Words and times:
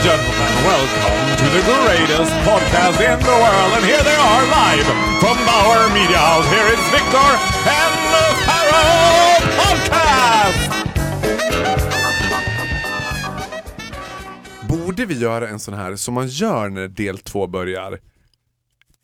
And 0.00 0.08
gentlemen, 0.08 0.52
welcome 0.64 1.36
to 1.36 1.44
the 1.56 1.62
greatest 1.62 2.32
podcast 2.48 3.00
in 3.00 3.18
the 3.20 3.36
world. 3.44 3.72
And 3.76 3.84
here 3.84 4.02
they 4.02 4.16
are 4.16 4.46
live 4.46 4.86
from 5.20 5.36
Bauer 5.46 5.88
Media 5.92 6.18
House. 6.18 6.46
Here 6.48 6.68
is 6.74 6.80
Victor 6.90 7.30
and 7.78 7.94
the 8.12 8.26
Pharaoh 8.46 9.40
Podcast! 9.60 10.70
Borde 14.68 15.06
vi 15.06 15.14
göra 15.18 15.48
en 15.48 15.58
sån 15.58 15.74
här 15.74 15.96
som 15.96 16.14
man 16.14 16.28
gör 16.28 16.68
när 16.68 16.88
del 16.88 17.18
två 17.18 17.46
börjar? 17.46 17.98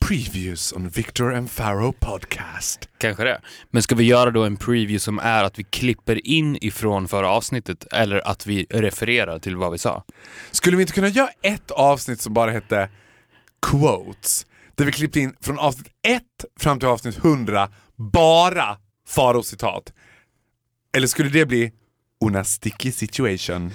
Previews 0.09 0.73
on 0.73 0.89
Victor 0.89 1.35
and 1.35 1.51
Pharaoh 1.57 1.93
podcast. 1.93 2.89
Kanske 2.99 3.25
det. 3.25 3.41
Men 3.71 3.83
ska 3.83 3.95
vi 3.95 4.05
göra 4.05 4.31
då 4.31 4.45
en 4.45 4.57
preview 4.57 4.99
som 4.99 5.19
är 5.19 5.45
att 5.45 5.59
vi 5.59 5.65
klipper 5.65 6.27
in 6.27 6.59
ifrån 6.61 7.09
förra 7.09 7.29
avsnittet 7.29 7.87
eller 7.93 8.29
att 8.29 8.47
vi 8.47 8.67
refererar 8.71 9.39
till 9.39 9.57
vad 9.57 9.73
vi 9.73 9.79
sa? 9.79 10.05
Skulle 10.51 10.77
vi 10.77 10.83
inte 10.83 10.93
kunna 10.93 11.09
göra 11.09 11.29
ett 11.43 11.71
avsnitt 11.71 12.21
som 12.21 12.35
bara 12.35 12.51
hette 12.51 12.91
Quotes? 13.63 14.47
Där 14.75 14.85
vi 14.85 14.93
klippte 14.93 15.21
in 15.21 15.37
från 15.41 15.59
avsnitt 15.59 15.89
1 16.09 16.23
fram 16.61 16.79
till 16.79 16.89
avsnitt 16.89 17.19
100 17.19 17.69
bara 17.97 18.79
Faraos 19.09 19.49
citat. 19.49 19.93
Eller 20.97 21.07
skulle 21.07 21.31
det 21.31 21.47
bli 21.47 21.73
Una 22.25 22.45
sticky 22.45 22.93
situation? 22.93 23.71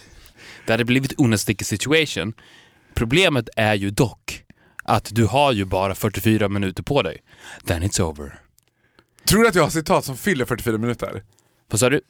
Det 0.66 0.74
hade 0.74 0.86
blivit 0.86 1.14
una 1.20 1.38
sticky 1.38 1.66
situation. 1.66 2.34
Problemet 2.94 3.50
är 3.56 3.74
ju 3.74 3.90
dock 3.90 4.44
att 4.92 5.10
du 5.12 5.26
har 5.26 5.52
ju 5.52 5.66
bara 5.66 5.96
44 5.96 6.50
minuter 6.50 6.84
på 6.84 7.02
dig. 7.02 7.18
Then 7.66 7.84
it's 7.84 8.02
over. 8.02 8.40
Tror 9.28 9.42
du 9.42 9.48
att 9.48 9.56
jag 9.56 9.64
har 9.64 9.70
citat 9.70 10.06
som 10.06 10.18
fyller 10.18 10.46
44 10.46 10.78
minuter? 10.78 11.24
Vad 11.70 11.80
sa 11.80 11.90
du? 11.90 12.02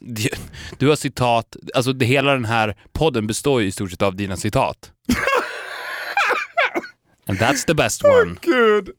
Du 0.77 0.88
har 0.88 0.95
citat, 0.95 1.55
alltså 1.75 1.93
det, 1.93 2.05
hela 2.05 2.33
den 2.33 2.45
här 2.45 2.75
podden 2.93 3.27
består 3.27 3.61
ju 3.61 3.67
i 3.67 3.71
stort 3.71 3.91
sett 3.91 4.01
av 4.01 4.15
dina 4.15 4.38
citat. 4.38 4.91
And 7.27 7.38
that's 7.38 7.65
the 7.67 7.73
best 7.73 8.03
one. 8.03 8.35
Gud! 8.41 8.89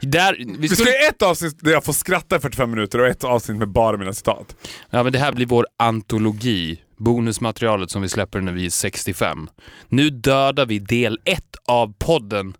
Där, 0.00 0.36
vi 0.38 0.56
Vi 0.58 0.68
ska 0.68 0.76
skulle, 0.76 1.08
ett 1.08 1.22
avsnitt 1.22 1.56
där 1.60 1.72
jag 1.72 1.84
får 1.84 1.92
skratta 1.92 2.36
i 2.36 2.40
45 2.40 2.70
minuter 2.70 2.98
och 2.98 3.06
ett 3.06 3.24
avsnitt 3.24 3.58
med 3.58 3.68
bara 3.68 3.96
mina 3.96 4.12
citat. 4.12 4.56
ja, 4.90 5.02
men 5.02 5.12
det 5.12 5.18
här 5.18 5.32
blir 5.32 5.46
vår 5.46 5.66
antologi, 5.76 6.82
bonusmaterialet 6.96 7.90
som 7.90 8.02
vi 8.02 8.08
släpper 8.08 8.40
när 8.40 8.52
vi 8.52 8.66
är 8.66 8.70
65. 8.70 9.48
Nu 9.88 10.10
dödar 10.10 10.66
vi 10.66 10.78
del 10.78 11.20
ett 11.24 11.56
av 11.68 11.94
poddens 11.98 12.56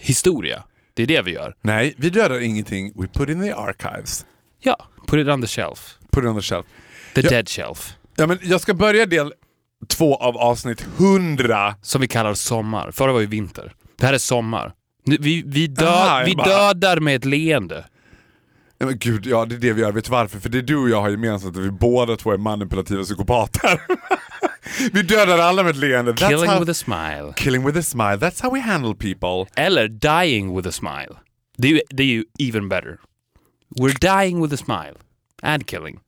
historia. 0.00 0.62
Det 0.94 1.02
är 1.02 1.06
det 1.06 1.22
vi 1.22 1.32
gör. 1.32 1.54
Nej, 1.62 1.94
vi 1.98 2.10
dödar 2.10 2.40
ingenting. 2.40 2.92
We 3.00 3.06
put 3.06 3.28
in 3.28 3.42
the 3.42 3.52
archives. 3.52 4.26
Ja, 4.60 4.76
put 5.06 5.20
it 5.20 5.28
on 5.28 5.40
the 5.42 5.46
shelf. 5.48 5.94
Put 6.12 6.24
it 6.24 6.28
on 6.30 6.36
the 6.36 6.42
shelf. 6.42 6.66
The 7.14 7.20
Ja. 7.20 7.30
dead 7.30 7.48
shelf. 7.48 7.92
Ja, 8.16 8.26
men 8.26 8.38
jag 8.42 8.60
ska 8.60 8.74
börja 8.74 9.06
del 9.06 9.32
två 9.88 10.16
av 10.16 10.36
avsnitt 10.36 10.86
100. 10.98 11.74
Som 11.82 12.00
vi 12.00 12.08
kallar 12.08 12.34
sommar. 12.34 12.90
Förra 12.90 13.12
var 13.12 13.20
ju 13.20 13.26
vinter. 13.26 13.72
Det 13.98 14.06
här 14.06 14.12
är 14.14 14.18
sommar. 14.18 14.72
Vi, 15.04 15.42
vi, 15.46 15.66
dö, 15.66 15.86
Aha, 15.88 16.18
jag 16.18 16.26
vi 16.26 16.34
bara- 16.36 16.46
dödar 16.48 17.00
med 17.00 17.16
ett 17.16 17.24
leende. 17.24 17.84
Men 18.78 18.98
gud, 18.98 19.26
ja 19.26 19.44
det 19.44 19.54
är 19.54 19.58
det 19.58 19.72
vi 19.72 19.80
gör. 19.80 19.92
Vet 19.92 20.04
du 20.04 20.10
varför? 20.10 20.38
För 20.40 20.48
det 20.48 20.62
du 20.62 20.76
och 20.76 20.88
jag 20.88 21.00
har 21.00 21.08
gemensamt 21.10 21.56
att 21.56 21.62
vi 21.62 21.70
båda 21.70 22.16
två 22.16 22.32
är 22.32 22.36
manipulativa 22.38 23.02
psykopater. 23.02 23.80
vi 24.92 25.02
dödar 25.02 25.38
alla 25.38 25.62
med 25.62 25.70
ett 25.70 25.76
leende. 25.76 26.12
That's 26.12 26.28
Killing 26.28 26.50
how... 26.50 26.60
with 26.60 26.70
a 26.70 26.74
smile. 26.74 27.32
Killing 27.36 27.66
with 27.66 27.78
a 27.78 27.82
smile. 27.82 28.16
That's 28.16 28.42
how 28.42 28.50
we 28.54 28.60
handle 28.60 28.94
people. 28.94 29.62
Eller 29.62 29.88
dying 29.88 30.56
with 30.56 30.68
a 30.68 30.72
smile. 30.72 31.16
Det 31.56 31.68
är 31.68 31.72
ju, 31.72 31.80
det 31.90 32.02
är 32.02 32.06
ju 32.06 32.24
even 32.38 32.68
better. 32.68 32.98
We're 33.80 34.22
dying 34.22 34.42
with 34.42 34.54
a 34.54 34.56
smile. 34.56 34.94
And 35.42 35.66
killing. 35.66 36.00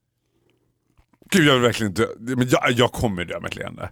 Gud, 1.30 1.46
jag 1.46 1.54
vill 1.54 1.62
verkligen 1.62 1.94
dö. 1.94 2.06
Men 2.18 2.48
jag, 2.48 2.72
jag 2.72 2.92
kommer 2.92 3.24
dö 3.24 3.40
med 3.40 3.48
ett 3.48 3.56
leende. 3.56 3.90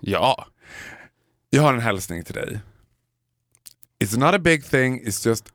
Ja. 0.00 0.46
Jag 1.50 1.62
har 1.62 1.74
en 1.74 1.80
hälsning 1.80 2.24
till 2.24 2.34
dig. 2.34 2.60
It's 4.04 4.18
not 4.18 4.34
a 4.34 4.38
big 4.38 4.64
thing, 4.64 5.06
it's 5.06 5.26
just 5.26 5.52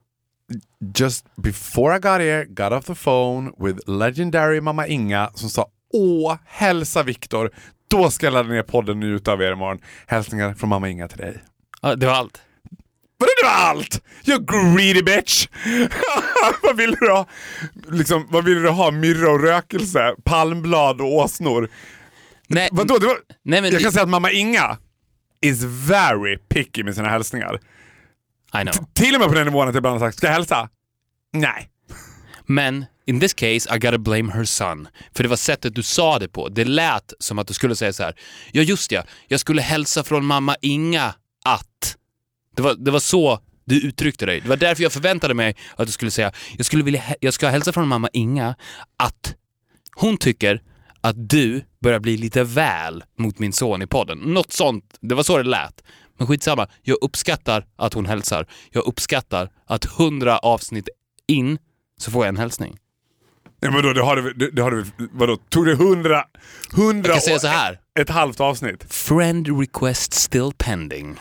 just 0.98 1.26
before 1.36 1.96
I 1.96 2.00
got 2.00 2.22
here, 2.22 2.46
got 2.46 2.72
off 2.72 2.86
the 2.86 2.96
phone 2.96 3.54
with 3.58 3.88
legendary 3.88 4.62
mamma 4.62 4.88
Inga 4.88 5.32
som 5.34 5.50
sa 5.50 5.72
Åh, 5.94 6.38
hälsa 6.46 7.04
Viktor. 7.04 7.52
Då 7.90 8.12
ska 8.12 8.26
jag 8.26 8.34
ladda 8.34 8.50
ner 8.50 8.64
podden 8.64 9.00
nu 9.00 9.06
utav 9.16 9.42
er 9.42 9.52
imorgon. 9.52 9.80
Hälsningar 10.08 10.54
från 10.54 10.70
mamma 10.70 10.90
Inga 10.90 11.08
till 11.08 11.18
dig. 11.18 11.44
ja. 11.82 11.96
Det 11.96 12.06
var 12.06 12.14
allt. 12.14 12.42
Vadå 13.18 13.32
det 13.42 13.48
var 13.48 13.54
allt? 13.70 14.02
You 14.26 14.40
greedy 14.76 15.02
bitch! 15.04 15.48
vad 16.64 16.78
vill 16.78 16.92
du 17.00 17.12
ha? 17.12 17.26
Liksom, 17.92 18.28
vad 18.30 18.46
vill 18.46 18.62
du 18.62 18.70
ha? 18.70 18.92
Myrra 18.92 19.32
och 19.32 19.42
rökelse? 19.44 20.16
Palmblad 20.24 21.02
och 21.02 21.14
åsnor? 21.14 21.70
Nej, 22.48 22.70
Vadå? 22.72 22.98
Det 22.98 23.06
var... 23.08 23.18
nej 23.44 23.62
men... 23.62 23.72
Jag 23.72 23.82
kan 23.82 23.92
säga 23.92 24.04
att 24.04 24.10
mamma 24.10 24.32
Inga 24.32 24.78
is 25.42 25.64
very 25.64 26.38
picky 26.38 26.84
med 26.84 26.96
sina 26.96 27.10
hälsningar. 27.10 27.60
I 28.54 28.62
know. 28.62 28.74
Till 28.94 29.16
och 29.16 29.22
med 29.22 29.30
på 29.30 29.36
den 29.36 29.46
nivån 29.48 29.68
att 29.68 29.74
jag 29.74 29.80
ibland 29.82 30.02
har 30.02 30.08
sagt, 30.08 30.18
ska 30.18 30.28
jag 30.28 30.34
hälsa? 30.34 30.70
Nej. 31.34 31.70
Men 32.46 32.86
in 33.10 33.20
this 33.20 33.34
case 33.34 33.76
I 33.76 33.80
gotta 33.80 33.98
blame 33.98 34.34
her 34.34 34.46
son. 34.46 34.88
För 35.16 35.24
det 35.24 35.30
var 35.30 35.38
sättet 35.38 35.76
du 35.76 35.84
sa 35.84 36.20
det 36.20 36.28
på. 36.28 36.50
Det 36.50 36.66
lät 36.66 37.14
som 37.20 37.40
att 37.40 37.48
du 37.48 37.54
skulle 37.54 37.76
säga 37.76 37.94
så 37.94 38.04
här. 38.04 38.16
Ja 38.52 38.62
just 38.62 38.92
ja, 38.92 39.04
jag 39.28 39.40
skulle 39.40 39.62
hälsa 39.62 40.04
från 40.04 40.26
mamma 40.26 40.56
Inga 40.62 41.14
att... 41.46 41.96
Det 42.56 42.62
var, 42.62 42.76
det 42.76 42.92
var 42.92 43.00
så 43.00 43.40
du 43.66 43.88
uttryckte 43.88 44.26
dig. 44.26 44.40
Det 44.42 44.50
var 44.50 44.58
därför 44.58 44.84
jag 44.84 44.94
förväntade 44.94 45.34
mig 45.34 45.56
att 45.76 45.86
du 45.86 45.92
skulle 45.92 46.12
säga 46.12 46.32
jag, 46.58 46.66
skulle 46.66 46.84
vilja, 46.84 47.04
jag 47.20 47.34
ska 47.34 47.50
hälsa 47.50 47.74
från 47.74 47.88
mamma 47.88 48.10
Inga 48.14 48.56
att 48.98 49.36
hon 49.96 50.18
tycker 50.18 50.62
att 51.02 51.30
du 51.30 51.62
börjar 51.82 52.00
bli 52.00 52.18
lite 52.18 52.44
väl 52.44 53.04
mot 53.18 53.40
min 53.40 53.54
son 53.54 53.82
i 53.82 53.88
podden. 53.88 54.18
Något 54.18 54.52
sånt. 54.52 54.98
Det 55.02 55.16
var 55.16 55.24
så 55.24 55.38
det 55.38 55.44
lät. 55.44 55.84
Men 56.18 56.28
skitsamma, 56.28 56.68
jag 56.82 56.98
uppskattar 57.02 57.66
att 57.76 57.94
hon 57.94 58.06
hälsar. 58.06 58.48
Jag 58.72 58.86
uppskattar 58.86 59.50
att 59.66 59.86
hundra 59.86 60.38
avsnitt 60.38 60.90
in 61.28 61.58
så 61.98 62.12
får 62.12 62.26
jag 62.26 62.30
en 62.30 62.38
hälsning. 62.38 62.78
Ja, 63.60 63.72
men 63.72 63.84
då, 63.84 63.94
det 63.94 64.02
har 64.02 64.16
du, 64.16 64.34
det, 64.34 64.52
det 64.52 64.62
har 64.62 64.72
du, 64.72 64.86
vadå, 65.12 65.38
tog 65.50 65.66
det 65.66 65.76
hundra, 65.76 66.24
hundra 66.72 67.08
Jag 67.10 67.16
kan 67.16 67.22
säga 67.22 67.40
så 67.40 67.48
här. 67.48 67.80
Ett 68.00 68.10
halvt 68.10 68.40
avsnitt? 68.40 68.94
Friend 68.94 69.60
request 69.60 70.14
still 70.14 70.52
pending. 70.58 71.18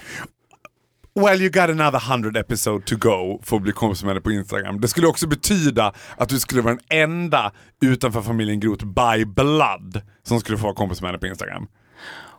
Well 1.15 1.41
you 1.41 1.51
got 1.51 1.71
another 1.71 1.99
hundred 1.99 2.37
episode 2.37 2.85
to 2.85 2.97
go 2.97 3.41
för 3.43 3.57
att 3.57 3.63
bli 3.63 3.73
kompis 3.73 4.03
med 4.03 4.11
henne 4.11 4.21
på 4.21 4.31
Instagram. 4.33 4.81
Det 4.81 4.89
skulle 4.89 5.07
också 5.07 5.27
betyda 5.27 5.93
att 6.17 6.29
du 6.29 6.41
skulle 6.41 6.63
vara 6.63 6.75
den 6.75 6.99
enda 7.01 7.53
utanför 7.83 8.23
familjen 8.23 8.61
Groth 8.61 8.85
by 8.85 9.25
blood 9.25 10.03
som 10.23 10.41
skulle 10.41 10.59
få 10.59 10.65
vara 10.65 10.75
kompis 10.75 11.01
med 11.01 11.09
henne 11.09 11.19
på 11.19 11.27
Instagram. 11.27 11.67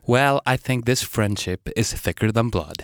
Well, 0.08 0.40
I 0.56 0.58
think 0.58 0.86
this 0.86 1.04
friendship 1.04 1.70
is 1.76 2.02
thicker 2.02 2.32
than 2.32 2.50
blood. 2.50 2.84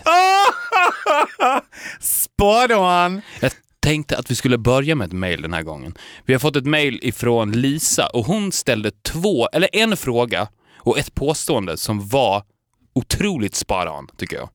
Spot 2.00 2.70
on! 2.70 3.22
Jag 3.40 3.52
tänkte 3.86 4.18
att 4.18 4.30
vi 4.30 4.34
skulle 4.34 4.58
börja 4.58 4.94
med 4.94 5.06
ett 5.06 5.12
mail 5.12 5.42
den 5.42 5.52
här 5.52 5.62
gången. 5.62 5.94
Vi 6.24 6.32
har 6.34 6.40
fått 6.40 6.56
ett 6.56 6.66
mail 6.66 6.98
ifrån 7.02 7.52
Lisa 7.52 8.06
och 8.06 8.26
hon 8.26 8.52
ställde 8.52 8.90
två, 8.90 9.48
eller 9.48 9.68
en 9.72 9.96
fråga 9.96 10.48
och 10.78 10.98
ett 10.98 11.14
påstående 11.14 11.76
som 11.76 12.08
var 12.08 12.42
otroligt 12.94 13.54
spot 13.54 13.88
on, 13.88 14.08
tycker 14.16 14.36
jag. 14.36 14.48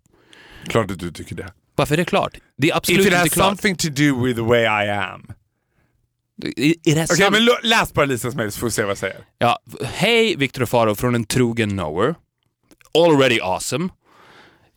Klart 0.67 0.91
att 0.91 0.99
du 0.99 1.11
tycker 1.11 1.35
det. 1.35 1.53
Varför 1.75 1.93
är 1.93 1.97
det 1.97 2.05
klart? 2.05 2.37
Det 2.57 2.67
är 2.67 2.71
If 2.71 2.77
absolut 2.77 2.99
it 3.01 3.05
inte 3.05 3.17
has 3.17 3.29
klart. 3.29 3.47
something 3.47 3.75
to 3.75 3.87
do 3.89 4.23
with 4.25 4.35
the 4.39 4.45
way 4.45 4.61
I 4.63 4.89
am. 4.89 5.27
It, 6.45 6.87
it 6.87 6.97
has 6.97 7.11
Okej, 7.11 7.25
some- 7.27 7.31
men 7.31 7.47
läs 7.69 7.93
bara 7.93 8.05
Lisas 8.05 8.35
mail 8.35 8.51
så 8.51 8.59
får 8.59 8.67
vi 8.67 8.71
se 8.71 8.81
vad 8.81 8.91
jag 8.91 8.97
säger. 8.97 9.17
Ja, 9.37 9.59
hej 9.83 10.35
Viktor 10.35 10.61
och 10.63 10.69
Faro 10.69 10.95
från 10.95 11.15
en 11.15 11.25
trogen 11.25 11.69
knower. 11.69 12.15
Already 12.93 13.39
awesome. 13.41 13.89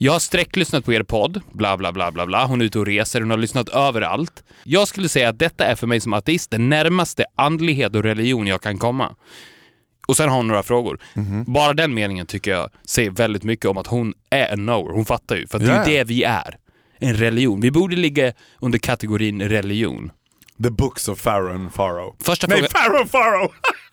Jag 0.04 0.12
har 0.12 0.18
sträcklyssnat 0.18 0.84
på 0.84 0.92
er 0.92 1.02
podd, 1.02 1.40
bla 1.52 1.76
bla 1.76 1.92
bla 1.92 2.12
bla 2.12 2.26
bla. 2.26 2.46
Hon 2.46 2.60
är 2.60 2.64
ute 2.64 2.78
och 2.78 2.86
reser, 2.86 3.20
hon 3.20 3.30
har 3.30 3.36
lyssnat 3.38 3.68
överallt. 3.68 4.44
Jag 4.64 4.88
skulle 4.88 5.08
säga 5.08 5.28
att 5.28 5.38
detta 5.38 5.64
är 5.66 5.74
för 5.74 5.86
mig 5.86 6.00
som 6.00 6.12
ateist 6.12 6.50
den 6.50 6.68
närmaste 6.68 7.24
andlighet 7.36 7.94
och 7.96 8.02
religion 8.02 8.46
jag 8.46 8.62
kan 8.62 8.78
komma. 8.78 9.14
Och 10.08 10.16
sen 10.16 10.28
har 10.28 10.36
hon 10.36 10.46
några 10.48 10.62
frågor. 10.62 10.98
Bara 11.46 11.72
den 11.72 11.94
meningen 11.94 12.26
tycker 12.26 12.50
jag 12.50 12.70
säger 12.86 13.10
väldigt 13.10 13.42
mycket 13.44 13.66
om 13.66 13.78
att 13.78 13.86
hon 13.86 14.14
är 14.30 14.46
en 14.48 14.58
knower. 14.66 14.92
Hon 14.92 15.04
fattar 15.04 15.36
ju, 15.36 15.46
för 15.46 15.58
det 15.58 15.64
är 15.66 15.76
Ja. 15.76 15.88
ju 15.88 15.96
det 15.96 16.04
vi 16.04 16.22
är. 16.24 16.56
En 16.98 17.14
religion. 17.14 17.60
Vi 17.60 17.70
borde 17.70 17.96
ligga 17.96 18.32
under 18.60 18.78
kategorin 18.78 19.42
religion. 19.42 20.10
The 20.62 20.70
books 20.70 21.08
of 21.08 21.22
Pharaoh 21.24 21.54
and 21.54 21.74
Pharaoh. 21.74 22.14
Första 22.22 22.46
Nej, 22.46 22.58
frågan... 22.70 23.08
Pharaoh! 23.08 23.44
Och 23.44 23.52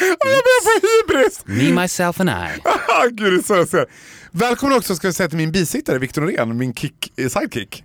jag 0.00 0.18
börjar 0.18 0.62
få 0.64 0.86
hybris! 1.12 1.42
Me, 1.46 1.82
myself 1.82 2.20
and 2.20 2.30
I. 2.30 2.60
Ah, 2.88 3.06
Gud, 3.10 3.32
det 3.32 3.38
är 3.38 3.42
så 3.42 3.54
jag 3.54 3.68
ser. 3.68 3.86
Välkommen 4.30 4.78
också 4.78 4.94
ska 4.96 5.06
jag 5.06 5.14
säga 5.14 5.28
till 5.28 5.38
min 5.38 5.52
bisittare 5.52 5.98
Viktor 5.98 6.22
Norén, 6.22 6.58
min 6.58 6.74
kick, 6.74 7.12
eh, 7.18 7.28
sidekick. 7.28 7.84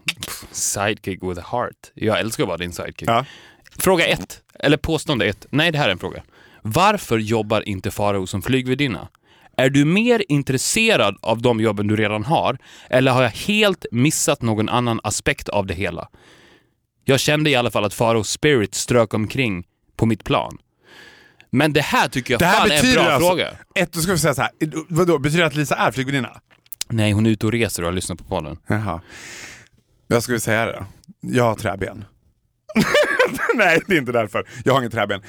Sidekick 0.51 1.23
with 1.23 1.39
a 1.39 1.43
heart. 1.51 1.91
Jag 1.93 2.19
älskar 2.19 2.43
att 2.43 2.47
vara 2.47 2.57
din 2.57 2.73
sidekick. 2.73 3.09
Ja. 3.09 3.25
Fråga 3.79 4.05
ett, 4.05 4.39
eller 4.59 4.77
påstående 4.77 5.25
ett. 5.25 5.45
Nej, 5.49 5.71
det 5.71 5.77
här 5.77 5.87
är 5.87 5.91
en 5.91 5.99
fråga. 5.99 6.23
Varför 6.61 7.17
jobbar 7.17 7.69
inte 7.69 7.91
Farao 7.91 8.27
som 8.27 8.41
flygvärdinna? 8.41 9.07
Är 9.57 9.69
du 9.69 9.85
mer 9.85 10.23
intresserad 10.29 11.17
av 11.21 11.41
de 11.41 11.59
jobben 11.59 11.87
du 11.87 11.95
redan 11.95 12.23
har, 12.23 12.57
eller 12.89 13.11
har 13.11 13.23
jag 13.23 13.29
helt 13.29 13.85
missat 13.91 14.41
någon 14.41 14.69
annan 14.69 14.99
aspekt 15.03 15.49
av 15.49 15.65
det 15.65 15.73
hela? 15.73 16.09
Jag 17.03 17.19
kände 17.19 17.49
i 17.49 17.55
alla 17.55 17.71
fall 17.71 17.85
att 17.85 17.93
Faraos 17.93 18.29
spirit 18.29 18.75
strök 18.75 19.13
omkring 19.13 19.63
på 19.95 20.05
mitt 20.05 20.23
plan. 20.23 20.57
Men 21.51 21.73
det 21.73 21.81
här 21.81 22.07
tycker 22.07 22.33
jag 22.33 22.39
Det 22.39 22.45
här 22.45 22.59
fan 22.59 22.71
är 22.71 22.85
en 22.85 22.93
bra 22.93 23.03
alltså, 23.03 23.29
fråga. 23.29 23.51
ett, 23.75 23.93
då 23.93 23.99
ska 23.99 24.11
vi 24.11 24.17
säga 24.17 24.33
så 24.33 24.41
här. 24.41 24.51
vadå, 24.87 25.19
betyder 25.19 25.41
det 25.41 25.47
att 25.47 25.55
Lisa 25.55 25.75
är 25.75 25.91
flygvärdinna? 25.91 26.41
Nej, 26.89 27.11
hon 27.11 27.25
är 27.25 27.29
ute 27.29 27.45
och 27.45 27.51
reser 27.51 27.83
och 27.83 27.87
har 27.87 27.93
lyssnat 27.93 28.17
på 28.17 28.23
podden. 28.23 28.57
Jaha. 28.67 29.01
Jag 30.07 30.23
skulle 30.23 30.39
säga 30.39 30.65
det 30.65 30.71
då. 30.71 30.85
Jag 31.21 31.43
har 31.43 31.55
träben. 31.55 32.05
Nej, 33.55 33.81
det 33.87 33.93
är 33.93 33.97
inte 33.97 34.11
därför. 34.11 34.47
Jag 34.65 34.73
har 34.73 34.79
inget 34.81 34.93
träben. 34.93 35.21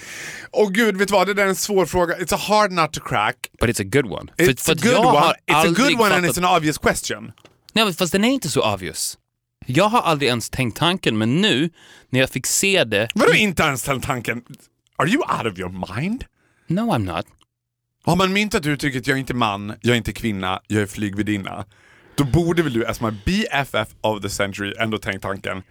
Och 0.50 0.74
gud, 0.74 0.96
vet 0.96 1.08
du 1.08 1.12
vad? 1.12 1.26
Det 1.26 1.34
där 1.34 1.44
är 1.44 1.48
en 1.48 1.56
svår 1.56 1.86
fråga. 1.86 2.16
It's 2.18 2.34
a 2.34 2.38
hard 2.48 2.72
nut 2.72 2.92
to 2.92 3.00
crack. 3.00 3.36
But 3.60 3.70
it's 3.70 3.82
a 3.82 3.88
good 4.02 4.12
one. 4.12 4.32
It's 4.36 4.64
för 4.64 4.72
a 4.72 4.76
good 4.82 5.06
one. 5.06 5.34
It's 5.46 5.70
a 5.70 5.74
good 5.76 6.00
one 6.00 6.14
and 6.14 6.26
it's 6.26 6.46
an 6.46 6.56
obvious 6.56 6.78
question. 6.78 7.32
Nej, 7.72 7.94
fast 7.94 8.12
den 8.12 8.24
är 8.24 8.28
inte 8.28 8.48
så 8.48 8.74
obvious. 8.74 9.18
Jag 9.66 9.84
har 9.84 10.02
aldrig 10.02 10.28
ens 10.28 10.50
tänkt 10.50 10.78
tanken, 10.78 11.18
men 11.18 11.40
nu 11.40 11.70
när 12.10 12.20
jag 12.20 12.30
fick 12.30 12.46
se 12.46 12.84
det... 12.84 13.08
Vadå 13.14 13.34
inte 13.34 13.62
ens 13.62 13.82
den 13.82 14.00
tanken? 14.00 14.42
Are 14.96 15.08
you 15.08 15.22
out 15.38 15.52
of 15.52 15.58
your 15.58 15.94
mind? 15.94 16.24
No, 16.66 16.80
I'm 16.80 17.16
not. 17.16 17.26
Har 18.04 18.16
man 18.16 18.32
myntat 18.32 18.66
uttrycket 18.66 19.06
jag 19.06 19.14
är 19.16 19.20
inte 19.20 19.34
man, 19.34 19.74
jag 19.80 19.92
är 19.92 19.96
inte 19.96 20.12
kvinna, 20.12 20.60
jag 20.66 20.82
är 20.82 20.86
flygvärdinna. 20.86 21.64
Då 22.14 22.24
borde 22.24 22.62
väl 22.62 22.72
du 22.72 22.86
as 22.86 23.00
my 23.00 23.10
BFF 23.24 23.88
of 24.00 24.22
the 24.22 24.30
century 24.30 24.74
ändå 24.78 24.98
tänkt 24.98 25.22
tanken, 25.22 25.62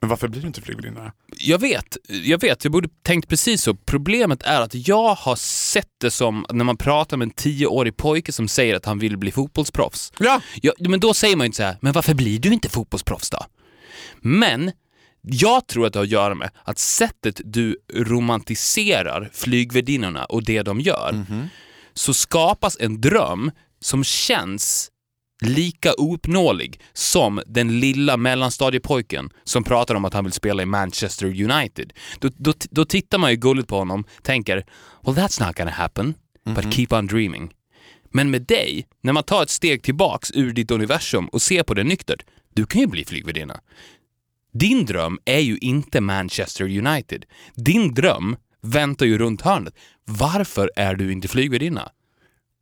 men 0.00 0.08
varför 0.10 0.28
blir 0.28 0.40
du 0.40 0.46
inte 0.46 0.60
flygvärdinna? 0.60 1.12
Jag 1.38 1.58
vet, 1.58 1.96
jag 2.08 2.40
vet, 2.40 2.64
jag 2.64 2.72
borde 2.72 2.88
tänkt 3.02 3.28
precis 3.28 3.62
så. 3.62 3.74
Problemet 3.74 4.42
är 4.42 4.60
att 4.60 4.74
jag 4.88 5.14
har 5.14 5.36
sett 5.36 5.90
det 6.00 6.10
som 6.10 6.46
när 6.50 6.64
man 6.64 6.76
pratar 6.76 7.16
med 7.16 7.26
en 7.26 7.30
tioårig 7.30 7.96
pojke 7.96 8.32
som 8.32 8.48
säger 8.48 8.74
att 8.74 8.84
han 8.84 8.98
vill 8.98 9.16
bli 9.16 9.30
fotbollsproffs. 9.32 10.12
Ja. 10.18 10.40
Ja, 10.62 10.72
men 10.78 11.00
då 11.00 11.14
säger 11.14 11.36
man 11.36 11.44
ju 11.44 11.46
inte 11.46 11.56
så 11.56 11.62
här, 11.62 11.76
men 11.80 11.92
varför 11.92 12.14
blir 12.14 12.38
du 12.38 12.52
inte 12.52 12.68
fotbollsproffs 12.68 13.30
då? 13.30 13.44
Men 14.20 14.72
jag 15.22 15.66
tror 15.66 15.86
att 15.86 15.92
det 15.92 15.98
har 15.98 16.04
att 16.04 16.10
göra 16.10 16.34
med 16.34 16.50
att 16.64 16.78
sättet 16.78 17.40
du 17.44 17.76
romantiserar 17.94 19.30
flygvärdinnorna 19.32 20.24
och 20.24 20.44
det 20.44 20.62
de 20.62 20.80
gör, 20.80 21.24
så 21.94 22.14
skapas 22.14 22.76
en 22.80 23.00
dröm 23.00 23.50
som 23.80 24.04
känns 24.04 24.90
lika 25.40 25.94
ouppnåelig 25.98 26.80
som 26.92 27.42
den 27.46 27.80
lilla 27.80 28.16
mellanstadiepojken 28.16 29.30
som 29.44 29.64
pratar 29.64 29.94
om 29.94 30.04
att 30.04 30.14
han 30.14 30.24
vill 30.24 30.32
spela 30.32 30.62
i 30.62 30.66
Manchester 30.66 31.26
United. 31.26 31.92
Då, 32.18 32.30
då, 32.36 32.52
då 32.70 32.84
tittar 32.84 33.18
man 33.18 33.30
ju 33.30 33.36
gulligt 33.36 33.68
på 33.68 33.78
honom, 33.78 34.04
tänker 34.22 34.64
“Well 35.06 35.14
that's 35.14 35.46
not 35.46 35.56
gonna 35.56 35.70
happen, 35.70 36.14
but 36.44 36.74
keep 36.74 36.88
on 36.90 37.06
dreaming”. 37.06 37.50
Men 38.10 38.30
med 38.30 38.42
dig, 38.42 38.86
när 39.02 39.12
man 39.12 39.22
tar 39.22 39.42
ett 39.42 39.50
steg 39.50 39.82
tillbaks 39.82 40.30
ur 40.34 40.52
ditt 40.52 40.70
universum 40.70 41.28
och 41.28 41.42
ser 41.42 41.62
på 41.62 41.74
det 41.74 41.84
nyktert, 41.84 42.24
du 42.54 42.66
kan 42.66 42.80
ju 42.80 42.86
bli 42.86 43.04
flygvärdinna. 43.04 43.60
Din 44.60 44.84
dröm 44.84 45.18
är 45.24 45.38
ju 45.38 45.58
inte 45.58 46.00
Manchester 46.00 46.64
United. 46.64 47.24
Din 47.54 47.94
dröm 47.94 48.36
väntar 48.62 49.06
ju 49.06 49.18
runt 49.18 49.40
hörnet. 49.42 49.74
Varför 50.04 50.70
är 50.76 50.94
du 50.94 51.12
inte 51.12 51.28
flygvärdinna? 51.28 51.88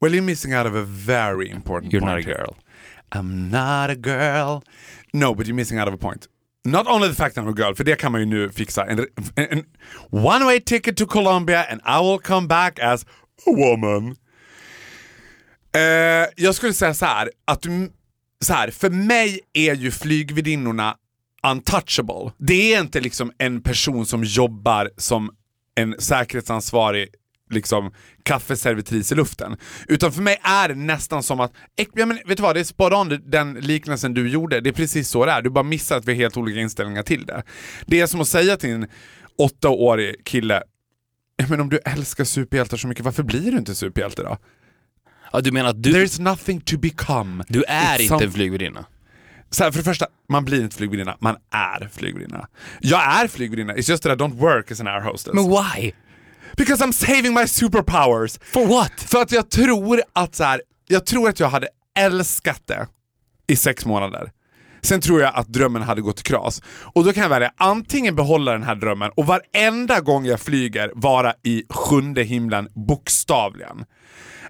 Well 0.00 0.14
you're 0.14 0.20
missing 0.20 0.56
out 0.56 0.66
of 0.66 0.74
a 0.74 0.84
very 0.86 1.50
important 1.50 1.92
You're 1.92 2.00
point 2.00 2.26
not 2.26 2.26
a 2.26 2.28
here. 2.28 2.38
girl. 2.38 2.54
I'm 3.10 3.50
not 3.50 3.90
a 3.90 3.94
girl. 3.94 4.60
No, 5.12 5.34
but 5.34 5.46
you're 5.46 5.54
missing 5.54 5.80
out 5.80 5.88
of 5.88 5.94
a 5.94 5.98
point. 5.98 6.26
Not 6.64 6.86
only 6.86 7.08
the 7.08 7.14
fact 7.14 7.34
that 7.34 7.44
I'm 7.44 7.50
a 7.50 7.54
girl, 7.56 7.74
för 7.74 7.84
det 7.84 7.96
kan 7.96 8.12
man 8.12 8.20
ju 8.20 8.26
nu 8.26 8.50
fixa. 8.50 8.86
En, 8.86 9.06
en, 9.36 9.64
one 10.10 10.44
way 10.44 10.60
ticket 10.60 10.96
to 10.96 11.06
Colombia 11.06 11.64
and 11.70 11.80
I 11.80 12.10
will 12.10 12.18
come 12.18 12.46
back 12.46 12.78
as 12.78 13.02
a 13.46 13.50
woman. 13.56 14.16
Eh, 15.74 16.28
jag 16.36 16.54
skulle 16.54 16.72
säga 16.72 16.94
så 16.94 17.06
här, 17.06 17.30
att 17.44 17.62
du, 17.62 17.92
så 18.44 18.52
här, 18.52 18.70
för 18.70 18.90
mig 18.90 19.40
är 19.52 19.74
ju 19.74 19.90
flygvärdinnorna 19.90 20.96
untouchable. 21.50 22.32
Det 22.38 22.74
är 22.74 22.80
inte 22.80 23.00
liksom 23.00 23.32
en 23.38 23.60
person 23.62 24.06
som 24.06 24.24
jobbar 24.24 24.90
som 24.96 25.30
en 25.74 25.94
säkerhetsansvarig 25.98 27.08
liksom, 27.50 27.92
kaffeservitris 28.22 29.12
i 29.12 29.14
luften. 29.14 29.56
Utan 29.88 30.12
för 30.12 30.22
mig 30.22 30.38
är 30.42 30.68
det 30.68 30.74
nästan 30.74 31.22
som 31.22 31.40
att, 31.40 31.52
ja, 31.94 32.06
men, 32.06 32.18
vet 32.26 32.36
du 32.36 32.42
vad, 32.42 32.56
det 32.56 32.60
är 32.60 32.64
spot 32.64 32.92
on 32.92 33.20
den 33.26 33.54
liknelsen 33.54 34.14
du 34.14 34.28
gjorde. 34.28 34.60
Det 34.60 34.70
är 34.70 34.72
precis 34.72 35.08
så 35.08 35.26
det 35.26 35.32
är. 35.32 35.42
Du 35.42 35.50
bara 35.50 35.64
missar 35.64 35.96
att 35.96 36.04
vi 36.04 36.12
har 36.12 36.16
helt 36.16 36.36
olika 36.36 36.60
inställningar 36.60 37.02
till 37.02 37.26
det. 37.26 37.42
Det 37.86 38.00
är 38.00 38.06
som 38.06 38.20
att 38.20 38.28
säga 38.28 38.56
till 38.56 38.70
en 38.70 38.86
åttaårig 39.38 40.24
kille, 40.24 40.62
ja, 41.36 41.46
men 41.48 41.60
om 41.60 41.68
du 41.68 41.78
älskar 41.84 42.24
superhjältar 42.24 42.76
så 42.76 42.88
mycket, 42.88 43.04
varför 43.04 43.22
blir 43.22 43.52
du 43.52 43.58
inte 43.58 43.74
superhjälte 43.74 44.22
då? 44.22 44.38
Ja, 45.32 45.40
du 45.40 45.52
menar 45.52 45.70
att 45.70 45.82
du, 45.82 45.92
There's 45.92 46.20
nothing 46.20 46.60
to 46.60 46.78
become. 46.78 47.44
du 47.48 47.64
är 47.64 47.98
It's 47.98 48.12
inte 48.12 48.24
en 48.24 48.32
flygvärdinna? 48.32 48.84
Så 49.56 49.64
här, 49.64 49.70
för 49.70 49.78
det 49.78 49.84
första, 49.84 50.06
man 50.28 50.44
blir 50.44 50.62
inte 50.62 50.76
flygvärdinna, 50.76 51.16
man 51.20 51.36
är 51.50 51.88
flygvärdinna. 51.92 52.48
Jag 52.80 53.20
är 53.22 53.28
flygvärdinna, 53.28 53.74
it's 53.74 53.90
just 53.90 54.02
that 54.02 54.12
I 54.12 54.22
don't 54.22 54.34
work 54.34 54.70
as 54.70 54.80
an 54.80 54.86
air 54.86 55.00
hostess. 55.00 55.34
Men 55.34 55.50
why? 55.50 55.92
Because 56.56 56.84
I'm 56.84 56.92
saving 56.92 57.34
my 57.34 57.46
superpowers. 57.46 58.38
For 58.52 58.66
what? 58.66 58.92
För 58.96 59.22
att 59.22 59.32
jag 59.32 59.50
tror 59.50 60.02
att 60.12 60.34
så 60.34 60.44
här, 60.44 60.62
jag 60.88 61.06
tror 61.06 61.28
att 61.28 61.40
jag 61.40 61.48
hade 61.48 61.68
älskat 61.98 62.62
det 62.66 62.86
i 63.46 63.56
sex 63.56 63.86
månader. 63.86 64.30
Sen 64.82 65.00
tror 65.00 65.20
jag 65.20 65.34
att 65.34 65.48
drömmen 65.48 65.82
hade 65.82 66.00
gått 66.00 66.20
i 66.20 66.22
kras. 66.22 66.62
Och 66.66 67.04
då 67.04 67.12
kan 67.12 67.22
jag 67.22 67.30
välja 67.30 67.52
antingen 67.56 68.16
behålla 68.16 68.52
den 68.52 68.62
här 68.62 68.74
drömmen 68.74 69.10
och 69.16 69.26
varenda 69.26 70.00
gång 70.00 70.26
jag 70.26 70.40
flyger 70.40 70.92
vara 70.94 71.34
i 71.42 71.62
sjunde 71.70 72.22
himlen 72.22 72.68
bokstavligen. 72.74 73.84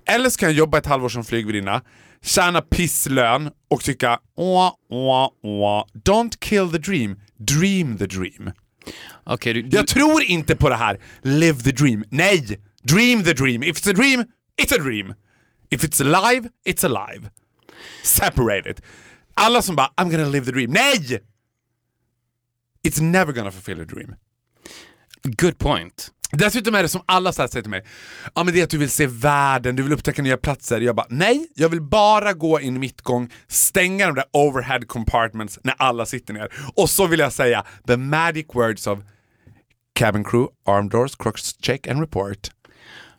Eller 0.07 0.31
så 0.31 0.39
kan 0.39 0.49
jag 0.49 0.59
jobba 0.59 0.79
ett 0.79 0.87
halvår 0.87 1.09
som 1.09 1.25
flygvärdinna, 1.25 1.83
tjäna 2.27 2.63
pisslön 2.63 3.51
och 3.69 3.81
tycka 3.81 4.19
åh, 4.37 4.73
åh, 4.91 5.31
åh. 5.43 5.87
Don't 5.95 6.39
kill 6.41 6.71
the 6.73 6.79
dream, 6.79 7.21
dream 7.37 7.99
the 7.99 8.07
dream. 8.07 8.53
Okej, 9.25 9.55
du, 9.55 9.63
du, 9.63 9.77
Jag 9.77 9.87
tror 9.87 10.23
inte 10.23 10.57
på 10.57 10.69
det 10.69 10.77
här 10.77 11.01
live 11.23 11.63
the 11.63 11.73
dream. 11.73 12.05
Nej! 12.11 12.61
Dream 12.83 13.25
the 13.25 13.33
dream. 13.33 13.63
If 13.63 13.77
it's 13.77 13.91
a 13.91 13.93
dream, 13.93 14.25
it's 14.63 14.75
a 14.75 14.83
dream. 14.83 15.15
If 15.71 15.85
it's 15.85 16.01
alive, 16.01 16.49
it's 16.67 16.85
alive. 16.85 17.31
Separate 18.03 18.71
it. 18.71 18.83
Alla 19.35 19.63
som 19.63 19.77
bara 19.77 19.93
I'm 19.97 20.11
gonna 20.11 20.29
live 20.29 20.47
the 20.47 20.53
dream. 20.53 20.71
Nej! 20.71 21.21
It's 22.83 23.01
never 23.01 23.33
gonna 23.33 23.51
fulfill 23.51 23.81
a 23.81 23.85
dream. 23.85 24.15
good 25.37 25.59
point. 25.59 26.11
Dessutom 26.33 26.75
är 26.75 26.83
det 26.83 26.89
som 26.89 27.03
alla 27.07 27.33
så 27.33 27.49
säger 27.49 27.63
till 27.63 27.71
mig, 27.71 27.85
ja 28.35 28.45
men 28.45 28.55
det 28.55 28.61
är 28.61 28.65
att 28.65 28.71
du 28.71 28.79
vill 28.79 28.91
se 28.91 29.07
världen, 29.07 29.77
du 29.77 29.83
vill 29.83 29.93
upptäcka 29.93 30.23
nya 30.23 30.37
platser. 30.37 30.81
Jag 30.81 30.97
bara, 30.97 31.07
nej, 31.11 31.49
jag 31.55 31.69
vill 31.69 31.83
bara 31.83 32.33
gå 32.33 32.61
in 32.61 32.77
i 32.77 32.79
mittgång, 32.79 33.33
stänga 33.49 34.07
de 34.07 34.15
där 34.15 34.25
overhead 34.33 34.81
compartments 34.87 35.59
när 35.63 35.75
alla 35.79 36.07
sitter 36.07 36.35
ner. 36.35 36.53
Och 36.75 36.91
så 36.91 37.07
vill 37.07 37.21
jag 37.21 37.33
säga 37.33 37.65
the 37.87 37.97
magic 37.97 38.47
words 38.55 38.87
of 38.87 38.99
cabin 39.93 40.25
crew, 40.25 40.53
arm 40.67 40.89
doors, 40.89 41.17
crooks 41.17 41.57
check 41.63 41.87
and 41.87 42.01
report. 42.01 42.51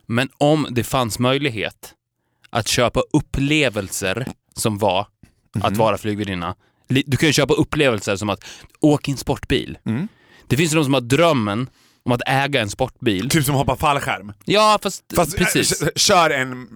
Men 0.05 0.29
om 0.37 0.67
det 0.69 0.83
fanns 0.83 1.19
möjlighet 1.19 1.93
att 2.49 2.67
köpa 2.67 3.01
upplevelser 3.13 4.27
som 4.55 4.77
var 4.77 5.07
att 5.61 5.77
vara 5.77 5.97
flygvärdinna. 5.97 6.55
Du 6.87 7.17
kan 7.17 7.29
ju 7.29 7.33
köpa 7.33 7.53
upplevelser 7.53 8.15
som 8.15 8.29
att 8.29 8.43
åka 8.79 9.09
i 9.09 9.11
en 9.11 9.17
sportbil. 9.17 9.77
Det 10.47 10.57
finns 10.57 10.71
ju 10.71 10.75
de 10.75 10.83
som 10.83 10.93
har 10.93 11.01
drömmen 11.01 11.69
om 12.07 12.13
att 12.13 12.21
äga 12.27 12.61
en 12.61 12.69
sportbil. 12.69 13.29
Typ 13.29 13.45
som 13.45 13.55
hoppa 13.55 13.75
fallskärm. 13.75 14.33
Ja, 14.45 14.79
fast, 14.83 15.03
Fast 15.15 15.37
precis. 15.37 15.81
äh, 15.81 15.87
kör 15.95 16.29
en 16.29 16.67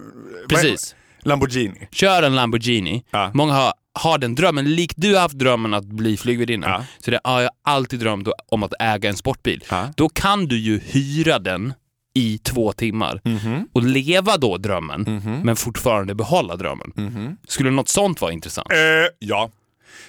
Precis. 0.50 0.96
Lamborghini. 1.24 1.88
Kör 1.92 2.24
en 2.24 2.36
Lamborghini. 2.36 3.04
Ja. 3.12 3.32
Många 3.34 3.54
har, 3.54 3.74
har 4.00 4.18
den 4.18 4.36
drömmen, 4.36 4.76
likt 4.76 4.94
du 4.98 5.14
har 5.14 5.22
haft 5.22 5.40
drömmen 5.40 5.74
att 5.74 5.86
bli 5.86 6.18
flygvärdinna. 6.18 6.68
Ja. 6.68 6.86
Så 7.00 7.12
det, 7.12 7.20
ja, 7.24 7.42
jag 7.42 7.50
har 7.64 7.74
alltid 7.76 8.00
drömt 8.00 8.28
om 8.52 8.64
att 8.64 8.74
äga 8.80 9.10
en 9.10 9.18
sportbil. 9.18 9.64
Ja. 9.70 9.94
Då 9.98 10.10
kan 10.10 10.46
du 10.48 10.58
ju 10.60 10.80
hyra 10.80 11.40
den 11.40 11.74
i 12.14 12.38
två 12.38 12.72
timmar 12.74 13.22
Mhm. 13.24 13.68
och 13.74 13.84
leva 13.84 14.38
då 14.38 14.58
drömmen, 14.58 15.22
men 15.44 15.56
fortfarande 15.56 16.16
behålla 16.16 16.56
drömmen. 16.56 16.92
Mhm. 16.96 17.38
Skulle 17.48 17.72
något 17.72 17.90
sånt 17.90 18.22
vara 18.22 18.32
intressant? 18.32 18.72
Eh, 18.72 18.78
ja. 19.20 19.50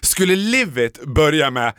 Skulle 0.00 0.36
Live 0.36 0.84
It 0.86 1.04
börja 1.06 1.50
med 1.50 1.72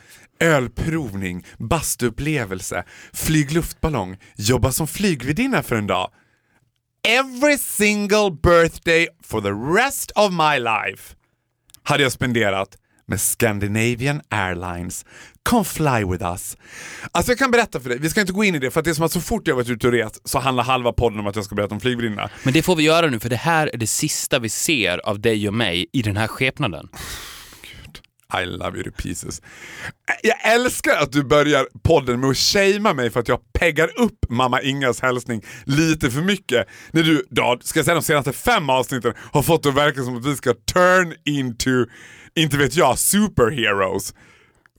ölprovning, 0.43 1.45
bastuupplevelse, 1.57 2.83
flyg 3.13 3.51
luftballong, 3.51 4.17
jobba 4.35 4.71
som 4.71 4.87
flygvärdinna 4.87 5.63
för 5.63 5.75
en 5.75 5.87
dag. 5.87 6.11
Every 7.07 7.57
single 7.57 8.31
birthday 8.43 9.07
for 9.23 9.41
the 9.41 9.81
rest 9.81 10.11
of 10.15 10.31
my 10.31 10.59
life 10.59 11.15
hade 11.83 12.03
jag 12.03 12.11
spenderat 12.11 12.77
med 13.05 13.21
Scandinavian 13.21 14.21
Airlines. 14.29 15.05
Come 15.49 15.63
fly 15.63 16.05
with 16.11 16.23
us. 16.23 16.57
Alltså 17.11 17.31
jag 17.31 17.39
kan 17.39 17.51
berätta 17.51 17.79
för 17.79 17.89
dig, 17.89 17.99
vi 17.99 18.09
ska 18.09 18.21
inte 18.21 18.33
gå 18.33 18.43
in 18.43 18.55
i 18.55 18.59
det 18.59 18.71
för 18.71 18.79
att 18.79 18.85
det 18.85 18.91
är 18.91 18.95
som 18.95 19.05
att 19.05 19.11
så 19.11 19.21
fort 19.21 19.47
jag 19.47 19.55
varit 19.55 19.69
ute 19.69 19.87
och 19.87 19.93
rest 19.93 20.29
så 20.29 20.39
handlar 20.39 20.63
halva 20.63 20.93
podden 20.93 21.19
om 21.19 21.27
att 21.27 21.35
jag 21.35 21.45
ska 21.45 21.55
berätta 21.55 21.73
om 21.73 21.81
flygvärdinna. 21.81 22.29
Men 22.43 22.53
det 22.53 22.63
får 22.63 22.75
vi 22.75 22.83
göra 22.83 23.07
nu, 23.07 23.19
för 23.19 23.29
det 23.29 23.35
här 23.35 23.69
är 23.73 23.77
det 23.77 23.87
sista 23.87 24.39
vi 24.39 24.49
ser 24.49 24.97
av 24.97 25.19
dig 25.19 25.47
och 25.47 25.53
mig 25.53 25.85
i 25.93 26.01
den 26.01 26.17
här 26.17 26.27
skepnaden. 26.27 26.89
I 28.41 28.45
love 28.45 28.77
you 28.77 28.83
to 28.83 28.91
pieces. 29.01 29.41
Jag 30.23 30.53
älskar 30.53 30.95
att 30.97 31.11
du 31.11 31.23
börjar 31.23 31.67
podden 31.83 32.19
med 32.19 32.29
att 32.29 32.37
shamea 32.37 32.93
mig 32.93 33.09
för 33.09 33.19
att 33.19 33.27
jag 33.27 33.39
peggar 33.53 33.99
upp 33.99 34.25
mamma 34.29 34.61
Ingas 34.61 35.01
hälsning 35.01 35.41
lite 35.65 36.11
för 36.11 36.21
mycket. 36.21 36.67
När 36.91 37.03
du, 37.03 37.25
då, 37.29 37.57
ska 37.63 37.79
jag 37.79 37.85
säga 37.85 37.95
de 37.95 38.01
senaste 38.03 38.33
fem 38.33 38.69
avsnitten, 38.69 39.13
har 39.31 39.41
fått 39.43 39.63
det 39.63 39.69
att 39.69 39.75
verka 39.75 40.03
som 40.03 40.17
att 40.17 40.25
vi 40.25 40.35
ska 40.35 40.53
turn 40.53 41.13
into, 41.25 41.85
inte 42.35 42.57
vet 42.57 42.75
jag, 42.75 42.99
superheroes 42.99 44.13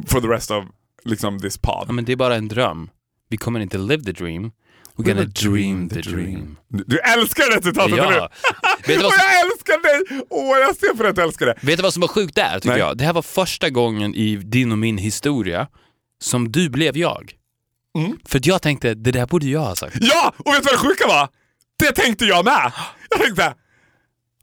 for 0.06 0.20
the 0.20 0.26
rest 0.28 0.50
of 0.50 0.64
liksom 1.04 1.40
this 1.40 1.58
pod. 1.58 1.84
Ja, 1.88 1.92
men 1.92 2.04
det 2.04 2.12
är 2.12 2.16
bara 2.16 2.36
en 2.36 2.48
dröm. 2.48 2.90
Vi 3.30 3.36
kommer 3.36 3.60
inte 3.60 3.78
live 3.78 4.04
the 4.04 4.12
dream. 4.12 4.50
We're 4.96 5.04
gonna 5.04 5.24
dream 5.24 5.88
the 5.88 6.00
dream. 6.00 6.56
Du, 6.68 6.84
du 6.86 6.98
älskar 6.98 7.56
det 7.56 7.62
citatet, 7.62 7.96
Ja. 7.96 8.04
eller 8.04 8.20
hur? 8.20 8.28
Vet 8.86 8.96
du 8.98 9.02
vad 9.02 9.12
som- 9.12 9.22
jag 9.22 9.46
älskar 9.52 9.82
dig! 9.82 10.20
Åh, 10.30 10.58
jag 10.58 10.76
ser 10.76 10.96
för 10.96 11.04
att 11.04 11.16
jag 11.16 11.26
älskar 11.26 11.46
det. 11.46 11.54
Vet 11.60 11.76
du 11.76 11.82
vad 11.82 11.92
som 11.92 12.00
var 12.00 12.08
sjukt 12.08 12.34
där, 12.34 12.54
tycker 12.54 12.68
Nej. 12.68 12.78
jag? 12.78 12.96
Det 12.98 13.04
här 13.04 13.12
var 13.12 13.22
första 13.22 13.70
gången 13.70 14.14
i 14.14 14.36
din 14.36 14.72
och 14.72 14.78
min 14.78 14.98
historia 14.98 15.66
som 16.22 16.52
du 16.52 16.68
blev 16.68 16.96
jag. 16.96 17.32
Mm. 17.98 18.18
För 18.24 18.38
att 18.38 18.46
jag 18.46 18.62
tänkte, 18.62 18.94
det 18.94 19.10
där 19.12 19.26
borde 19.26 19.46
jag 19.46 19.60
ha 19.60 19.76
sagt. 19.76 19.96
Ja, 20.00 20.32
och 20.38 20.54
vet 20.54 20.62
du 20.62 20.64
vad 20.64 20.74
det 20.74 20.88
sjuka 20.88 21.06
var? 21.06 21.28
Det 21.78 21.92
tänkte 21.92 22.24
jag 22.24 22.44
med. 22.44 22.72
Jag 23.10 23.20
tänkte, 23.20 23.54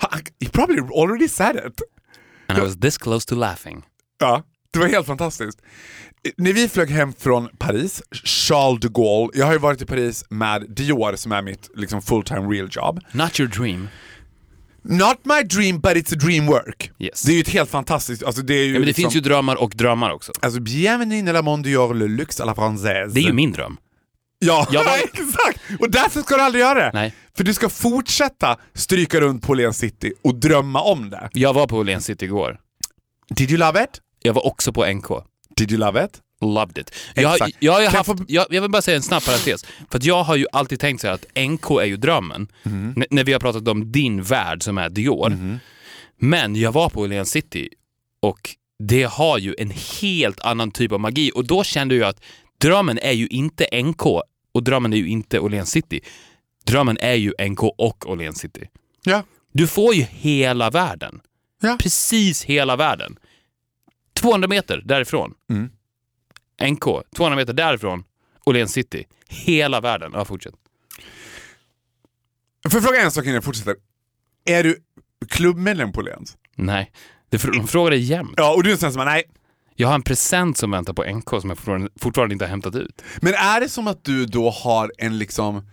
"Ha- 0.02 0.10
he 0.42 0.50
probably 0.52 0.82
already 0.96 1.28
said 1.28 1.56
it. 1.56 1.82
And 2.48 2.60
I 2.60 2.62
was 2.62 2.80
this 2.80 2.98
close 2.98 3.28
to 3.30 3.36
laughing. 3.36 3.84
Ja, 4.20 4.44
det 4.74 4.80
var 4.80 4.88
helt 4.88 5.08
fantastiskt. 5.08 5.60
När 6.38 6.54
vi 6.54 6.70
flög 6.70 6.90
hem 6.90 7.14
från 7.14 7.50
Paris, 7.58 8.02
Charles 8.24 8.80
de 8.82 8.88
Gaulle, 8.88 9.32
jag 9.34 9.46
har 9.46 9.54
ju 9.54 9.60
varit 9.60 9.82
i 9.82 9.86
Paris 9.86 10.26
med 10.30 10.66
Dior 10.70 11.16
som 11.16 11.32
är 11.32 11.42
mitt 11.42 11.70
liksom, 11.76 12.02
full-time 12.02 12.50
real 12.56 12.68
job. 12.72 13.00
Not 13.12 13.40
your 13.40 13.50
dream. 13.52 13.88
Not 14.84 15.18
my 15.24 15.44
dream 15.44 15.80
but 15.80 15.92
it's 15.92 16.14
a 16.14 16.18
dream 16.22 16.46
work. 16.46 16.92
Yes. 17.00 17.22
Det 17.22 17.32
är 17.32 17.36
ju 17.36 17.42
ett 17.42 17.50
helt 17.50 17.70
fantastiskt, 17.70 18.24
alltså 18.24 18.42
det 18.42 18.54
är 18.54 18.58
ju 18.58 18.66
Ja, 18.68 18.72
men 18.74 18.82
det 18.82 18.86
liksom, 18.86 19.02
finns 19.04 19.16
ju 19.16 19.20
drömmar 19.20 19.56
och 19.56 19.70
drömmar 19.76 20.10
också. 20.12 20.32
Alltså 20.40 20.60
bienvenue 20.60 21.30
à 21.30 21.42
la 21.42 21.58
Dior 21.58 21.94
le 21.94 22.08
luxe 22.08 22.44
à 22.44 22.46
la 22.46 22.54
française. 22.54 23.14
Det 23.14 23.20
är 23.20 23.24
ju 23.24 23.34
min 23.34 23.52
dröm. 23.52 23.78
Ja, 24.40 24.68
Jag 24.72 24.84
var- 24.84 24.98
exakt! 25.04 25.60
Och 25.80 25.92
därför 25.92 26.22
ska 26.22 26.36
du 26.36 26.42
aldrig 26.42 26.62
göra 26.62 26.80
det. 26.80 26.92
Nej. 26.94 27.14
För 27.38 27.44
du 27.44 27.54
ska 27.54 27.70
fortsätta 27.70 28.58
stryka 28.74 29.20
runt 29.22 29.44
på 29.44 29.52
Åhléns 29.52 29.78
City 29.78 30.14
och 30.24 30.36
drömma 30.36 30.82
om 30.82 31.10
det. 31.10 31.30
Jag 31.34 31.54
var 31.54 31.68
på 31.68 31.78
Åhléns 31.78 32.06
City 32.06 32.26
igår. 32.26 32.60
Did 33.30 33.52
you 33.52 33.60
love 33.60 33.84
it? 33.84 33.90
Jag 34.22 34.34
var 34.34 34.46
också 34.46 34.74
på 34.74 34.86
NK. 34.86 35.08
Did 35.58 35.72
you 35.72 35.80
love 35.80 36.06
it? 36.06 36.12
Loved 36.42 36.78
it. 36.78 36.92
Jag, 37.16 37.34
Exakt. 37.34 37.58
jag, 37.60 37.84
jag 37.84 37.92
haft, 37.92 38.10
jag, 38.28 38.46
jag 38.50 38.62
vill 38.62 38.72
bara 38.72 38.82
säga 38.82 38.98
en 38.98 39.04
snabb 39.04 39.24
parentes. 39.26 39.66
För 39.92 40.00
jag 40.04 40.24
har 40.24 40.36
ju 40.36 40.46
alltid 40.52 40.80
tänkt 40.80 41.02
så 41.02 41.08
här 41.08 41.14
att 41.14 41.26
NK 41.50 41.70
är 41.72 41.86
ju 41.86 41.98
drömmen. 41.98 42.48
N- 42.66 43.06
när 43.10 43.24
vi 43.24 43.34
har 43.34 43.40
pratat 43.40 43.68
om 43.68 43.92
din 43.92 44.24
värld 44.24 44.64
som 44.64 44.78
är 44.78 44.90
Dior. 44.90 45.60
Men 46.18 46.56
jag 46.56 46.72
var 46.72 46.90
på 46.90 47.02
Åhléns 47.02 47.30
City 47.32 47.70
och 48.22 48.50
det 48.80 49.04
har 49.04 49.38
ju 49.38 49.56
en 49.58 49.72
helt 50.02 50.40
annan 50.40 50.72
typ 50.72 50.92
av 50.92 51.00
magi. 51.00 51.32
Och 51.36 51.46
då 51.48 51.64
kände 51.64 51.96
jag 51.96 52.10
att 52.10 52.22
drömmen 52.58 52.98
är 53.02 53.12
ju 53.12 53.28
inte 53.28 53.82
NK 53.84 54.06
och 54.54 54.64
drömmen 54.64 54.94
är 54.94 54.98
ju 54.98 55.08
inte 55.08 55.40
Åhléns 55.40 55.70
City. 55.72 56.00
Drömmen 56.66 56.98
är 57.02 57.14
ju 57.14 57.34
NK 57.50 57.64
och 57.64 58.10
Åhléns 58.10 58.40
City. 58.40 58.68
Ja. 59.04 59.24
Du 59.54 59.68
får 59.68 59.94
ju 59.96 60.04
hela 60.10 60.70
världen. 60.70 61.22
Ja. 61.62 61.78
Precis 61.80 62.44
hela 62.44 62.76
världen. 62.76 63.16
200 64.14 64.48
meter 64.48 64.82
därifrån. 64.86 65.34
Mm. 65.50 65.70
NK, 66.70 66.84
200 67.16 67.36
meter 67.36 67.54
därifrån. 67.54 68.04
Åhléns 68.46 68.72
City. 68.72 69.06
Hela 69.30 69.82
världen. 69.82 70.12
Ja, 70.14 70.26
fortsätt. 70.26 70.54
Får 72.70 72.74
jag 72.74 72.84
fråga 72.84 73.02
en 73.02 73.12
sak 73.12 73.24
innan 73.24 73.36
jag 73.36 73.44
fortsätter? 73.44 73.76
Är 74.46 74.64
du 74.64 74.78
klubbmedlem 75.28 75.92
på 75.92 76.00
Åhléns? 76.00 76.38
Nej. 76.56 76.92
Det, 77.30 77.44
de 77.44 77.68
frågar 77.68 77.92
dig 77.92 78.00
jämt. 78.00 78.34
Ja, 78.38 78.54
och 78.54 78.64
du 78.64 78.70
är 78.70 78.74
en 78.74 78.80
sån 78.80 78.94
som 78.94 79.06
nej. 79.06 79.24
Jag 79.76 79.88
har 79.88 79.96
en 79.96 80.02
present 80.02 80.58
som 80.58 80.72
väntar 80.72 80.94
på 80.94 81.04
NK 81.04 81.30
som 81.30 81.50
jag 81.50 81.58
fortfarande, 81.58 81.90
fortfarande 82.00 82.34
inte 82.34 82.46
har 82.46 82.50
hämtat 82.50 82.76
ut. 82.76 83.04
Men 83.22 83.34
är 83.34 83.60
det 83.60 83.70
som 83.70 83.88
att 83.88 84.04
du 84.04 84.26
då 84.26 84.50
har 84.50 84.92
en 84.98 85.18
liksom, 85.18 85.70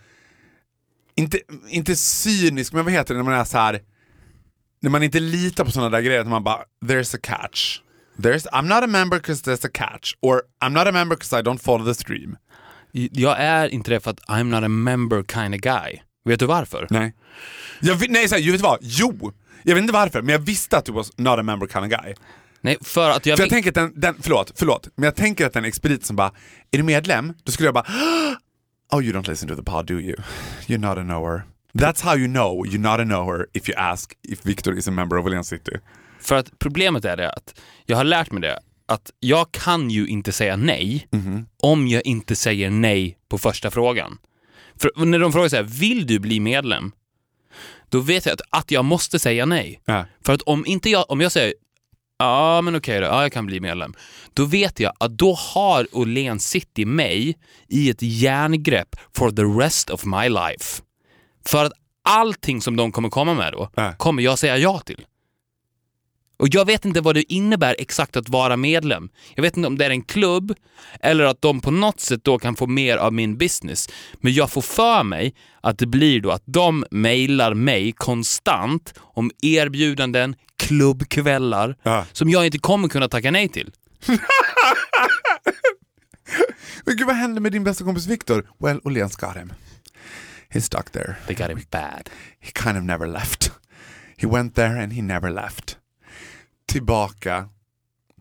inte, 1.14 1.40
inte 1.68 1.96
cynisk, 1.96 2.72
men 2.72 2.84
vad 2.84 2.92
heter 2.94 3.14
det 3.14 3.18
när 3.18 3.30
man 3.30 3.40
är 3.40 3.44
så 3.44 3.58
här 3.58 3.80
när 4.80 4.90
man 4.90 5.02
inte 5.02 5.20
litar 5.20 5.64
på 5.64 5.70
sådana 5.70 5.90
där 5.90 6.00
grejer, 6.00 6.20
att 6.20 6.28
man 6.28 6.44
bara, 6.44 6.64
there's 6.84 7.16
a 7.16 7.18
catch. 7.22 7.80
There's, 8.22 8.46
I'm 8.52 8.66
not 8.68 8.84
a 8.84 8.86
member 8.86 9.18
because 9.18 9.42
there's 9.42 9.64
a 9.64 9.68
catch. 9.68 10.14
Or 10.22 10.42
I'm 10.60 10.72
not 10.72 10.86
a 10.86 10.92
member 10.92 11.16
because 11.16 11.40
I 11.40 11.42
don't 11.42 11.58
follow 11.58 11.84
the 11.84 11.94
stream. 11.94 12.36
Jag 12.92 13.36
är 13.40 13.68
inte 13.68 13.90
det 13.90 14.00
för 14.00 14.10
att 14.10 14.20
I'm 14.20 14.44
not 14.44 14.64
a 14.64 14.68
member 14.68 15.22
kind 15.22 15.54
of 15.54 15.60
guy. 15.60 16.00
Vet 16.24 16.40
du 16.40 16.46
varför? 16.46 16.86
Nej. 16.90 17.14
Jag, 17.80 18.10
nej, 18.10 18.28
så 18.28 18.34
här, 18.34 18.42
vet 18.42 18.52
du 18.52 18.62
vad? 18.62 18.78
Jo! 18.80 19.32
Jag 19.62 19.74
vet 19.74 19.82
inte 19.82 19.92
varför, 19.92 20.22
men 20.22 20.32
jag 20.32 20.38
visste 20.38 20.78
att 20.78 20.84
du 20.84 20.92
was 20.92 21.18
not 21.18 21.38
a 21.38 21.42
member 21.42 21.66
kind 21.66 21.84
of 21.84 21.90
guy. 22.02 22.14
Nej, 22.60 22.78
för 22.80 23.10
att 23.10 23.26
jag... 23.26 23.36
För 23.36 23.44
jag 23.44 23.50
tänker 23.50 23.70
att 23.70 23.74
den, 23.74 23.92
den, 23.96 24.14
förlåt, 24.20 24.52
förlåt, 24.56 24.88
men 24.94 25.04
jag 25.04 25.16
tänker 25.16 25.46
att 25.46 25.52
den 25.52 25.64
expedit 25.64 26.06
som 26.06 26.16
bara, 26.16 26.32
är 26.70 26.78
du 26.78 26.82
medlem? 26.82 27.34
Då 27.44 27.52
skulle 27.52 27.66
jag 27.66 27.74
bara, 27.74 27.86
oh 28.92 29.04
you 29.04 29.12
don't 29.12 29.28
listen 29.28 29.48
to 29.48 29.56
the 29.56 29.62
pod 29.62 29.86
do 29.86 30.00
you? 30.00 30.16
You're 30.66 30.78
not 30.78 30.98
a 30.98 31.02
knower. 31.02 31.42
That's 31.74 32.02
how 32.02 32.16
you 32.16 32.26
know 32.26 32.66
you're 32.66 32.90
not 32.90 33.00
a 33.00 33.04
knower 33.04 33.46
if 33.52 33.68
you 33.68 33.78
ask 33.78 34.12
if 34.22 34.46
Victor 34.46 34.78
is 34.78 34.88
a 34.88 34.90
member 34.90 35.18
of 35.18 35.26
Åhléns 35.26 35.48
City. 35.48 35.72
För 36.20 36.34
att 36.36 36.58
problemet 36.58 37.04
är 37.04 37.16
det 37.16 37.30
att 37.32 37.60
jag 37.86 37.96
har 37.96 38.04
lärt 38.04 38.30
mig 38.30 38.42
det 38.42 38.58
att 38.86 39.10
jag 39.20 39.52
kan 39.52 39.90
ju 39.90 40.06
inte 40.06 40.32
säga 40.32 40.56
nej 40.56 41.08
om 41.62 41.88
jag 41.88 42.06
inte 42.06 42.36
säger 42.36 42.70
nej 42.70 43.18
på 43.28 43.38
första 43.38 43.70
frågan. 43.70 44.18
För 44.80 45.04
när 45.04 45.18
de 45.18 45.32
frågar 45.32 45.48
så 45.48 45.56
här, 45.56 45.62
vill 45.62 46.06
du 46.06 46.18
bli 46.18 46.40
medlem? 46.40 46.92
Då 47.88 48.00
vet 48.00 48.26
jag 48.26 48.32
att, 48.32 48.40
att 48.50 48.70
jag 48.70 48.84
måste 48.84 49.18
säga 49.18 49.46
nej. 49.46 49.80
Ja. 49.84 50.04
För 50.24 50.32
att 50.32 50.42
om 50.42 50.66
inte 50.66 50.90
jag, 50.90 51.10
om 51.10 51.20
jag 51.20 51.32
säger 51.32 51.54
ja 52.18 52.60
men 52.60 52.76
okej 52.76 53.00
då, 53.00 53.06
ja, 53.06 53.22
jag 53.22 53.32
kan 53.32 53.46
bli 53.46 53.60
medlem. 53.60 53.94
Då 54.34 54.44
vet 54.44 54.80
jag 54.80 54.92
att 55.00 55.18
då 55.18 55.34
har 55.34 55.86
Åhléns 55.92 56.48
City 56.48 56.84
mig 56.84 57.38
i 57.68 57.90
ett 57.90 58.02
järngrepp 58.02 58.96
for 59.16 59.30
the 59.30 59.42
rest 59.42 59.90
of 59.90 60.04
my 60.04 60.28
life. 60.28 60.82
För 61.46 61.64
att 61.64 61.72
allting 62.04 62.60
som 62.60 62.76
de 62.76 62.92
kommer 62.92 63.08
komma 63.10 63.34
med 63.34 63.52
då, 63.52 63.70
Ja. 63.74 63.92
kommer 63.92 64.22
jag 64.22 64.38
säga 64.38 64.56
ja 64.58 64.78
till. 64.78 65.04
Och 66.38 66.48
jag 66.50 66.64
vet 66.66 66.84
inte 66.84 67.00
vad 67.00 67.14
det 67.14 67.32
innebär 67.32 67.76
exakt 67.78 68.16
att 68.16 68.28
vara 68.28 68.56
medlem. 68.56 69.08
Jag 69.34 69.42
vet 69.42 69.56
inte 69.56 69.66
om 69.66 69.78
det 69.78 69.84
är 69.86 69.90
en 69.90 70.02
klubb 70.02 70.54
eller 71.00 71.24
att 71.24 71.42
de 71.42 71.60
på 71.60 71.70
något 71.70 72.00
sätt 72.00 72.24
då 72.24 72.38
kan 72.38 72.56
få 72.56 72.66
mer 72.66 72.96
av 72.96 73.12
min 73.12 73.38
business. 73.38 73.88
Men 74.20 74.32
jag 74.32 74.50
får 74.50 74.62
för 74.62 75.02
mig 75.02 75.34
att 75.60 75.78
det 75.78 75.86
blir 75.86 76.20
då 76.20 76.30
att 76.30 76.42
de 76.46 76.84
mejlar 76.90 77.54
mig 77.54 77.92
konstant 77.92 78.94
om 78.98 79.30
erbjudanden, 79.42 80.36
klubbkvällar 80.56 81.76
Ja. 81.82 82.04
som 82.12 82.30
jag 82.30 82.46
inte 82.46 82.58
kommer 82.58 82.88
kunna 82.88 83.08
tacka 83.08 83.30
nej 83.30 83.48
till. 83.48 83.70
Men 86.84 86.96
gud 86.96 87.06
vad 87.06 87.16
hände 87.16 87.40
med 87.40 87.52
din 87.52 87.64
bästa 87.64 87.84
kompis 87.84 88.06
Victor? 88.06 88.46
Well, 88.58 88.80
Åhléns 88.84 89.16
got 89.16 89.36
him. 89.36 89.52
He's 90.50 90.60
stuck 90.60 90.90
there. 90.90 91.16
They 91.26 91.36
got 91.36 91.50
him 91.50 91.60
bad. 91.70 92.10
He 92.40 92.50
kind 92.64 92.76
of 92.78 92.84
never 92.84 93.06
left. 93.06 93.52
He 94.16 94.26
went 94.26 94.54
there 94.54 94.82
and 94.82 94.92
he 94.92 95.02
never 95.02 95.30
left. 95.30 95.76
Tillbaka 96.68 97.48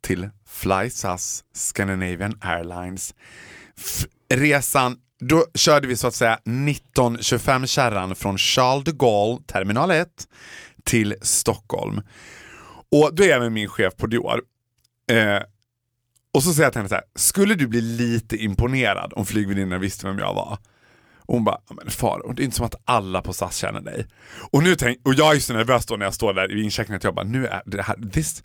till 0.01 0.29
FlySAS 0.47 1.43
Scandinavian 1.53 2.37
Airlines. 2.41 3.15
F- 3.77 4.05
resan, 4.33 4.97
då 5.19 5.45
körde 5.55 5.87
vi 5.87 5.95
så 5.95 6.07
att 6.07 6.13
säga 6.15 6.33
1925 6.33 7.67
kärran 7.67 8.15
från 8.15 8.37
Charles 8.37 8.83
de 8.83 8.91
Gaulle, 8.91 9.39
terminal 9.47 9.91
1, 9.91 10.07
till 10.83 11.15
Stockholm. 11.21 12.01
Och 12.91 13.15
då 13.15 13.23
är 13.23 13.27
jag 13.27 13.41
med 13.41 13.51
min 13.51 13.67
chef 13.67 13.95
på 13.95 14.07
Dior. 14.07 14.41
Eh, 15.11 15.41
och 16.33 16.43
så 16.43 16.53
säger 16.53 16.65
jag 16.65 16.73
till 16.73 16.79
henne 16.79 16.89
så 16.89 16.95
här, 16.95 17.03
skulle 17.15 17.55
du 17.55 17.67
bli 17.67 17.81
lite 17.81 18.37
imponerad 18.37 19.13
om 19.15 19.25
flygvärdinnan 19.25 19.81
visste 19.81 20.07
vem 20.07 20.19
jag 20.19 20.33
var? 20.33 20.57
Och 21.27 21.33
hon 21.33 21.43
bara, 21.43 21.57
men 21.69 21.91
far, 21.91 22.33
det 22.35 22.41
är 22.41 22.43
inte 22.43 22.57
som 22.57 22.65
att 22.65 22.81
alla 22.85 23.21
på 23.21 23.33
SAS 23.33 23.55
känner 23.55 23.81
dig. 23.81 24.05
Och, 24.51 24.63
nu 24.63 24.75
tänk, 24.75 25.07
och 25.07 25.13
jag 25.13 25.35
är 25.35 25.39
så 25.39 25.53
nervös 25.53 25.85
då 25.85 25.95
när 25.95 26.05
jag 26.05 26.13
står 26.13 26.33
där 26.33 26.57
i 26.57 26.63
incheckningen 26.63 26.97
att 26.97 27.03
jag 27.03 27.15
bara, 27.15 27.25
nu 27.25 27.47
är 27.47 27.61
det 27.65 27.81
här, 27.81 27.95
this, 28.11 28.43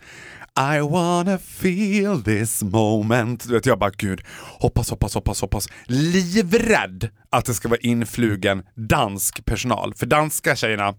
I 0.77 0.81
wanna 0.81 1.39
feel 1.39 2.23
this 2.23 2.63
moment. 2.63 3.49
Du 3.49 3.55
vet, 3.55 3.67
jag 3.67 3.79
bara, 3.79 3.91
gud, 3.91 4.21
hoppas, 4.61 4.91
hoppas, 4.91 5.15
hoppas, 5.15 5.41
hoppas. 5.41 5.69
Livrädd 5.87 7.09
att 7.31 7.45
det 7.45 7.55
ska 7.55 7.69
vara 7.69 7.81
influgen 7.81 8.63
dansk 8.75 9.45
personal. 9.45 9.95
För 9.95 10.07
danska 10.07 10.57
tjejerna, 10.57 10.95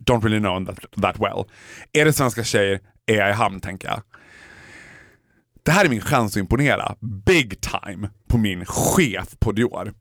don't 0.00 0.22
really 0.22 0.40
know 0.40 0.66
that, 0.66 1.02
that 1.02 1.20
well. 1.20 1.44
Är 1.92 2.04
det 2.04 2.12
svenska 2.12 2.44
tjejer, 2.44 2.80
är 3.06 3.14
jag 3.14 3.30
i 3.30 3.32
hamn 3.32 3.60
tänker 3.60 3.88
jag. 3.88 4.02
Det 5.64 5.70
här 5.70 5.84
är 5.84 5.88
min 5.88 6.00
chans 6.00 6.32
att 6.32 6.40
imponera, 6.40 6.96
big 7.00 7.60
time, 7.60 8.10
på 8.28 8.38
min 8.38 8.64
chef 8.64 9.28
på 9.38 9.52
Dior. 9.52 9.92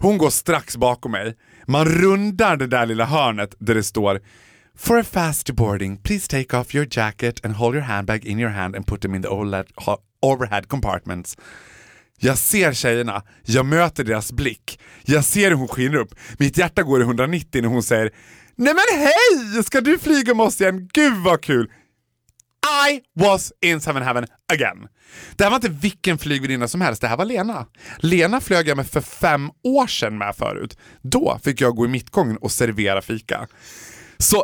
Hon 0.00 0.18
går 0.18 0.30
strax 0.30 0.76
bakom 0.76 1.12
mig. 1.12 1.36
Man 1.66 1.84
rundar 1.84 2.56
det 2.56 2.66
där 2.66 2.86
lilla 2.86 3.04
hörnet 3.04 3.54
där 3.58 3.74
det 3.74 3.82
står 3.82 4.20
For 4.76 4.98
a 4.98 5.04
fast 5.10 5.50
boarding, 5.50 5.96
please 5.96 6.28
take 6.28 6.56
off 6.56 6.74
your 6.74 6.86
jacket 6.90 7.44
and 7.44 7.54
hold 7.54 7.74
your 7.74 7.84
handbag 7.84 8.24
in 8.24 8.38
your 8.40 8.50
hand 8.50 8.76
and 8.76 8.86
put 8.86 9.00
them 9.02 9.14
in 9.14 9.22
the 9.22 9.28
overhead- 9.28 9.98
overhead 10.22 10.68
compartments. 10.68 11.36
Jag 12.20 12.38
ser 12.38 12.72
tjejerna, 12.72 13.22
jag 13.44 13.66
möter 13.66 14.04
deras 14.04 14.32
blick. 14.32 14.80
Jag 15.04 15.24
ser 15.24 15.50
hur 15.50 15.56
hon 15.56 15.68
skiner 15.68 15.96
upp. 15.96 16.14
Mitt 16.38 16.58
hjärta 16.58 16.82
går 16.82 17.00
i 17.00 17.04
190 17.04 17.62
när 17.62 17.68
hon 17.68 17.82
säger 17.82 18.10
Nej 18.56 18.74
men 18.74 19.00
hej! 19.00 19.62
Ska 19.64 19.80
du 19.80 19.98
flyga 19.98 20.34
med 20.34 20.46
oss 20.46 20.60
igen? 20.60 20.88
Gud 20.92 21.16
vad 21.16 21.40
kul! 21.42 21.70
I 22.88 23.00
was 23.14 23.52
in 23.60 23.80
seven 23.80 24.02
heaven 24.02 24.26
again. 24.52 24.88
Det 25.36 25.44
här 25.44 25.50
var 25.50 25.56
inte 25.56 25.68
vilken 25.68 26.18
flygvärdinna 26.18 26.68
som 26.68 26.80
helst, 26.80 27.00
det 27.00 27.08
här 27.08 27.16
var 27.16 27.24
Lena. 27.24 27.66
Lena 27.98 28.40
flög 28.40 28.68
jag 28.68 28.76
med 28.76 28.86
för 28.86 29.00
fem 29.00 29.50
år 29.64 29.86
sedan 29.86 30.18
med 30.18 30.36
förut. 30.36 30.78
Då 31.02 31.40
fick 31.44 31.60
jag 31.60 31.76
gå 31.76 31.84
i 31.84 31.88
mittgången 31.88 32.36
och 32.36 32.52
servera 32.52 33.02
fika. 33.02 33.46
Så 34.18 34.36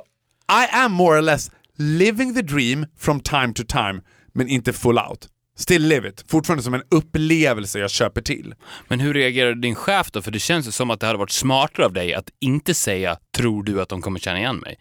I 0.50 0.76
am 0.76 0.92
more 0.92 1.18
or 1.18 1.22
less 1.22 1.50
living 1.76 2.34
the 2.34 2.42
dream 2.42 2.86
from 2.98 3.20
time 3.20 3.52
to 3.54 3.62
time, 3.68 4.00
men 4.32 4.48
inte 4.48 4.72
full 4.72 4.98
out. 4.98 5.28
Still 5.56 5.82
live 5.82 6.08
it. 6.08 6.24
Fortfarande 6.28 6.62
som 6.62 6.74
en 6.74 6.82
upplevelse 6.90 7.78
jag 7.78 7.90
köper 7.90 8.20
till. 8.20 8.54
Men 8.88 9.00
hur 9.00 9.14
reagerade 9.14 9.60
din 9.60 9.74
chef 9.74 10.10
då? 10.10 10.22
För 10.22 10.30
det 10.30 10.38
känns 10.38 10.66
ju 10.66 10.70
som 10.70 10.90
att 10.90 11.00
det 11.00 11.06
hade 11.06 11.18
varit 11.18 11.30
smartare 11.30 11.86
av 11.86 11.92
dig 11.92 12.14
att 12.14 12.30
inte 12.40 12.74
säga 12.74 13.16
“tror 13.36 13.62
du 13.62 13.82
att 13.82 13.88
de 13.88 14.02
kommer 14.02 14.20
känna 14.20 14.38
igen 14.38 14.56
mig?” 14.56 14.78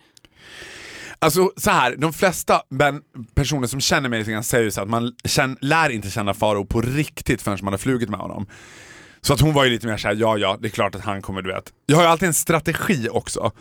Alltså 1.23 1.51
så 1.57 1.71
här, 1.71 1.95
de 1.95 2.13
flesta 2.13 2.61
men, 2.69 3.01
personer 3.35 3.67
som 3.67 3.81
känner 3.81 4.09
mig 4.09 4.19
lite 4.19 4.31
grann 4.31 4.43
säger 4.43 4.63
ju 4.63 4.71
så 4.71 4.81
att 4.81 4.89
man 4.89 5.15
känner, 5.25 5.57
lär 5.61 5.89
inte 5.89 6.09
känna 6.09 6.33
Faro 6.33 6.65
på 6.65 6.81
riktigt 6.81 7.41
förrän 7.41 7.57
man 7.61 7.73
har 7.73 7.77
flugit 7.77 8.09
med 8.09 8.19
honom. 8.19 8.47
Så 9.21 9.33
att 9.33 9.39
hon 9.39 9.53
var 9.53 9.63
ju 9.63 9.69
lite 9.69 9.87
mer 9.87 9.97
såhär, 9.97 10.15
ja 10.15 10.37
ja, 10.37 10.57
det 10.61 10.67
är 10.67 10.69
klart 10.69 10.95
att 10.95 11.01
han 11.01 11.21
kommer, 11.21 11.41
du 11.41 11.53
vet. 11.53 11.73
Jag 11.85 11.95
har 11.95 12.03
ju 12.03 12.09
alltid 12.09 12.27
en 12.27 12.33
strategi 12.33 13.09
också. 13.11 13.51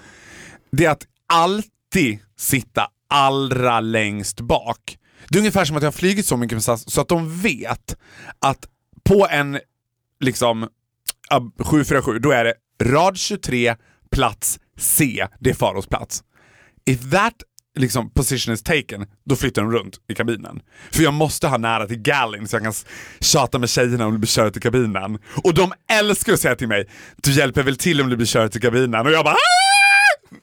Det 0.73 0.85
är 0.85 0.91
att 0.91 1.07
alltid 1.27 2.19
sitta 2.37 2.87
allra 3.09 3.81
längst 3.81 4.41
bak. 4.41 4.99
Det 5.29 5.37
är 5.37 5.41
ungefär 5.41 5.65
som 5.65 5.77
att 5.77 5.83
jag 5.83 5.91
har 5.91 5.93
flugit 5.93 6.27
så 6.27 6.37
mycket 6.37 6.57
med 6.57 6.65
SAS 6.65 6.91
så 6.91 7.01
att 7.01 7.09
de 7.09 7.41
vet 7.41 7.97
att 8.39 8.67
på 9.05 9.27
en 9.31 9.59
liksom 10.21 10.69
747, 11.59 12.19
då 12.19 12.31
är 12.31 12.45
det 12.45 12.55
rad 12.85 13.17
23, 13.17 13.77
plats 14.11 14.61
C, 14.79 15.27
det 15.41 15.51
är 15.51 15.55
Faros 15.55 15.87
plats. 15.87 16.25
If 16.85 17.11
that 17.11 17.35
liksom, 17.79 18.11
position 18.11 18.55
is 18.55 18.63
taken, 18.63 19.07
då 19.25 19.37
flyttar 19.37 19.63
de 19.63 19.73
runt 19.73 19.97
i 20.09 20.15
kabinen. 20.15 20.61
För 20.93 21.03
jag 21.03 21.15
måste 21.15 21.47
ha 21.49 21.59
nära 21.59 21.87
till 21.87 21.99
gallin 22.03 22.49
så 22.49 22.57
jag 22.57 22.63
kan 22.63 22.73
tjata 23.21 23.59
med 23.59 23.71
tjejerna 23.71 24.07
om 24.07 24.13
de 24.13 24.19
blir 24.19 24.29
körda 24.29 24.51
till 24.51 24.63
kabinen. 24.63 25.19
Och 25.45 25.55
de 25.55 25.73
älskar 25.93 26.33
att 26.33 26.41
säga 26.41 26.55
till 26.57 26.69
mig, 26.69 26.89
du 27.17 27.33
hjälper 27.33 27.63
väl 27.63 27.77
till 27.77 28.01
om 28.01 28.11
du 28.11 28.17
blir 28.17 28.27
körd 28.27 28.53
till 28.53 28.61
kabinen? 28.61 29.07
Och 29.07 29.13
jag 29.13 29.25
bara 29.25 29.35
"Ah!" 29.35 30.37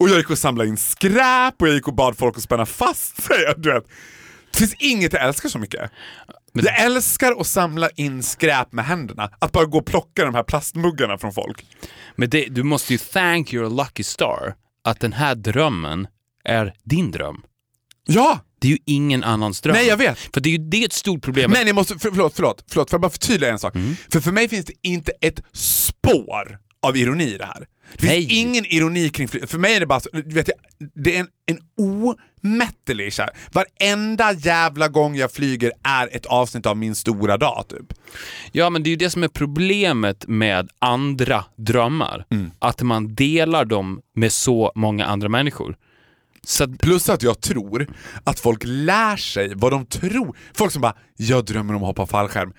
Och 0.00 0.08
jag 0.08 0.16
gick 0.16 0.30
och 0.30 0.38
samlade 0.38 0.68
in 0.68 0.76
skräp 0.76 1.54
och 1.62 1.68
jag 1.68 1.74
gick 1.74 1.88
och 1.88 1.94
bad 1.94 2.18
folk 2.18 2.36
att 2.36 2.42
spänna 2.42 2.66
fast 2.66 3.22
sig. 3.22 3.36
Du 3.56 3.72
vet. 3.72 3.84
Det 4.52 4.58
finns 4.58 4.74
inget 4.78 5.12
jag 5.12 5.22
älskar 5.22 5.48
så 5.48 5.58
mycket. 5.58 5.90
Jag 6.52 6.80
älskar 6.84 7.40
att 7.40 7.46
samla 7.46 7.90
in 7.90 8.22
skräp 8.22 8.72
med 8.72 8.84
händerna. 8.84 9.30
Att 9.38 9.52
bara 9.52 9.64
gå 9.64 9.78
och 9.78 9.86
plocka 9.86 10.24
de 10.24 10.34
här 10.34 10.42
plastmuggarna 10.42 11.18
från 11.18 11.32
folk. 11.32 11.66
Men 12.16 12.30
det, 12.30 12.46
du 12.50 12.62
måste 12.62 12.92
ju 12.92 12.98
thank 12.98 13.52
your 13.52 13.70
lucky 13.70 14.02
star 14.02 14.54
att 14.84 15.00
den 15.00 15.12
här 15.12 15.34
drömmen 15.34 16.06
är 16.44 16.74
din 16.84 17.10
dröm. 17.10 17.42
Ja! 18.06 18.40
Det 18.60 18.68
är 18.68 18.72
ju 18.72 18.78
ingen 18.84 19.24
annans 19.24 19.60
dröm. 19.60 19.74
Nej, 19.76 19.86
jag 19.86 19.96
vet. 19.96 20.18
För 20.18 20.40
det 20.40 20.48
är 20.48 20.50
ju 20.50 20.58
det 20.58 20.82
är 20.82 20.84
ett 20.84 20.92
stort 20.92 21.22
problem. 21.22 21.50
Men 21.50 21.66
jag 21.66 21.74
måste, 21.74 21.98
för, 21.98 22.10
förlåt, 22.10 22.34
förlåt, 22.36 22.64
förlåt, 22.70 22.90
får 22.90 22.96
jag 22.96 23.00
bara 23.00 23.10
förtydliga 23.10 23.50
en 23.50 23.58
sak? 23.58 23.74
Mm. 23.74 23.96
För 24.12 24.20
för 24.20 24.32
mig 24.32 24.48
finns 24.48 24.66
det 24.66 24.72
inte 24.82 25.12
ett 25.20 25.42
spår 25.52 26.58
av 26.82 26.96
ironi 26.96 27.34
i 27.34 27.38
det 27.38 27.44
här. 27.44 27.66
Det 27.92 27.98
finns 27.98 28.12
Nej. 28.12 28.40
ingen 28.40 28.64
ironi 28.64 29.08
kring 29.08 29.28
flyg. 29.28 29.48
För 29.48 29.58
mig 29.58 29.74
är 29.74 29.80
det 29.80 29.86
bara 29.86 30.00
vet, 30.12 30.48
jag, 30.48 30.88
det 30.94 31.16
är 31.16 31.20
en, 31.20 31.28
en 31.46 31.58
omättlig 32.42 33.12
kär. 33.12 33.30
Varenda 33.52 34.32
jävla 34.32 34.88
gång 34.88 35.16
jag 35.16 35.32
flyger 35.32 35.72
är 35.82 36.16
ett 36.16 36.26
avsnitt 36.26 36.66
av 36.66 36.76
min 36.76 36.94
stora 36.94 37.36
dag 37.36 37.64
typ. 37.68 37.98
Ja, 38.52 38.70
men 38.70 38.82
det 38.82 38.88
är 38.88 38.90
ju 38.90 38.96
det 38.96 39.10
som 39.10 39.22
är 39.22 39.28
problemet 39.28 40.26
med 40.26 40.68
andra 40.78 41.44
drömmar. 41.56 42.24
Mm. 42.30 42.50
Att 42.58 42.82
man 42.82 43.14
delar 43.14 43.64
dem 43.64 44.00
med 44.14 44.32
så 44.32 44.72
många 44.74 45.06
andra 45.06 45.28
människor. 45.28 45.76
Att, 46.60 46.78
Plus 46.78 47.08
att 47.08 47.22
jag 47.22 47.40
tror 47.40 47.86
att 48.24 48.40
folk 48.40 48.62
lär 48.64 49.16
sig 49.16 49.52
vad 49.54 49.72
de 49.72 49.86
tror. 49.86 50.36
Folk 50.54 50.72
som 50.72 50.82
bara 50.82 50.96
“jag 51.16 51.44
drömmer 51.44 51.74
om 51.74 51.82
att 51.82 51.86
hoppa 51.86 52.06
fallskärm”. 52.06 52.52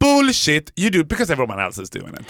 Bullshit! 0.00 0.72
You 0.76 0.90
do 0.90 1.04
because 1.04 1.32
everyone 1.32 1.62
else 1.66 1.82
is 1.82 1.90
doing 1.90 2.14
it. 2.20 2.26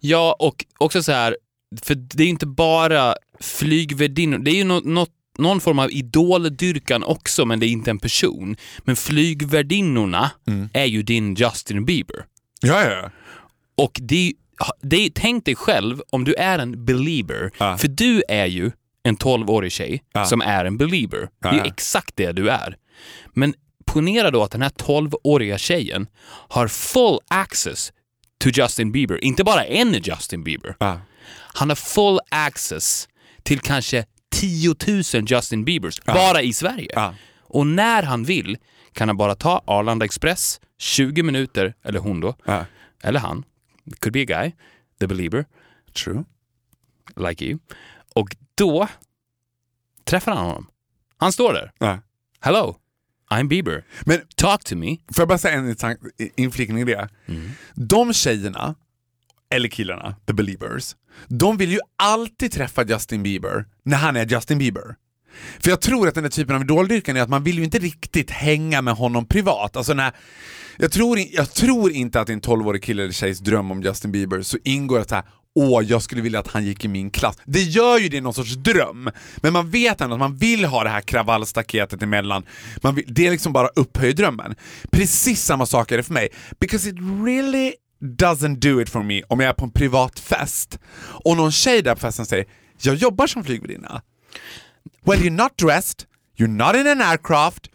ja, 0.00 0.36
och 0.38 0.64
också 0.78 1.02
så 1.02 1.12
här, 1.12 1.36
för 1.82 1.94
det 1.94 2.22
är 2.22 2.28
inte 2.28 2.46
bara 2.46 3.14
flygvärdinnor, 3.40 4.38
det 4.38 4.50
är 4.50 4.54
ju 4.54 4.64
nå- 4.64 4.80
något 4.84 5.10
någon 5.38 5.60
form 5.60 5.78
av 5.78 5.90
idoldyrkan 5.92 7.04
också, 7.04 7.44
men 7.46 7.60
det 7.60 7.66
är 7.66 7.68
inte 7.68 7.90
en 7.90 7.98
person. 7.98 8.56
Men 8.84 8.96
flygvärdinnorna 8.96 10.30
Mm. 10.46 10.68
är 10.72 10.84
ju 10.84 11.02
din 11.02 11.34
Justin 11.34 11.84
Bieber. 11.84 12.24
Ja, 12.60 12.84
ja. 12.90 13.10
Och 13.76 13.98
det 14.02 14.32
det 14.82 15.10
tänk 15.14 15.44
dig 15.44 15.54
själv 15.56 16.00
om 16.10 16.24
du 16.24 16.34
är 16.34 16.58
en 16.58 16.84
believer, 16.84 17.50
Ja. 17.58 17.78
för 17.78 17.88
du 17.88 18.22
är 18.28 18.46
ju 18.46 18.70
en 19.06 19.16
12-årig 19.16 19.72
tjej 19.72 20.02
Ja. 20.12 20.24
som 20.26 20.40
är 20.40 20.64
en 20.64 20.76
believer. 20.76 21.28
Ja, 21.42 21.50
det 21.52 21.58
är 21.58 21.64
exakt 21.64 22.16
det 22.16 22.32
du 22.32 22.50
är. 22.50 22.76
Men 23.32 23.54
ponera 23.86 24.30
då 24.30 24.42
att 24.42 24.50
den 24.50 24.62
här 24.62 24.68
12-åriga 24.70 25.58
tjejen 25.58 26.06
har 26.48 26.68
full 26.68 27.18
access 27.28 27.92
to 28.38 28.48
Justin 28.48 28.92
Bieber. 28.92 29.24
Inte 29.24 29.44
bara 29.44 29.64
en 29.64 29.92
Justin 29.92 30.44
Bieber. 30.44 30.76
Ja. 30.80 31.00
Han 31.54 31.68
har 31.68 31.76
full 31.76 32.18
access 32.28 33.08
till 33.42 33.60
kanske 33.60 34.04
10 34.30 34.74
000 34.86 35.02
Justin 35.26 35.64
Biebers 35.64 36.00
bara 36.04 36.42
i 36.42 36.52
Sverige. 36.52 37.12
Och 37.42 37.66
när 37.66 38.02
han 38.02 38.24
vill 38.24 38.56
kan 38.92 39.08
han 39.08 39.16
bara 39.16 39.34
ta 39.34 39.62
Arlanda 39.66 40.04
Express, 40.04 40.60
20 40.78 41.22
minuter, 41.22 41.74
eller 41.84 41.98
hon 42.00 42.20
då, 42.20 42.34
eller 43.02 43.20
han, 43.20 43.44
could 44.00 44.12
be 44.12 44.20
a 44.20 44.24
guy, 44.24 44.52
the 45.00 45.06
believer, 45.06 45.44
True. 46.04 46.24
like 47.16 47.44
you. 47.44 47.58
Och 48.14 48.36
då 48.56 48.88
träffar 50.04 50.34
han 50.34 50.46
honom. 50.46 50.66
Han 51.16 51.32
står 51.32 51.52
där. 51.52 51.72
Ja. 51.78 51.98
Hello, 52.40 52.76
I'm 53.30 53.48
Bieber. 53.48 53.84
Men 54.04 54.20
Talk 54.36 54.64
to 54.64 54.76
me. 54.76 54.96
Får 55.14 55.22
jag 55.22 55.28
bara 55.28 55.38
säga 55.38 55.54
en 55.54 55.76
inflikning 56.36 56.78
i 56.78 56.84
det? 56.84 57.08
De 57.74 58.12
tjejerna, 58.12 58.74
eller 59.50 59.68
killarna, 59.68 60.16
the 60.26 60.32
believers, 60.32 60.96
de 61.28 61.56
vill 61.56 61.72
ju 61.72 61.78
alltid 61.96 62.52
träffa 62.52 62.84
Justin 62.84 63.22
Bieber 63.22 63.66
när 63.82 63.96
han 63.96 64.16
är 64.16 64.26
Justin 64.26 64.58
Bieber. 64.58 64.96
För 65.60 65.70
jag 65.70 65.80
tror 65.80 66.08
att 66.08 66.14
den 66.14 66.24
här 66.24 66.30
typen 66.30 66.56
av 66.56 66.62
idoldyrkan 66.62 67.16
är 67.16 67.22
att 67.22 67.28
man 67.28 67.44
vill 67.44 67.58
ju 67.58 67.64
inte 67.64 67.78
riktigt 67.78 68.30
hänga 68.30 68.82
med 68.82 68.94
honom 68.94 69.26
privat. 69.26 69.76
Alltså 69.76 69.94
när, 69.94 70.12
jag, 70.76 70.92
tror, 70.92 71.18
jag 71.30 71.52
tror 71.52 71.92
inte 71.92 72.20
att 72.20 72.28
i 72.28 72.32
en 72.32 72.40
12-årig 72.40 72.82
kille 72.82 73.02
eller 73.02 73.12
tjejs 73.12 73.38
dröm 73.38 73.70
om 73.70 73.82
Justin 73.82 74.12
Bieber 74.12 74.42
så 74.42 74.58
ingår 74.64 75.00
att 75.00 75.08
så 75.08 75.14
här, 75.14 75.24
åh, 75.56 75.84
jag 75.84 76.02
skulle 76.02 76.22
vilja 76.22 76.38
att 76.38 76.48
han 76.48 76.64
gick 76.64 76.84
i 76.84 76.88
min 76.88 77.10
klass. 77.10 77.36
Det 77.44 77.62
gör 77.62 77.98
ju 77.98 78.08
det 78.08 78.16
i 78.16 78.20
någon 78.20 78.34
sorts 78.34 78.54
dröm, 78.54 79.10
men 79.36 79.52
man 79.52 79.70
vet 79.70 80.00
ändå 80.00 80.14
att 80.14 80.20
man 80.20 80.36
vill 80.36 80.64
ha 80.64 80.84
det 80.84 80.90
här 80.90 81.00
kravallstaketet 81.00 82.02
emellan. 82.02 82.44
Man 82.82 82.94
vill, 82.94 83.04
det 83.08 83.26
är 83.26 83.30
liksom 83.30 83.52
bara 83.52 83.68
upphöjer 83.68 84.12
drömmen. 84.12 84.54
Precis 84.90 85.44
samma 85.44 85.66
sak 85.66 85.92
är 85.92 85.96
det 85.96 86.02
för 86.02 86.14
mig. 86.14 86.28
Because 86.60 86.88
it 86.88 86.96
really 87.24 87.72
doesn't 88.00 88.56
do 88.56 88.82
it 88.82 88.90
for 88.90 89.02
me 89.02 89.22
om 89.28 89.40
jag 89.40 89.48
är 89.48 89.52
på 89.52 89.64
en 89.64 89.70
privat 89.70 90.20
fest 90.20 90.78
och 91.24 91.36
någon 91.36 91.52
tjej 91.52 91.82
där 91.82 91.94
på 91.94 92.00
festen 92.00 92.26
säger 92.26 92.46
“jag 92.82 92.94
jobbar 92.94 93.26
som 93.26 93.44
flygvärdinna”. 93.44 94.02
Well, 95.04 95.18
you're 95.18 95.42
not 95.42 95.58
dressed, 95.58 96.04
you're 96.36 96.46
not 96.46 96.76
in 96.76 96.86
an 96.86 97.00
aircraft, 97.00 97.70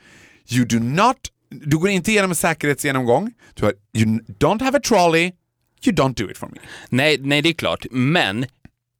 you 0.47 0.65
do 0.65 0.79
not, 0.79 1.17
du 1.49 1.77
går 1.77 1.89
inte 1.89 2.11
igenom 2.11 2.31
en 2.31 2.35
säkerhetsgenomgång, 2.35 3.31
du 3.53 3.65
har, 3.65 3.73
you 3.93 4.19
don't 4.39 4.63
have 4.63 4.77
a 4.77 4.81
trolley, 4.83 5.31
you 5.87 5.95
don't 5.95 6.13
do 6.25 6.31
it 6.31 6.37
for 6.37 6.47
me. 6.49 6.57
Nej, 6.89 7.17
nej, 7.21 7.41
det 7.41 7.49
är 7.49 7.53
klart. 7.53 7.85
Men 7.91 8.45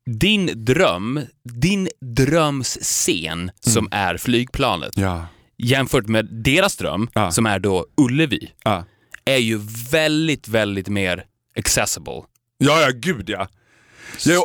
din 0.05 0.51
dröm, 0.65 1.19
din 1.43 1.89
drömsscen 2.01 3.51
som 3.59 3.87
är 3.91 4.17
flygplanet 4.17 4.97
Ja. 4.97 5.27
jämfört 5.57 6.07
med 6.07 6.25
deras 6.31 6.77
dröm, 6.77 7.09
Ja. 7.13 7.31
som 7.31 7.45
är 7.45 7.59
då 7.59 7.85
Ullevi, 7.97 8.51
Ja, 8.63 8.85
är 9.25 9.37
ju 9.37 9.59
väldigt, 9.91 10.47
väldigt 10.47 10.87
mer 10.87 11.25
accessible. 11.57 12.21
ja, 12.57 12.81
ja 12.81 12.89
gud 12.95 13.29
ja. 13.29 13.47
Jag, 14.25 14.43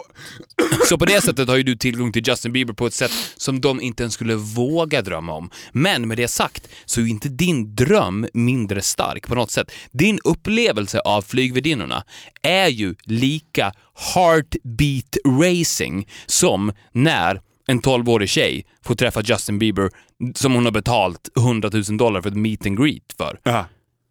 Så 0.89 0.99
på 0.99 1.05
det 1.05 1.21
sättet 1.21 1.49
har 1.49 1.57
ju 1.57 1.63
du 1.63 1.77
tillgång 1.77 2.13
till 2.13 2.29
Justin 2.29 2.53
Bieber 2.53 2.75
på 2.75 2.87
ett 2.87 2.95
sätt 2.95 3.13
som 3.37 3.61
de 3.61 3.81
inte 3.81 4.03
ens 4.03 4.15
skulle 4.15 4.35
våga 4.35 5.03
drömma 5.03 5.33
om. 5.33 5.51
Men 5.73 6.09
med 6.09 6.17
det 6.17 6.29
sagt 6.29 6.69
så 6.85 7.01
är 7.01 7.05
ju 7.05 7.11
inte 7.11 7.29
din 7.29 7.75
dröm 7.75 8.27
mindre 8.35 8.83
stark 8.83 9.29
på 9.29 9.35
något 9.35 9.51
sätt. 9.51 9.73
Din 9.93 10.19
upplevelse 10.25 11.01
av 11.01 11.23
flygvärdinnorna 11.23 12.05
är 12.43 12.69
ju 12.69 12.95
lika 13.03 13.73
heartbeat 14.15 15.17
racing 15.27 16.09
som 16.27 16.73
när 16.93 17.41
en 17.67 17.81
12-årig 17.83 18.29
tjej 18.29 18.67
får 18.85 18.95
träffa 18.95 19.23
Justin 19.23 19.59
Bieber 19.59 19.91
som 20.35 20.55
hon 20.55 20.65
har 20.65 20.73
betalt 20.73 21.29
100 21.37 21.71
000 21.73 21.97
dollar 21.97 22.23
för 22.23 22.29
ett 22.29 22.37
meet 22.37 22.67
and 22.67 22.79
greet 22.79 23.15
för. 23.19 23.41
ja. 23.43 23.67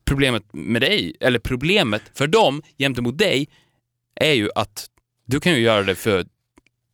Problemet 0.07 0.43
med 0.53 0.81
dig, 0.81 1.15
eller 1.19 1.39
problemet 1.39 2.01
för 2.13 2.27
dem 2.27 2.61
gentemot 2.77 3.17
dig, 3.17 3.49
är 4.15 4.33
ju 4.33 4.49
att 4.55 4.89
du 5.25 5.39
kan 5.39 5.53
ju 5.53 5.59
göra 5.59 5.83
det 5.83 5.95
för 5.95 6.25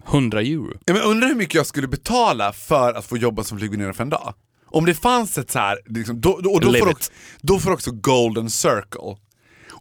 100 0.08 0.42
euro. 0.42 0.78
Ja, 0.86 0.94
men 0.94 1.02
undrar 1.04 1.28
hur 1.28 1.36
mycket 1.36 1.56
jag 1.56 1.66
skulle 1.66 1.88
betala 1.88 2.54
för 2.54 2.94
att 2.94 3.06
få 3.06 3.18
jobba 3.18 3.44
som 3.44 3.58
flygvärdinna 3.58 3.94
för 3.94 4.04
en 4.04 4.10
dag? 4.10 4.34
Om 4.66 4.86
det 4.86 4.94
fanns 4.94 5.38
ett 5.38 5.52
så 5.52 5.60
här, 5.60 5.78
liksom, 5.86 6.22
då, 6.22 6.40
då, 6.44 6.52
och 6.52 6.62
då, 6.62 6.74
får 6.74 6.90
också, 6.90 7.12
då 7.42 7.60
får 7.60 7.72
också 7.72 7.92
golden 7.92 8.50
circle. 8.50 9.18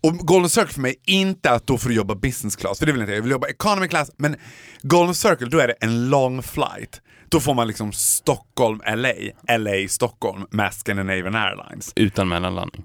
Och 0.02 0.18
Golden 0.18 0.50
Circle 0.50 0.72
för 0.72 0.80
mig, 0.80 0.94
inte 1.06 1.50
att 1.50 1.66
då 1.66 1.78
får 1.78 1.88
du 1.88 1.94
jobba 1.94 2.14
business 2.14 2.56
class, 2.56 2.78
för 2.78 2.86
det 2.86 2.92
vill 2.92 3.00
inte 3.00 3.12
jag. 3.12 3.18
Jag 3.18 3.22
vill 3.22 3.30
jobba 3.30 3.48
economy 3.48 3.88
class, 3.88 4.10
men 4.16 4.36
Golden 4.82 5.14
Circle, 5.14 5.46
då 5.46 5.58
är 5.58 5.68
det 5.68 5.74
en 5.80 6.10
long 6.10 6.42
flight. 6.42 7.00
Då 7.28 7.40
får 7.40 7.54
man 7.54 7.66
liksom 7.68 7.92
Stockholm, 7.92 8.80
LA, 8.96 9.12
LA, 9.58 9.88
Stockholm 9.88 10.46
med 10.50 10.74
Scandinavian 10.74 11.34
Airlines. 11.34 11.92
Utan 11.96 12.28
mellanlandning. 12.28 12.84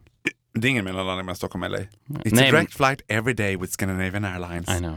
Det 0.53 0.67
är 0.67 0.69
ingen 0.69 0.85
mellanlandning 0.85 1.25
mellan 1.25 1.35
Stockholm 1.35 1.63
och 1.63 1.69
LA. 1.69 1.77
It's 1.77 1.87
Nej, 2.07 2.17
a 2.17 2.29
men- 2.31 2.51
direct 2.51 2.73
flight 2.73 3.01
every 3.07 3.33
day 3.33 3.55
with 3.57 3.71
Scandinavian 3.73 4.25
Airlines. 4.25 4.69
I 4.69 4.79
know. 4.79 4.95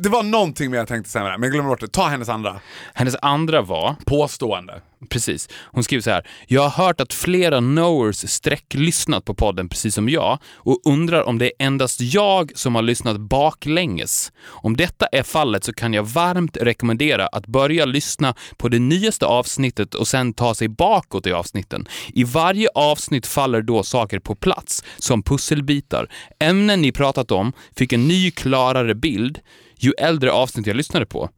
Det 0.00 0.08
var 0.08 0.22
någonting 0.22 0.70
mer 0.70 0.78
jag 0.78 0.88
tänkte 0.88 1.10
säga 1.10 1.22
med 1.22 1.32
det, 1.32 1.38
men 1.38 1.46
jag 1.46 1.52
glömde 1.52 1.68
bort 1.68 1.80
det. 1.80 1.88
Ta 1.88 2.08
hennes 2.08 2.28
andra. 2.28 2.60
Hennes 2.94 3.16
andra 3.22 3.62
var, 3.62 3.96
Påstående 4.06 4.80
precis, 5.08 5.48
hon 5.64 5.84
skriver 5.84 6.02
så 6.02 6.10
här. 6.10 6.26
Jag 6.46 6.62
har 6.62 6.84
hört 6.84 7.00
att 7.00 7.14
flera 7.14 7.58
knowers 7.58 8.30
sträcklyssnat 8.30 9.24
på 9.24 9.34
podden 9.34 9.68
precis 9.68 9.94
som 9.94 10.08
jag 10.08 10.38
och 10.54 10.80
undrar 10.84 11.22
om 11.22 11.38
det 11.38 11.46
är 11.46 11.66
endast 11.66 12.00
jag 12.00 12.52
som 12.54 12.74
har 12.74 12.82
lyssnat 12.82 13.20
baklänges. 13.20 14.32
Om 14.44 14.76
detta 14.76 15.06
är 15.06 15.22
fallet 15.22 15.64
så 15.64 15.72
kan 15.72 15.94
jag 15.94 16.02
varmt 16.02 16.56
rekommendera 16.56 17.26
att 17.26 17.46
börja 17.46 17.84
lyssna 17.84 18.34
på 18.56 18.68
det 18.68 18.78
nyaste 18.78 19.26
avsnittet 19.26 19.94
och 19.94 20.08
sen 20.08 20.32
ta 20.32 20.54
sig 20.54 20.68
bakåt 20.68 21.26
i 21.26 21.32
avsnitten. 21.32 21.88
I 22.14 22.24
varje 22.24 22.68
avsnitt 22.74 23.26
faller 23.26 23.62
då 23.62 23.82
saker 23.82 24.18
på 24.18 24.34
plats, 24.34 24.84
som 24.98 25.22
pusselbitar. 25.22 26.08
Ämnen 26.38 26.80
ni 26.80 26.92
pratat 26.92 27.30
om 27.30 27.52
fick 27.76 27.92
en 27.92 28.08
ny, 28.08 28.30
klarare 28.30 28.94
bild 28.94 29.40
ju 29.78 29.92
äldre 29.98 30.32
avsnitt 30.32 30.66
jag 30.66 30.76
lyssnade 30.76 31.06
på. 31.06 31.30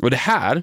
Och 0.00 0.10
det 0.10 0.16
här 0.16 0.62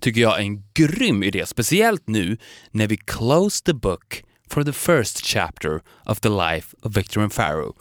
tycker 0.00 0.20
jag 0.20 0.38
är 0.38 0.42
en 0.42 0.62
grym 0.74 1.22
idé, 1.22 1.46
speciellt 1.46 2.08
nu 2.08 2.38
när 2.70 2.86
vi 2.86 2.96
close 2.96 3.64
the 3.64 3.72
book 3.72 4.24
for 4.48 4.64
the 4.64 4.72
first 4.72 5.26
chapter 5.26 5.80
of 6.04 6.20
the 6.20 6.28
life 6.28 6.76
of 6.82 6.96
Victor 6.96 7.22
and 7.22 7.34
Pharaoh. 7.34 7.74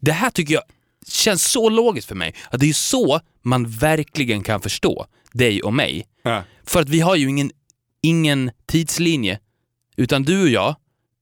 Det 0.00 0.12
här 0.12 0.30
tycker 0.30 0.54
jag 0.54 0.62
känns 1.06 1.50
så 1.50 1.68
logiskt 1.68 2.08
för 2.08 2.14
mig, 2.14 2.34
att 2.50 2.60
det 2.60 2.68
är 2.68 2.72
så 2.72 3.20
man 3.42 3.66
verkligen 3.66 4.42
kan 4.42 4.60
förstå 4.60 5.06
dig 5.32 5.62
och 5.62 5.74
mig. 5.74 6.06
Ja. 6.22 6.44
För 6.64 6.80
att 6.80 6.88
vi 6.88 7.00
har 7.00 7.16
ju 7.16 7.28
ingen, 7.28 7.50
ingen 8.02 8.50
tidslinje, 8.66 9.38
utan 9.96 10.22
du 10.22 10.42
och 10.42 10.48
jag, 10.48 10.76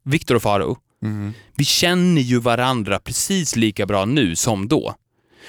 Victor 0.05 0.35
och 0.35 0.43
Faro, 0.43 0.79
vi 1.57 1.65
känner 1.65 2.23
ju 2.23 2.41
varandra 2.41 2.99
precis 2.99 3.57
lika 3.57 3.87
bra 3.87 4.05
nu 4.05 4.37
som 4.37 4.69
då. 4.69 4.95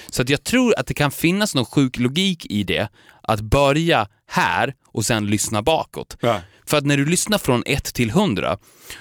Så 0.10 0.22
att 0.22 0.30
jag 0.30 0.44
tror 0.44 0.80
att 0.80 0.88
det 0.88 0.94
kan 0.94 1.12
finnas 1.12 1.56
någon 1.56 1.66
sjuk 1.66 1.98
logik 1.98 2.46
i 2.46 2.64
det, 2.64 2.90
att 3.28 3.42
börja 3.42 4.08
här 4.28 4.74
och 4.86 5.06
sen 5.06 5.28
lyssna 5.28 5.62
bakåt. 5.62 6.18
Ja. 6.20 6.42
För 6.66 6.78
att 6.78 6.86
när 6.86 6.98
du 6.98 7.06
lyssnar 7.06 7.38
från 7.38 7.64
1 7.66 7.94
till 7.94 8.10
100, 8.10 8.58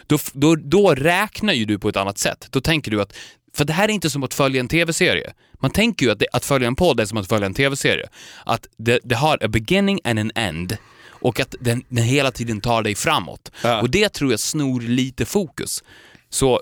då, 0.06 0.18
då, 0.32 0.56
då 0.56 0.94
räknar 0.94 1.52
ju 1.52 1.64
du 1.64 1.78
på 1.78 1.88
ett 1.88 1.96
annat 1.96 2.18
sätt. 2.18 2.48
Då 2.50 2.60
tänker 2.60 2.90
du 2.90 3.02
att, 3.02 3.16
för 3.54 3.64
det 3.64 3.72
här 3.72 3.88
är 3.88 3.92
inte 3.92 4.10
som 4.10 4.22
att 4.22 4.34
följa 4.34 4.60
en 4.60 4.68
tv-serie. 4.68 5.32
Man 5.60 5.70
tänker 5.70 6.06
ju 6.06 6.12
att, 6.12 6.18
det, 6.18 6.26
att 6.32 6.44
följa 6.44 6.68
en 6.68 6.76
podd 6.76 7.00
är 7.00 7.04
som 7.04 7.18
att 7.18 7.28
följa 7.28 7.46
en 7.46 7.54
tv-serie. 7.54 8.08
Att 8.44 8.66
det, 8.78 9.00
det 9.04 9.14
har 9.14 9.44
a 9.44 9.48
beginning 9.48 10.00
and 10.04 10.18
an 10.18 10.30
end 10.34 10.76
och 11.08 11.40
att 11.40 11.54
den, 11.60 11.84
den 11.88 12.04
hela 12.04 12.30
tiden 12.30 12.60
tar 12.60 12.82
dig 12.82 12.94
framåt. 12.94 13.50
Ja. 13.62 13.80
Och 13.80 13.90
det 13.90 14.08
tror 14.08 14.30
jag 14.30 14.40
snor 14.40 14.80
lite 14.80 15.24
fokus. 15.24 15.84
Så 16.30 16.60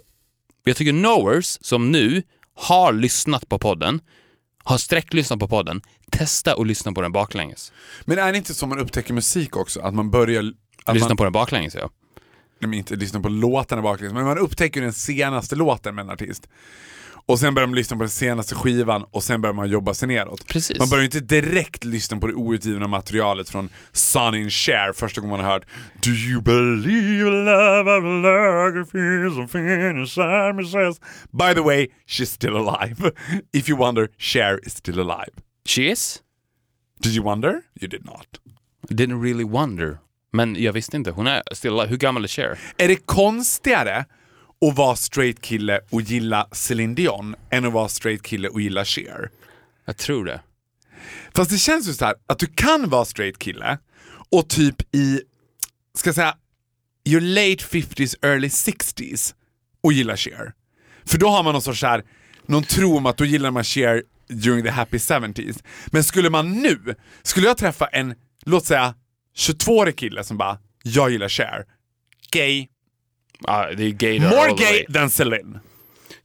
jag 0.65 0.77
tycker 0.77 0.93
knowers 0.93 1.59
som 1.61 1.93
nu 1.93 2.23
har 2.55 2.93
lyssnat 2.93 3.49
på 3.49 3.59
podden, 3.59 4.01
har 4.65 4.79
sträcklyssnat 4.79 5.39
på 5.39 5.49
podden, 5.49 5.83
testa 6.11 6.55
att 6.55 6.67
lyssna 6.67 6.93
på 6.93 7.01
den 7.01 7.13
baklänges. 7.13 7.73
Men 8.05 8.19
är 8.19 8.33
det 8.33 8.39
inte 8.39 8.55
som 8.55 8.69
man 8.69 8.79
upptäcker 8.79 9.15
musik 9.15 9.57
också? 9.57 9.81
Att 9.81 9.95
man 9.95 10.11
börjar... 10.11 10.53
Att 10.85 10.95
Lyssna 10.95 11.09
man, 11.09 11.17
på 11.17 11.25
den 11.25 11.33
baklänges 11.33 11.75
ja. 11.75 11.91
Nej, 12.59 12.69
men 12.69 12.75
inte 12.75 12.97
lyssna 12.97 13.21
på 13.21 13.29
låtarna 13.29 13.83
baklänges, 13.83 14.15
men 14.15 14.25
man 14.25 14.39
upptäcker 14.39 14.81
den 14.81 14.93
senaste 14.93 15.57
låten 15.57 15.95
med 15.95 16.03
en 16.03 16.11
artist. 16.11 16.49
Och 17.27 17.39
sen 17.39 17.55
börjar 17.55 17.67
man 17.67 17.77
lyssna 17.77 17.97
på 17.97 18.03
den 18.03 18.11
senaste 18.11 18.55
skivan 18.55 19.05
och 19.11 19.23
sen 19.23 19.41
börjar 19.41 19.55
man 19.55 19.69
jobba 19.69 19.95
sig 19.95 20.09
neråt. 20.09 20.47
Precis. 20.47 20.79
Man 20.79 20.89
börjar 20.89 21.03
ju 21.03 21.07
inte 21.07 21.21
direkt 21.21 21.85
lyssna 21.85 22.19
på 22.19 22.27
det 22.27 22.35
outgivna 22.35 22.89
materialet 22.89 23.49
från 23.49 23.69
Sonny 23.93 24.43
and 24.43 24.53
Cher 24.53 24.93
första 24.93 25.21
gången 25.21 25.37
man 25.37 25.45
har 25.45 25.53
hört 25.53 25.67
Do 26.03 26.11
you 26.11 26.43
believe 26.43 27.29
in 27.29 27.45
love 27.45 27.97
of 27.97 28.05
love 28.05 28.87
feels 28.93 29.35
something 29.35 29.69
inside 29.69 30.69
says 30.71 31.01
By 31.31 31.55
the 31.55 31.63
way, 31.63 31.89
she's 32.07 32.27
still 32.27 32.57
alive. 32.57 33.13
If 33.53 33.69
you 33.69 33.79
wonder, 33.79 34.09
Cher 34.19 34.61
is 34.67 34.73
still 34.77 35.01
alive. 35.01 35.33
She 35.67 35.83
is? 35.91 36.23
Did 37.01 37.13
you 37.13 37.25
wonder? 37.25 37.63
You 37.81 37.89
did 37.89 38.05
not. 38.05 38.27
Didn't 38.91 39.23
really 39.23 39.45
wonder. 39.45 39.99
Men 40.33 40.63
jag 40.63 40.73
visste 40.73 40.97
inte, 40.97 41.11
hon 41.11 41.27
är 41.27 41.43
still 41.53 41.71
alive. 41.71 41.89
Hur 41.91 41.97
gammal 41.97 42.25
är 42.25 42.29
Cher? 42.29 42.59
Är 42.77 42.89
det 42.89 42.97
konstigare 42.97 44.05
att 44.69 44.77
vara 44.77 44.97
straight 44.97 45.41
kille 45.41 45.81
och 45.91 46.03
gilla 46.03 46.49
Celine 46.53 46.95
Dion 46.95 47.37
än 47.51 47.65
att 47.65 47.73
vara 47.73 47.89
straight 47.89 48.23
kille 48.23 48.49
och 48.49 48.61
gilla 48.61 48.85
Cher? 48.85 49.31
Jag 49.85 49.97
tror 49.97 50.25
det. 50.25 50.41
Fast 51.35 51.51
det 51.51 51.59
känns 51.59 51.89
ju 51.89 51.93
så 51.93 52.05
här 52.05 52.15
att 52.27 52.39
du 52.39 52.47
kan 52.47 52.91
vara 52.91 53.05
straight 53.05 53.39
kille 53.39 53.79
och 54.31 54.49
typ 54.49 54.95
i, 54.95 55.21
ska 55.95 56.09
jag 56.09 56.15
säga, 56.15 56.37
your 57.05 57.21
late 57.21 57.65
50s, 57.65 58.15
early 58.23 58.49
60s 58.49 59.35
och 59.83 59.93
gilla 59.93 60.17
Cher. 60.17 60.53
För 61.05 61.19
då 61.19 61.29
har 61.29 61.43
man 61.43 61.53
någon 61.53 61.63
sorts 61.63 61.83
här, 61.83 62.05
någon 62.47 62.65
tro 62.65 62.97
om 62.97 63.07
att 63.07 63.17
då 63.17 63.25
gillar 63.25 63.51
man 63.51 63.65
Cher 63.65 64.03
during 64.29 64.65
the 64.65 64.71
happy 64.71 64.97
70s. 64.97 65.65
Men 65.87 66.05
skulle 66.05 66.31
man 66.31 66.53
nu, 66.53 66.95
skulle 67.23 67.47
jag 67.47 67.59
träffa 67.59 67.87
en, 67.87 68.15
låt 68.45 68.67
säga 68.67 68.95
22-årig 69.37 69.97
kille 69.97 70.25
som 70.25 70.37
bara, 70.37 70.59
jag 70.83 71.11
gillar 71.11 71.29
Cher. 71.29 71.65
Gay. 72.31 72.69
Ah, 73.49 73.67
det 73.77 73.85
är 73.85 73.91
gay 73.91 74.21
More 74.21 74.53
gay 74.57 74.85
than 74.95 75.11
Celine. 75.11 75.59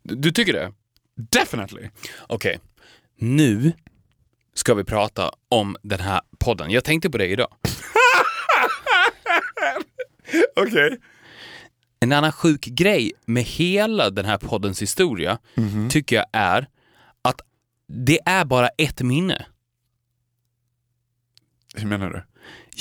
Du, 0.04 0.16
du 0.16 0.32
tycker 0.32 0.54
det? 0.54 0.74
Definitely. 1.16 1.90
Okej. 2.28 2.60
Nu 3.20 3.72
ska 4.54 4.74
vi 4.74 4.84
prata 4.84 5.32
om 5.50 5.78
den 5.84 6.00
här 6.00 6.22
podden. 6.40 6.72
Jag 6.72 6.84
tänkte 6.84 7.10
på 7.10 7.18
det 7.18 7.28
idag. 7.28 7.48
Okej. 10.56 10.98
En 12.00 12.12
annan 12.12 12.32
sjuk 12.32 12.66
grej 12.66 13.12
med 13.26 13.44
hela 13.44 14.10
den 14.10 14.26
här 14.26 14.38
poddens 14.38 14.82
historia 14.82 15.38
tycker 15.90 16.16
jag 16.16 16.26
är 16.34 16.68
att 17.22 17.42
det 17.88 18.20
är 18.26 18.46
bara 18.46 18.68
ett 18.78 19.02
minne. 19.02 19.46
Hur 21.76 21.88
menar 21.88 22.10
du? 22.10 22.24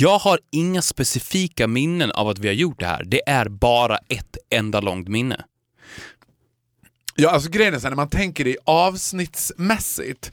Jag 0.00 0.18
har 0.18 0.38
inga 0.50 0.82
specifika 0.82 1.66
minnen 1.66 2.10
av 2.10 2.28
att 2.28 2.38
vi 2.38 2.48
har 2.48 2.54
gjort 2.54 2.80
det 2.80 2.86
här. 2.86 3.04
Det 3.04 3.28
är 3.28 3.48
bara 3.48 3.98
ett 4.08 4.36
enda 4.50 4.80
långt 4.80 5.08
minne. 5.08 5.44
Ja, 7.14 7.30
alltså 7.30 7.50
grejen 7.50 7.74
är 7.74 7.78
så 7.78 7.82
här, 7.82 7.90
när 7.90 7.96
man 7.96 8.08
tänker 8.08 8.44
det 8.44 8.56
avsnittsmässigt, 8.64 10.32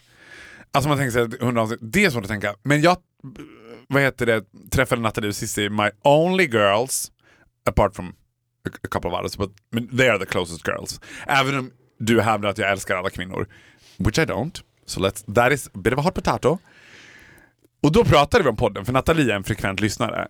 alltså 0.71 0.89
man 0.89 0.97
tänker 0.97 1.11
sig 1.11 1.21
att 1.21 1.41
100 1.41 1.61
avsnitt, 1.61 1.79
det 1.81 2.05
är 2.05 2.09
svårt 2.09 2.23
att 2.23 2.29
tänka, 2.29 2.55
men 2.63 2.81
jag, 2.81 2.97
vad 3.87 4.01
heter 4.01 4.25
det, 4.25 4.43
träffade 4.71 5.01
Nathalie 5.01 5.29
och 5.29 5.35
Cissi, 5.35 5.69
my 5.69 5.89
only 6.03 6.45
girls, 6.45 7.11
apart 7.69 7.95
from 7.95 8.15
a, 8.83 8.87
couple 8.89 9.09
of 9.09 9.19
others, 9.19 9.37
but 9.37 9.51
they 9.97 10.09
are 10.09 10.19
the 10.19 10.25
closest 10.25 10.67
girls. 10.67 10.99
Även 11.27 11.59
om 11.59 11.71
du 11.99 12.21
hävdar 12.21 12.49
att 12.49 12.57
jag 12.57 12.71
älskar 12.71 12.95
alla 12.95 13.09
kvinnor, 13.09 13.47
which 13.97 14.19
I 14.19 14.25
don't, 14.25 14.61
so 14.85 15.01
let's, 15.01 15.33
that 15.35 15.51
is 15.51 15.67
a 15.67 15.79
bit 15.79 15.93
of 15.93 15.99
a 15.99 16.01
hot 16.01 16.13
potato. 16.13 16.59
Och 17.85 17.91
då 17.91 18.05
pratade 18.05 18.43
vi 18.43 18.49
om 18.49 18.55
podden, 18.55 18.85
för 18.85 18.93
Nathalie 18.93 19.31
är 19.31 19.35
en 19.35 19.43
frekvent 19.43 19.79
lyssnare. 19.79 20.27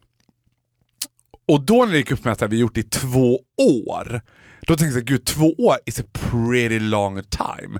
Och 1.47 1.61
då 1.61 1.85
när 1.85 1.91
det 1.91 1.97
gick 1.97 2.11
upp 2.11 2.23
med 2.23 2.31
att 2.31 2.51
vi 2.51 2.57
gjort 2.57 2.75
det 2.75 2.79
i 2.79 2.83
två 2.83 3.39
år, 3.57 4.21
då 4.61 4.75
tänkte 4.75 4.99
jag 4.99 5.05
gud 5.05 5.25
två 5.25 5.53
år 5.57 5.77
is 5.85 5.99
a 5.99 6.03
pretty 6.13 6.79
long 6.79 7.21
time. 7.23 7.79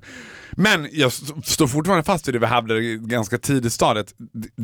Men 0.51 0.89
jag 0.91 1.13
står 1.43 1.67
fortfarande 1.67 2.03
fast 2.03 2.27
vid 2.27 2.35
det 2.35 2.39
vi 2.39 2.45
hävdade 2.45 2.81
ganska 2.97 3.37
tidigt 3.37 3.73
stadiet. 3.73 4.13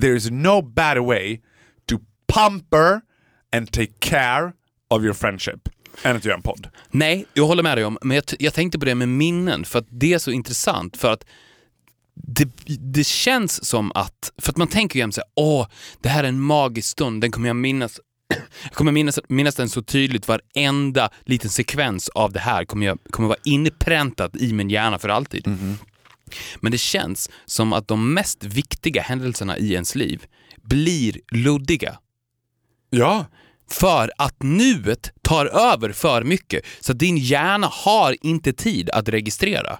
There 0.01 0.15
is 0.15 0.29
no 0.31 0.61
better 0.61 0.99
way 0.99 1.41
to 1.89 1.97
pamper 2.33 3.01
and 3.55 3.71
take 3.71 3.91
care 3.99 4.51
of 4.89 5.03
your 5.03 5.13
friendship 5.13 5.69
än 6.03 6.15
att 6.15 6.25
göra 6.25 6.35
en 6.35 6.41
podd. 6.41 6.67
Nej, 6.89 7.25
jag 7.33 7.47
håller 7.47 7.63
med 7.63 7.77
dig 7.77 7.85
om, 7.85 7.97
men 8.01 8.15
jag, 8.15 8.23
jag 8.39 8.53
tänkte 8.53 8.79
på 8.79 8.85
det 8.85 8.95
med 8.95 9.09
minnen 9.09 9.65
för 9.65 9.79
att 9.79 9.87
det 9.89 10.13
är 10.13 10.19
så 10.19 10.31
intressant 10.31 10.97
för 10.97 11.13
att 11.13 11.25
det, 12.23 12.49
det 12.79 13.03
känns 13.03 13.65
som 13.65 13.91
att, 13.95 14.31
för 14.37 14.51
att 14.51 14.57
man 14.57 14.67
tänker 14.67 15.05
ju 15.05 15.11
såhär, 15.11 15.29
åh, 15.35 15.67
det 16.01 16.09
här 16.09 16.23
är 16.23 16.27
en 16.27 16.41
magisk 16.41 16.89
stund, 16.89 17.21
den 17.21 17.31
kommer 17.31 17.47
jag 17.47 17.55
minnas 17.55 17.99
jag 18.63 18.73
kommer 18.73 18.91
minnas, 18.91 19.19
minnas 19.27 19.55
den 19.55 19.69
så 19.69 19.81
tydligt, 19.81 20.27
varenda 20.27 21.09
liten 21.25 21.49
sekvens 21.49 22.09
av 22.09 22.31
det 22.31 22.39
här 22.39 22.65
kommer, 22.65 22.85
jag, 22.85 22.99
kommer 23.09 23.29
vara 23.29 23.39
inpräntat 23.43 24.35
i 24.35 24.53
min 24.53 24.69
hjärna 24.69 24.99
för 24.99 25.09
alltid. 25.09 25.47
Men 26.59 26.71
det 26.71 26.77
känns 26.77 27.29
som 27.45 27.73
att 27.73 27.87
de 27.87 28.13
mest 28.13 28.43
viktiga 28.43 29.01
händelserna 29.01 29.57
i 29.57 29.73
ens 29.73 29.95
liv 29.95 30.25
blir 30.61 31.17
luddiga. 31.31 31.97
Ja. 32.89 33.25
För 33.69 34.11
att 34.17 34.43
nuet 34.43 35.11
tar 35.21 35.45
över 35.45 35.91
för 35.91 36.23
mycket, 36.23 36.65
så 36.79 36.91
att 36.91 36.99
din 36.99 37.17
hjärna 37.17 37.67
har 37.67 38.15
inte 38.21 38.53
tid 38.53 38.89
att 38.89 39.09
registrera. 39.09 39.79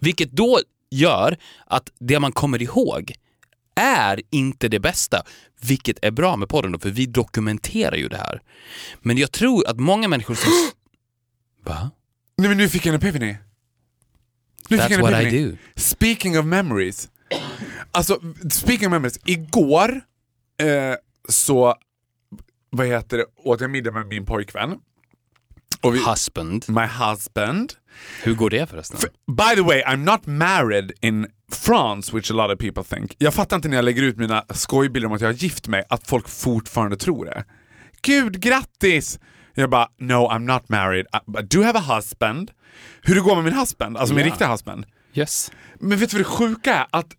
Vilket 0.00 0.32
då 0.32 0.60
gör 0.90 1.36
att 1.66 1.90
det 1.98 2.20
man 2.20 2.32
kommer 2.32 2.62
ihåg 2.62 3.14
är 3.74 4.22
inte 4.30 4.68
det 4.68 4.80
bästa, 4.80 5.22
vilket 5.60 5.98
är 6.02 6.10
bra 6.10 6.36
med 6.36 6.48
podden 6.48 6.72
då, 6.72 6.78
för 6.78 6.90
vi 6.90 7.06
dokumenterar 7.06 7.96
ju 7.96 8.08
det 8.08 8.16
här. 8.16 8.42
Men 9.00 9.18
jag 9.18 9.32
tror 9.32 9.68
att 9.68 9.80
många 9.80 10.08
människor 10.08 10.34
som... 10.34 10.52
Va? 11.64 11.90
Nej 12.36 12.48
men 12.48 12.58
nu 12.58 12.68
fick 12.68 12.86
jag 12.86 12.94
en 12.94 13.00
epiphany. 13.00 13.36
Nu 14.68 14.76
That's 14.76 14.82
fick 14.82 14.90
jag 14.90 14.98
en 14.98 15.00
what 15.00 15.22
I 15.22 15.26
epiphany. 15.26 15.50
do. 15.50 15.56
Speaking 15.76 16.38
of 16.38 16.44
memories. 16.44 17.08
Alltså, 17.92 18.20
speaking 18.50 18.86
of 18.86 18.90
memories. 18.90 19.18
Igår 19.24 20.00
eh, 20.60 20.94
så, 21.28 21.74
vad 22.70 22.86
heter 22.86 23.18
det, 23.18 23.24
åt 23.36 23.60
jag 23.60 23.70
middag 23.70 23.90
med 23.90 24.06
min 24.06 24.26
pojkvän. 24.26 24.78
Och 25.82 25.94
vi, 25.94 26.04
Husband. 26.10 26.64
my 26.68 26.86
husband. 26.86 27.72
Hur 28.22 28.34
går 28.34 28.50
det 28.50 28.70
förresten? 28.70 28.98
By 29.26 29.54
the 29.56 29.62
way, 29.62 29.82
I'm 29.82 29.96
not 30.04 30.26
married 30.26 30.92
in 31.00 31.26
France, 31.52 32.16
which 32.16 32.30
a 32.30 32.34
lot 32.34 32.50
of 32.54 32.58
people 32.58 32.84
think. 32.84 33.14
Jag 33.18 33.34
fattar 33.34 33.56
inte 33.56 33.68
när 33.68 33.76
jag 33.76 33.84
lägger 33.84 34.02
ut 34.02 34.16
mina 34.16 34.44
skojbilder 34.50 35.06
om 35.08 35.12
att 35.14 35.20
jag 35.20 35.28
har 35.28 35.32
gift 35.34 35.68
mig, 35.68 35.84
att 35.88 36.06
folk 36.06 36.28
fortfarande 36.28 36.96
tror 36.96 37.24
det. 37.24 37.44
Gud, 38.02 38.40
grattis! 38.40 39.18
Jag 39.54 39.70
bara, 39.70 39.88
no 39.98 40.14
I'm 40.30 40.38
not 40.54 40.68
married, 40.68 41.06
I, 41.12 41.42
do 41.42 41.62
have 41.62 41.78
a 41.78 41.82
husband. 41.96 42.50
Hur 43.02 43.14
det 43.14 43.20
går 43.20 43.34
med 43.34 43.44
min 43.44 43.54
husband, 43.54 43.96
alltså 43.96 44.14
min 44.14 44.24
riktiga 44.24 44.48
husband. 44.50 44.86
Yes. 45.14 45.52
Men 45.80 45.98
vet 45.98 46.10
du 46.10 46.16
vad 46.16 46.20
det 46.20 46.30
sjuka 46.30 46.74
är? 46.74 46.86
Att 46.90 47.12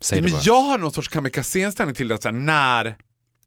Säg 0.00 0.18
det 0.18 0.22
men 0.22 0.32
bara. 0.32 0.40
jag 0.44 0.60
har 0.62 0.78
någon 0.78 0.92
sorts 0.92 1.08
kamikaze-inställning 1.08 1.94
till 1.94 2.08
det, 2.08 2.14
att 2.14 2.22
så 2.22 2.28
här, 2.28 2.36
när 2.36 2.96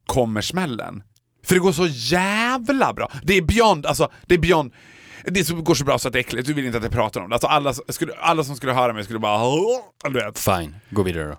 kommer 0.10 0.42
smällen? 0.42 1.04
För 1.44 1.56
det 1.56 1.62
går 1.62 1.72
så 1.72 1.88
jävla 1.88 2.94
bra. 2.94 3.12
Det 3.24 3.34
är 3.38 3.42
beyond, 3.42 3.86
alltså 3.86 4.12
det 4.26 4.34
är 4.34 4.40
beyond 4.40 4.74
det 5.26 5.50
går 5.52 5.76
så 5.76 5.86
bra 5.86 6.00
så 6.00 6.08
att 6.08 6.14
det 6.14 6.20
är 6.20 6.22
äckligt, 6.22 6.48
du 6.48 6.54
vill 6.54 6.66
inte 6.66 6.78
att 6.78 6.84
jag 6.84 6.94
pratar 6.94 7.22
om 7.22 7.30
det. 7.30 7.36
Alltså 7.36 7.48
alla, 7.48 7.74
skulle, 7.74 8.14
alla 8.14 8.44
som 8.44 8.56
skulle 8.56 8.74
höra 8.74 8.94
mig 8.94 9.04
skulle 9.04 9.20
bara... 9.20 9.52
Du 10.04 10.14
vet. 10.14 10.40
Fine, 10.40 10.76
gå 10.90 11.04
vidare 11.04 11.28
då. 11.28 11.38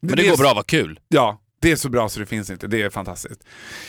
Men 0.00 0.16
Det 0.16 0.22
det, 0.22 0.28
går 0.28 0.36
bra, 0.36 0.54
vad 0.54 0.66
kul. 0.66 1.00
Ja, 1.08 1.38
det 1.62 1.72
är 1.72 1.76
så 1.76 1.88
bra 1.88 2.08
så 2.08 2.20
det 2.20 2.26
finns 2.26 2.50
inte. 2.50 2.66
Det 2.66 2.82
är 2.82 2.90
fantastiskt. 2.90 3.44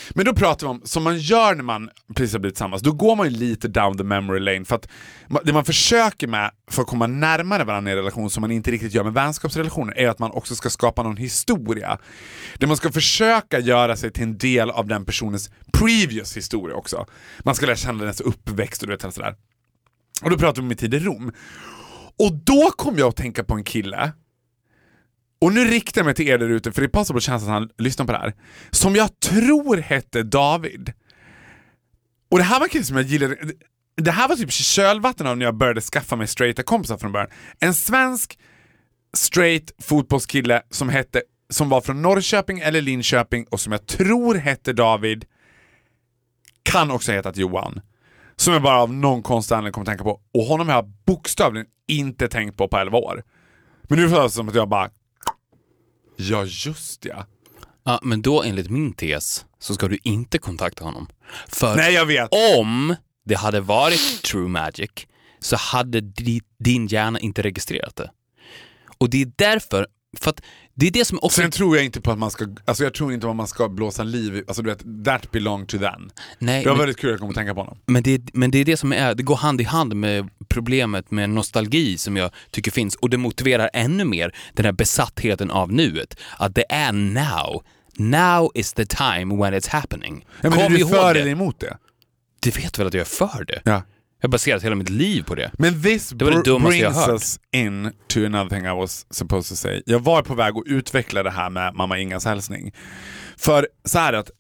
Men 0.10 0.26
då 0.26 0.34
pratar 0.34 0.68
vi 0.68 0.72
om, 0.72 0.82
som 0.84 1.04
man 1.04 1.18
gör 1.18 1.56
när 1.56 1.64
man 1.64 1.90
precis 2.16 2.34
har 2.34 2.40
blivit 2.40 2.56
tillsammans, 2.56 2.82
då 2.82 2.92
går 2.92 3.16
man 3.16 3.30
ju 3.30 3.38
lite 3.38 3.68
down 3.68 3.98
the 3.98 4.04
memory 4.04 4.40
lane. 4.40 4.66
För 4.66 4.76
att 4.76 4.88
det 5.44 5.54
man 5.54 5.66
försöker 5.66 6.28
med 6.28 6.52
för 6.72 6.82
att 6.82 6.88
komma 6.88 7.08
närmare 7.08 7.64
varandra 7.64 7.92
i 7.92 7.94
en 7.94 7.98
relation, 7.98 8.30
som 8.30 8.42
man 8.42 8.52
inte 8.52 8.72
riktigt 8.72 8.94
gör 8.94 9.04
med 9.04 9.14
vänskapsrelationer, 9.14 9.98
är 9.98 10.10
att 10.10 10.20
man 10.20 10.32
också 10.32 10.56
ska 10.56 10.70
skapa 10.70 11.04
någon 11.04 11.18
historia. 11.18 11.98
Där 12.58 12.68
man 12.68 12.78
ska 12.78 12.92
försöka 12.92 13.60
göra 13.60 13.96
sig 13.96 14.12
till 14.12 14.24
en 14.24 14.38
del 14.38 14.70
av 14.70 14.88
den 14.88 15.06
personens 15.06 15.50
previous 15.74 16.38
historia 16.38 16.76
också. 16.76 17.06
Man 17.40 17.56
ska 17.56 17.66
lära 17.66 17.76
känna 17.76 18.04
dens 18.04 18.22
uppväxt 18.22 18.82
och 18.82 18.88
du 18.88 18.94
vet 18.94 19.14
sådär. 19.14 19.36
Och 20.22 20.30
då 20.30 20.38
pratar 20.38 20.56
vi 20.56 20.62
om 20.62 20.68
min 20.68 20.78
tid 20.78 20.94
i 20.94 21.00
Rom. 21.00 21.32
Och 22.20 22.34
då 22.34 22.72
kom 22.78 22.98
jag 22.98 23.08
att 23.08 23.16
tänka 23.16 23.44
på 23.44 23.56
en 23.56 23.64
kille 23.64 24.12
och 25.44 25.54
nu 25.54 25.66
riktar 25.66 26.02
jag 26.02 26.06
mig 26.06 26.16
till 26.16 26.28
er 26.28 26.38
där 26.38 26.50
ute, 26.50 26.72
för 26.72 26.82
det 26.82 26.86
är 26.86 26.90
possible 26.90 27.22
chans 27.22 27.44
att 27.44 27.50
han 27.50 27.70
lyssnar 27.78 28.06
på 28.06 28.12
det 28.12 28.18
här. 28.18 28.34
Som 28.72 28.96
jag 28.96 29.20
tror 29.20 29.78
hette 29.78 30.24
David. 30.24 30.94
Och 32.32 32.38
det 32.38 32.44
här 32.44 32.60
var 32.60 32.66
en 32.66 32.70
kille 32.70 32.84
som 32.84 32.98
jag 32.98 33.06
gillade. 33.06 33.38
Det 33.96 34.12
här 34.12 34.28
var 34.28 34.36
typ 34.36 34.52
kölvatten 34.52 35.28
av 35.28 35.38
när 35.38 35.46
jag 35.46 35.56
började 35.56 35.82
skaffa 35.82 36.16
mig 36.16 36.28
straighta 36.28 36.64
kompisar 36.64 36.98
från 36.98 37.12
början. 37.12 37.30
En 37.60 37.74
svensk 37.74 38.40
straight 39.18 39.72
fotbollskille 39.80 40.62
som 40.70 40.90
hette 40.90 41.22
som 41.50 41.70
var 41.70 41.82
från 41.82 42.02
Norrköping 42.02 42.60
eller 42.60 42.82
Linköping 42.82 43.46
och 43.50 43.60
som 43.60 43.72
jag 43.72 43.88
tror 43.88 44.36
hette 44.36 44.74
David. 44.74 45.26
Kan 46.64 46.92
också 46.92 47.12
ha 47.12 47.16
hetat 47.16 47.38
Johan. 47.38 47.82
Som 48.36 48.54
jag 48.54 48.62
bara 48.62 48.82
av 48.82 48.94
någon 48.94 49.24
konstig 49.24 49.56
anledning 49.56 49.74
kommer 49.74 49.86
att 49.86 49.98
tänka 49.98 50.04
på. 50.04 50.22
Och 50.34 50.44
honom 50.44 50.68
har 50.68 50.76
jag 50.76 50.88
bokstavligen 51.06 51.68
inte 51.88 52.28
tänkt 52.28 52.58
på 52.58 52.68
på 52.68 52.78
11 52.78 52.98
år. 52.98 53.24
Men 53.84 54.00
nu 54.00 54.10
känns 54.10 54.24
det 54.24 54.30
som 54.30 54.50
att 54.50 54.56
jag 54.56 54.70
bara... 54.70 54.90
Ja, 56.16 56.46
just 56.46 57.06
ja. 57.06 57.26
Ja, 57.84 58.00
men 58.04 58.22
då 58.22 58.44
enligt 58.44 58.70
min 58.70 58.94
tes 58.94 59.46
så 59.60 59.74
ska 59.74 59.88
du 59.88 59.98
inte 60.04 60.38
kontakta 60.38 60.84
honom. 60.84 61.08
För 61.48 61.76
Nej, 61.76 61.94
jag 61.94 62.06
vet. 62.06 62.30
om 62.60 62.96
det 63.26 63.36
hade 63.36 63.62
varit 63.62 64.22
true 64.24 64.48
magic 64.48 64.90
så 65.40 65.56
hade 65.56 66.02
di, 66.02 66.42
din 66.60 66.88
hjärna 66.88 67.20
inte 67.20 67.42
registrerat 67.42 67.96
det. 67.96 68.12
Och 68.98 69.10
det 69.10 69.22
är 69.22 69.32
därför, 69.36 69.88
för 70.18 70.30
att 70.30 70.42
det 70.76 70.88
är 70.88 70.92
det 70.92 71.06
som 71.06 71.20
också... 71.22 71.42
Sen 71.42 71.52
tror 71.52 71.76
jag 71.76 71.86
inte 71.86 72.02
på 72.02 72.12
att 72.12 72.20
man 72.20 72.32
ska, 72.32 72.46
alltså 72.66 72.84
jag 72.84 72.94
tror 72.94 73.14
inte 73.14 73.24
på 73.26 73.30
att 73.30 73.36
man 73.36 73.48
ska 73.48 73.70
blåsa 73.70 74.04
liv 74.04 74.44
alltså 74.48 74.62
du 74.64 74.70
vet, 74.70 75.06
that 75.06 75.32
belong 75.32 75.66
to 75.66 75.78
them. 75.78 76.10
Nej, 76.40 76.64
Det 76.64 76.70
var 76.70 76.76
men, 76.76 76.80
väldigt 76.80 76.98
kul 77.00 77.10
jag 77.10 77.20
kom 77.20 77.30
att 77.30 77.36
tänka 77.36 77.54
på 77.54 77.60
honom. 77.60 77.78
men, 77.86 78.04
det, 78.04 78.22
men 78.34 78.52
det 78.52 78.58
är 78.58 78.66
det 78.66 78.78
som 78.78 78.94
är, 78.94 79.16
det 79.16 79.24
går 79.24 79.36
hand 79.36 79.62
i 79.62 79.64
hand 79.64 79.96
med 79.96 80.30
problemet 80.50 81.12
med 81.12 81.30
nostalgi 81.30 81.98
som 81.98 82.18
jag 82.18 82.32
tycker 82.52 82.72
finns 82.72 82.96
och 82.96 83.10
det 83.10 83.18
motiverar 83.18 83.70
ännu 83.74 84.06
mer 84.06 84.36
den 84.54 84.66
här 84.66 84.72
besattheten 84.74 85.52
av 85.52 85.72
nuet. 85.72 86.18
Att 86.38 86.56
det 86.56 86.66
är 86.70 86.92
now. 86.92 87.64
Now 87.98 88.52
is 88.54 88.74
the 88.74 88.86
time 88.86 89.36
when 89.44 89.54
it's 89.54 89.70
happening. 89.70 90.26
Ja, 90.42 90.50
men 90.50 90.60
är 90.60 90.64
Kom 90.64 90.74
du 90.74 90.80
ihåg 90.80 90.90
för 90.90 91.14
det. 91.14 91.20
eller 91.22 91.32
emot 91.32 91.60
det? 91.60 91.78
Du 92.42 92.50
vet 92.52 92.80
väl 92.80 92.88
att 92.88 92.94
jag 92.94 93.02
är 93.02 93.06
för 93.06 93.46
det? 93.48 93.62
Ja. 93.66 93.82
Jag 94.24 94.28
har 94.28 94.32
baserat 94.32 94.64
hela 94.64 94.76
mitt 94.76 94.90
liv 94.90 95.24
på 95.24 95.36
det. 95.36 95.52
Men 95.54 95.82
this 95.82 96.10
Det 96.10 96.26
det 96.26 96.42
jag 96.46 96.62
brings 96.62 97.08
us 97.08 97.40
in 97.52 97.92
to 98.08 98.26
another 98.26 98.50
thing 98.50 98.66
I 98.66 98.70
was 98.70 99.06
supposed 99.10 99.50
to 99.50 99.56
say. 99.56 99.82
Jag 99.86 100.00
var 100.00 100.22
på 100.22 100.36
väg 100.36 100.58
att 100.58 100.64
utveckla 100.66 101.24
det 101.24 101.32
här 101.32 101.50
med 101.50 101.76
mamma 101.76 102.00
Ingas 102.00 102.26
hälsning. 102.26 102.74
För 103.38 103.68
så 103.86 104.00
här 104.00 104.14
att 104.14 104.32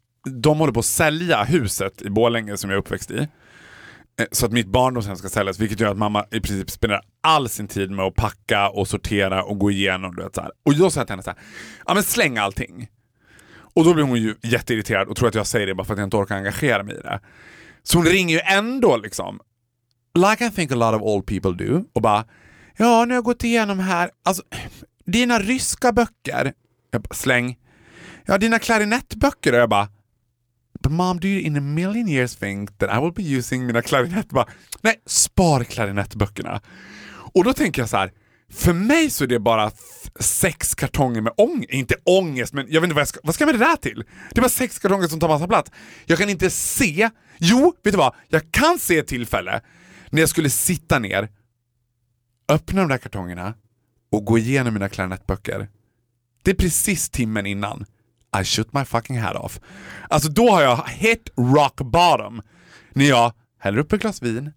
de 0.41 0.59
håller 0.59 0.73
på 0.73 0.79
att 0.79 0.85
sälja 0.85 1.43
huset 1.43 2.01
i 2.01 2.09
Borlänge 2.09 2.57
som 2.57 2.69
jag 2.69 2.77
är 2.77 2.79
uppväxt 2.81 3.11
i. 3.11 3.17
Eh, 3.17 4.25
Så 4.31 4.45
att 4.45 4.51
mitt 4.51 4.67
barndomshem 4.67 5.15
ska 5.15 5.29
säljas, 5.29 5.59
vilket 5.59 5.79
gör 5.79 5.91
att 5.91 5.97
mamma 5.97 6.25
i 6.31 6.39
princip 6.39 6.69
spenderar 6.69 7.01
all 7.21 7.49
sin 7.49 7.67
tid 7.67 7.91
med 7.91 8.05
att 8.05 8.15
packa 8.15 8.69
och 8.69 8.87
sortera 8.87 9.43
och 9.43 9.59
gå 9.59 9.71
igenom. 9.71 10.15
Du 10.15 10.23
vet, 10.23 10.35
så 10.35 10.41
här. 10.41 10.51
Och 10.65 10.75
då 10.75 10.89
sa 10.89 10.99
jag 10.99 11.07
till 11.07 11.11
henne 11.13 11.23
så 11.23 11.29
här, 11.29 11.39
ja 11.85 11.93
men 11.93 12.03
släng 12.03 12.37
allting. 12.37 12.87
Och 13.75 13.83
då 13.85 13.93
blir 13.93 14.03
hon 14.03 14.21
ju 14.21 14.35
jätteirriterad 14.43 15.07
och 15.07 15.15
tror 15.15 15.27
att 15.27 15.35
jag 15.35 15.47
säger 15.47 15.67
det 15.67 15.75
bara 15.75 15.85
för 15.85 15.93
att 15.93 15.99
jag 15.99 16.07
inte 16.07 16.17
orkar 16.17 16.35
engagera 16.35 16.83
mig 16.83 16.95
i 16.95 17.01
det. 17.01 17.19
Så 17.83 17.97
hon 17.97 18.05
ringer 18.07 18.35
ju 18.35 18.41
ändå 18.45 18.97
liksom 18.97 19.39
like 20.15 20.45
I 20.45 20.49
think 20.49 20.71
a 20.71 20.75
lot 20.75 20.93
of 20.95 21.01
old 21.01 21.25
people 21.25 21.65
do, 21.65 21.85
och 21.93 22.01
bara 22.01 22.25
ja, 22.77 23.05
nu 23.05 23.13
har 23.13 23.17
jag 23.17 23.23
gått 23.23 23.43
igenom 23.43 23.79
här, 23.79 24.09
alltså 24.25 24.43
dina 25.05 25.39
ryska 25.39 25.91
böcker, 25.91 26.53
jag 26.91 27.01
bara, 27.01 27.15
släng. 27.15 27.57
Ja, 28.25 28.37
dina 28.37 28.59
klarinettböcker, 28.59 29.53
och 29.53 29.59
jag 29.59 29.69
bara 29.69 29.87
But 30.83 30.91
mom, 30.91 31.19
do 31.19 31.27
you 31.27 31.41
in 31.41 31.57
a 31.57 31.61
million 31.61 32.07
years 32.07 32.35
think 32.35 32.77
that 32.77 32.89
I 32.97 33.01
will 33.01 33.13
be 33.13 33.23
using 33.23 33.65
mina 33.65 33.81
klarinett? 33.81 34.29
Bara, 34.29 34.45
Nej, 34.81 34.95
spar 35.05 35.63
klarinettböckerna. 35.63 36.61
Och 37.33 37.43
då 37.43 37.53
tänker 37.53 37.81
jag 37.81 37.89
så 37.89 37.97
här. 37.97 38.11
För 38.53 38.73
mig 38.73 39.09
så 39.09 39.23
är 39.23 39.27
det 39.27 39.39
bara 39.39 39.71
sex 40.19 40.75
kartonger 40.75 41.21
med 41.21 41.33
ångest, 41.37 41.71
inte 41.73 41.95
ångest, 42.05 42.53
men 42.53 42.65
jag 42.69 42.81
vet 42.81 42.83
inte 42.83 42.95
vad 42.95 43.01
jag 43.01 43.07
ska, 43.07 43.19
vad 43.23 43.35
ska 43.35 43.41
jag 43.43 43.51
med 43.51 43.59
det 43.59 43.65
där 43.65 43.75
till? 43.75 44.03
Det 44.31 44.39
är 44.39 44.41
bara 44.41 44.49
sex 44.49 44.79
kartonger 44.79 45.07
som 45.07 45.19
tar 45.19 45.27
massa 45.27 45.47
plats. 45.47 45.71
Jag 46.05 46.17
kan 46.17 46.29
inte 46.29 46.49
se, 46.49 47.09
jo, 47.37 47.73
vet 47.83 47.93
du 47.93 47.97
vad? 47.97 48.15
Jag 48.29 48.51
kan 48.51 48.79
se 48.79 48.97
ett 48.97 49.07
tillfälle 49.07 49.61
när 50.13 50.21
jag 50.21 50.29
skulle 50.29 50.49
sitta 50.49 50.99
ner, 50.99 51.29
öppna 52.49 52.81
de 52.81 52.89
där 52.89 52.97
kartongerna 52.97 53.53
och 54.11 54.25
gå 54.25 54.37
igenom 54.37 54.73
mina 54.73 54.89
klarinettböcker. 54.89 55.69
Det 56.43 56.51
är 56.51 56.55
precis 56.55 57.09
timmen 57.09 57.45
innan. 57.45 57.85
I 58.41 58.43
shoot 58.43 58.73
my 58.73 58.85
fucking 58.85 59.19
hat 59.19 59.35
off. 59.35 59.59
Alltså 60.09 60.29
då 60.29 60.51
har 60.51 60.61
jag 60.61 60.87
hit 60.87 61.29
rock 61.37 61.75
bottom. 61.75 62.41
När 62.91 63.05
jag 63.05 63.33
häller 63.59 63.77
upp 63.77 63.93
ett 63.93 64.01
glas 64.01 64.21
vin, 64.21 64.51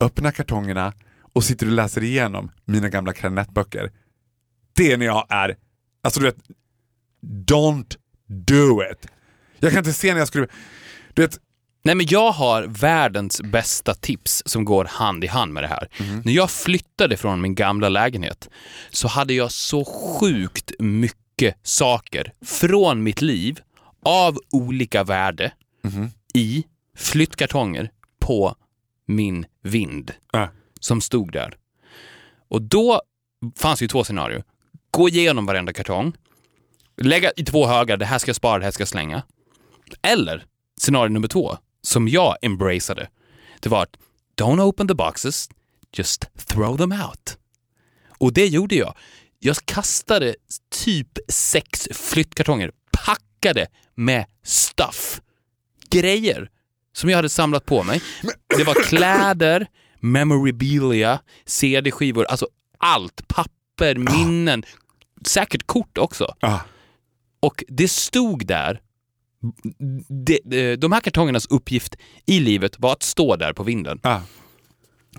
öppnar 0.00 0.30
kartongerna 0.30 0.92
och 1.20 1.44
sitter 1.44 1.66
och 1.66 1.72
läser 1.72 2.02
igenom 2.02 2.50
mina 2.64 2.88
gamla 2.88 3.12
klarinettböcker. 3.12 3.92
Det 4.72 4.92
är 4.92 4.96
när 4.96 5.06
jag 5.06 5.26
är, 5.28 5.56
alltså 6.02 6.20
du 6.20 6.26
vet, 6.26 6.38
don't 7.22 7.96
do 8.26 8.82
it. 8.92 9.06
Jag 9.58 9.70
kan 9.70 9.78
inte 9.78 9.92
se 9.92 10.12
när 10.12 10.18
jag 10.18 10.28
skulle, 10.28 10.48
du 11.14 11.22
vet, 11.22 11.38
Nej 11.86 11.94
men 11.94 12.06
jag 12.08 12.32
har 12.32 12.62
världens 12.62 13.42
bästa 13.42 13.94
tips 13.94 14.42
som 14.46 14.64
går 14.64 14.84
hand 14.84 15.24
i 15.24 15.26
hand 15.26 15.52
med 15.52 15.62
det 15.62 15.68
här. 15.68 15.88
När 16.24 16.32
jag 16.32 16.50
flyttade 16.50 17.16
från 17.16 17.40
min 17.40 17.54
gamla 17.54 17.88
lägenhet 17.88 18.48
så 18.90 19.08
hade 19.08 19.34
jag 19.34 19.52
så 19.52 19.84
sjukt 19.84 20.72
mycket 20.78 21.56
saker 21.62 22.32
från 22.44 23.02
mitt 23.02 23.22
liv 23.22 23.60
av 24.04 24.38
olika 24.50 25.04
värde 25.04 25.52
i 26.34 26.64
flyttkartonger 26.96 27.90
på 28.20 28.56
min 29.06 29.46
vind 29.62 30.12
äh, 30.34 30.46
som 30.80 31.00
stod 31.00 31.32
där. 31.32 31.56
Och 32.48 32.62
då 32.62 33.02
fanns 33.56 33.82
ju 33.82 33.88
två 33.88 34.04
scenarier. 34.04 34.44
Gå 34.90 35.08
igenom 35.08 35.46
varenda 35.46 35.72
kartong, 35.72 36.12
lägga 36.96 37.30
i 37.36 37.44
två 37.44 37.66
högar, 37.66 37.96
det 37.96 38.04
här 38.04 38.18
ska 38.18 38.28
jag 38.28 38.36
spara, 38.36 38.58
det 38.58 38.64
här 38.64 38.72
ska 38.72 38.80
jag 38.80 38.88
slänga. 38.88 39.22
Eller 40.02 40.44
scenario 40.80 41.08
nummer 41.08 41.28
två, 41.28 41.56
som 41.84 42.08
jag 42.08 42.36
embraceade. 42.42 43.08
Det 43.60 43.68
var 43.68 43.82
att 43.82 43.96
don't 44.40 44.60
open 44.60 44.88
the 44.88 44.94
boxes, 44.94 45.48
just 45.92 46.28
throw 46.46 46.76
them 46.76 46.92
out. 46.92 47.38
Och 48.18 48.32
det 48.32 48.46
gjorde 48.46 48.74
jag. 48.74 48.94
Jag 49.38 49.56
kastade 49.64 50.34
typ 50.84 51.18
sex 51.28 51.88
flyttkartonger 51.92 52.70
packade 52.92 53.66
med 53.94 54.24
stuff. 54.44 55.20
Grejer 55.90 56.50
som 56.92 57.10
jag 57.10 57.16
hade 57.16 57.28
samlat 57.28 57.66
på 57.66 57.82
mig. 57.82 58.02
Det 58.56 58.64
var 58.64 58.74
kläder, 58.74 59.66
memorabilia, 60.00 61.20
CD-skivor, 61.46 62.24
alltså 62.24 62.48
allt. 62.78 63.28
Papper, 63.28 63.94
minnen, 63.94 64.64
säkert 65.26 65.66
kort 65.66 65.98
också. 65.98 66.34
ah. 66.40 66.60
Och 67.40 67.64
det 67.68 67.88
stod 67.88 68.46
där 68.46 68.80
de, 70.26 70.38
de, 70.44 70.76
de 70.76 70.92
här 70.92 71.00
kartongernas 71.00 71.46
uppgift 71.46 71.96
i 72.26 72.40
livet 72.40 72.74
var 72.78 72.92
att 72.92 73.02
stå 73.02 73.36
där 73.36 73.52
på 73.52 73.62
vinden. 73.62 74.00
Ja. 74.02 74.22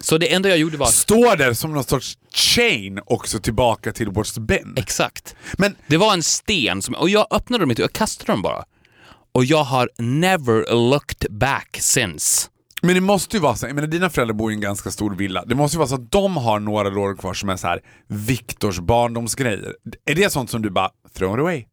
Så 0.02 0.18
det 0.18 0.34
enda 0.34 0.50
jag 0.50 0.58
gjorde 0.58 0.78
var... 0.78 0.88
Står 0.88 1.38
där 1.38 1.54
som 1.54 1.74
någon 1.74 1.84
sorts 1.84 2.18
chain 2.34 3.00
också 3.06 3.40
tillbaka 3.40 3.92
till 3.92 4.08
what's 4.08 4.40
been. 4.40 4.74
Exakt. 4.78 5.36
Men 5.58 5.76
Det 5.88 5.98
var 5.98 6.14
en 6.14 6.24
sten, 6.24 6.82
som, 6.82 6.96
och 6.96 7.10
jag 7.10 7.28
öppnade 7.32 7.64
dem 7.64 7.70
inte, 7.70 7.82
jag 7.82 7.94
kastade 7.94 8.32
dem 8.32 8.42
bara. 8.42 8.64
Och 9.32 9.46
jag 9.46 9.64
har 9.64 9.90
never 9.98 10.74
looked 10.90 11.32
back 11.32 11.78
since. 11.80 12.50
Men 12.82 12.96
det 12.96 13.02
måste 13.02 13.38
ju 13.38 13.42
vara 13.42 13.56
så, 13.56 13.68
jag 13.68 13.76
menar 13.76 13.88
dina 13.88 14.10
föräldrar 14.10 14.34
bor 14.34 14.52
i 14.52 14.56
en 14.56 14.62
ganska 14.62 14.92
stor 14.92 15.16
villa. 15.16 15.46
Det 15.46 15.56
måste 15.56 15.76
ju 15.76 15.80
vara 15.80 15.88
så 15.88 15.96
att 15.96 16.12
de 16.12 16.38
har 16.38 16.60
några 16.60 16.90
lådor 16.90 17.16
kvar 17.16 17.34
som 17.34 17.50
är 17.50 17.56
så 17.56 17.68
här 17.68 17.82
Viktors 18.08 18.80
barndomsgrejer. 18.80 19.74
Är 20.06 20.16
det 20.16 20.32
sånt 20.32 20.50
som 20.50 20.62
du 20.62 20.70
bara 20.70 20.90
throw 21.18 21.34
it 21.34 21.40
away? 21.40 21.66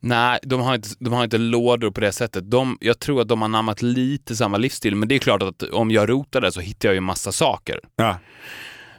Nej, 0.00 0.38
de 0.42 0.60
har, 0.60 0.74
inte, 0.74 0.88
de 0.98 1.12
har 1.12 1.24
inte 1.24 1.38
lådor 1.38 1.90
på 1.90 2.00
det 2.00 2.12
sättet. 2.12 2.50
De, 2.50 2.78
jag 2.80 2.98
tror 2.98 3.20
att 3.20 3.28
de 3.28 3.42
har 3.42 3.48
namnat 3.48 3.82
lite 3.82 4.36
samma 4.36 4.56
livsstil, 4.56 4.96
men 4.96 5.08
det 5.08 5.14
är 5.14 5.18
klart 5.18 5.42
att 5.42 5.62
om 5.62 5.90
jag 5.90 6.08
rotar 6.08 6.40
där 6.40 6.50
så 6.50 6.60
hittar 6.60 6.88
jag 6.88 6.94
ju 6.94 7.00
massa 7.00 7.32
saker. 7.32 7.80
Ja. 7.96 8.18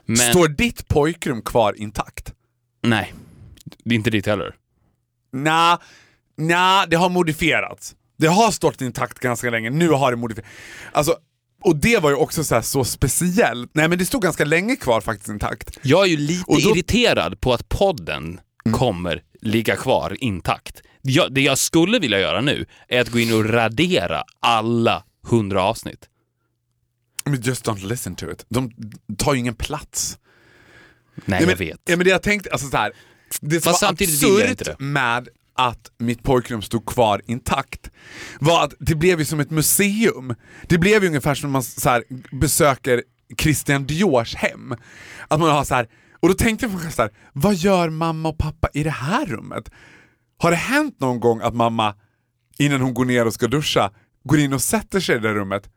Men 0.04 0.16
Står 0.16 0.48
ditt 0.48 0.88
pojkrum 0.88 1.42
kvar 1.42 1.74
intakt? 1.78 2.32
nej, 2.84 3.14
det 3.84 3.94
är 3.94 3.96
inte 3.96 4.10
dit 4.10 4.26
heller. 4.26 4.54
Nja, 5.32 5.78
nja, 6.38 6.86
det 6.88 6.96
har 6.96 7.08
modifierats. 7.08 7.94
Det 8.18 8.26
har 8.26 8.50
stått 8.50 8.80
intakt 8.80 9.18
ganska 9.18 9.50
länge, 9.50 9.70
nu 9.70 9.88
har 9.88 10.10
det 10.10 10.16
modifierats. 10.16 10.50
Alltså, 10.92 11.16
och 11.62 11.76
det 11.76 11.98
var 12.02 12.10
ju 12.10 12.16
också 12.16 12.44
så, 12.44 12.62
så 12.62 12.84
speciellt. 12.84 13.70
Nej 13.74 13.88
men 13.88 13.98
det 13.98 14.04
stod 14.06 14.22
ganska 14.22 14.44
länge 14.44 14.76
kvar 14.76 15.00
faktiskt 15.00 15.28
intakt. 15.28 15.78
Jag 15.82 16.02
är 16.02 16.06
ju 16.10 16.16
lite 16.16 16.44
då- 16.48 16.58
irriterad 16.58 17.40
på 17.40 17.52
att 17.54 17.68
podden 17.68 18.40
kommer 18.70 19.22
ligga 19.40 19.76
kvar 19.76 20.16
intakt. 20.20 20.82
Jag, 21.02 21.34
det 21.34 21.40
jag 21.40 21.58
skulle 21.58 21.98
vilja 21.98 22.20
göra 22.20 22.40
nu 22.40 22.66
är 22.88 23.00
att 23.00 23.08
gå 23.08 23.18
in 23.18 23.34
och 23.34 23.44
radera 23.50 24.24
alla 24.40 25.04
hundra 25.26 25.62
avsnitt. 25.62 26.08
Men 27.24 27.40
just 27.40 27.66
don't 27.66 27.86
listen 27.86 28.16
to 28.16 28.30
it. 28.30 28.46
De 28.48 28.72
tar 29.18 29.34
ju 29.34 29.40
ingen 29.40 29.54
plats. 29.54 30.18
Nej, 31.14 31.40
Ja, 31.40 31.46
men, 31.46 31.50
jag 31.50 31.56
vet. 31.56 31.80
Ja, 31.84 31.96
men 31.96 32.04
det 32.04 32.10
jag 32.10 32.22
tänkte, 32.22 32.50
alltså 32.50 32.68
så 32.68 32.76
här, 32.76 32.92
det 33.40 33.60
som 33.60 33.70
Fast 33.72 33.82
var 33.82 33.90
absurt 33.90 34.78
med 34.78 35.28
att 35.54 35.90
mitt 35.98 36.22
pojkrum 36.22 36.62
stod 36.62 36.86
kvar 36.86 37.22
intakt 37.26 37.90
var 38.40 38.64
att 38.64 38.74
det 38.80 38.94
blev 38.94 39.18
ju 39.18 39.24
som 39.24 39.40
ett 39.40 39.50
museum. 39.50 40.34
Det 40.68 40.78
blev 40.78 41.02
ju 41.02 41.08
ungefär 41.08 41.34
som 41.34 41.50
när 41.50 41.52
man 41.52 41.62
så 41.62 41.88
här, 41.88 42.04
besöker 42.30 43.02
Christian 43.38 43.86
Diors 43.86 44.34
hem. 44.34 44.74
Att 45.28 45.40
man 45.40 45.50
har 45.50 45.64
så 45.64 45.74
här, 45.74 45.88
och 46.22 46.28
då 46.28 46.34
tänkte 46.34 46.66
jag 46.66 46.84
på 46.84 46.90
så 46.90 47.02
här, 47.02 47.10
vad 47.32 47.54
gör 47.54 47.90
mamma 47.90 48.28
och 48.28 48.38
pappa 48.38 48.68
i 48.74 48.82
det 48.82 48.90
här 48.90 49.26
rummet? 49.26 49.70
Har 50.38 50.50
det 50.50 50.56
hänt 50.56 51.00
någon 51.00 51.20
gång 51.20 51.40
att 51.40 51.54
mamma, 51.54 51.94
innan 52.58 52.80
hon 52.80 52.94
går 52.94 53.04
ner 53.04 53.26
och 53.26 53.34
ska 53.34 53.46
duscha, 53.46 53.90
går 54.24 54.38
in 54.38 54.52
och 54.52 54.62
sätter 54.62 55.00
sig 55.00 55.16
i 55.16 55.18
det 55.18 55.28
där 55.28 55.34
rummet, 55.34 55.70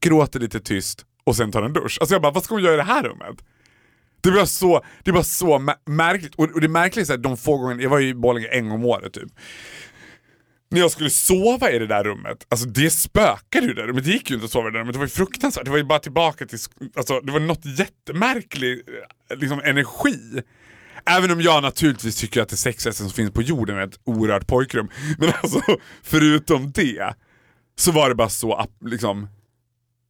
gråter 0.00 0.40
lite 0.40 0.60
tyst 0.60 1.04
och 1.24 1.36
sen 1.36 1.52
tar 1.52 1.62
en 1.62 1.72
dusch? 1.72 1.98
Alltså 2.00 2.14
jag 2.14 2.22
bara, 2.22 2.32
vad 2.32 2.44
ska 2.44 2.54
hon 2.54 2.62
göra 2.62 2.74
i 2.74 2.76
det 2.76 2.82
här 2.82 3.02
rummet? 3.02 3.44
Det 4.20 4.30
var 4.30 4.44
så, 4.44 4.84
det 5.02 5.12
var 5.12 5.22
så 5.22 5.74
märkligt. 5.86 6.34
Och, 6.34 6.44
och 6.44 6.60
det 6.60 6.68
märkliga 6.68 7.06
är 7.06 7.14
att 7.14 7.22
de 7.22 7.36
få 7.36 7.56
gånger, 7.56 7.82
jag 7.82 7.90
var 7.90 7.98
ju 7.98 8.08
i 8.08 8.14
Borlänge 8.14 8.46
en 8.46 8.68
gång 8.68 8.78
om 8.78 8.84
året 8.84 9.12
typ. 9.12 9.32
När 10.70 10.80
jag 10.80 10.90
skulle 10.90 11.10
sova 11.10 11.70
i 11.70 11.78
det 11.78 11.86
där 11.86 12.04
rummet, 12.04 12.46
alltså 12.48 12.66
det 12.66 12.90
spökade 12.90 13.66
ju 13.66 13.74
där 13.74 13.86
rummet. 13.86 14.04
Det 14.04 14.10
gick 14.10 14.30
ju 14.30 14.34
inte 14.34 14.44
att 14.44 14.50
sova 14.50 14.68
i 14.68 14.70
det 14.70 14.78
där 14.78 14.80
rummet, 14.80 14.92
det 14.92 14.98
var 14.98 15.06
ju 15.06 15.10
fruktansvärt. 15.10 15.64
Det 15.64 15.70
var 15.70 15.78
ju 15.78 15.84
bara 15.84 15.98
tillbaka 15.98 16.46
till, 16.46 16.58
alltså 16.96 17.20
det 17.20 17.32
var 17.32 17.40
något 17.40 17.64
jättemärklig 17.78 18.82
eh, 19.30 19.36
liksom, 19.38 19.60
energi. 19.64 20.42
Även 21.06 21.30
om 21.30 21.40
jag 21.40 21.62
naturligtvis 21.62 22.16
tycker 22.16 22.42
att 22.42 22.48
det 22.48 22.56
sexigaste 22.56 23.02
som 23.02 23.10
finns 23.12 23.30
på 23.32 23.42
jorden 23.42 23.76
är 23.78 23.82
ett 23.86 24.00
orört 24.04 24.46
pojkrum. 24.46 24.88
Men 25.18 25.32
alltså 25.42 25.60
förutom 26.02 26.72
det 26.72 27.14
så 27.76 27.92
var 27.92 28.08
det 28.08 28.14
bara 28.14 28.28
så 28.28 28.66
liksom 28.84 29.28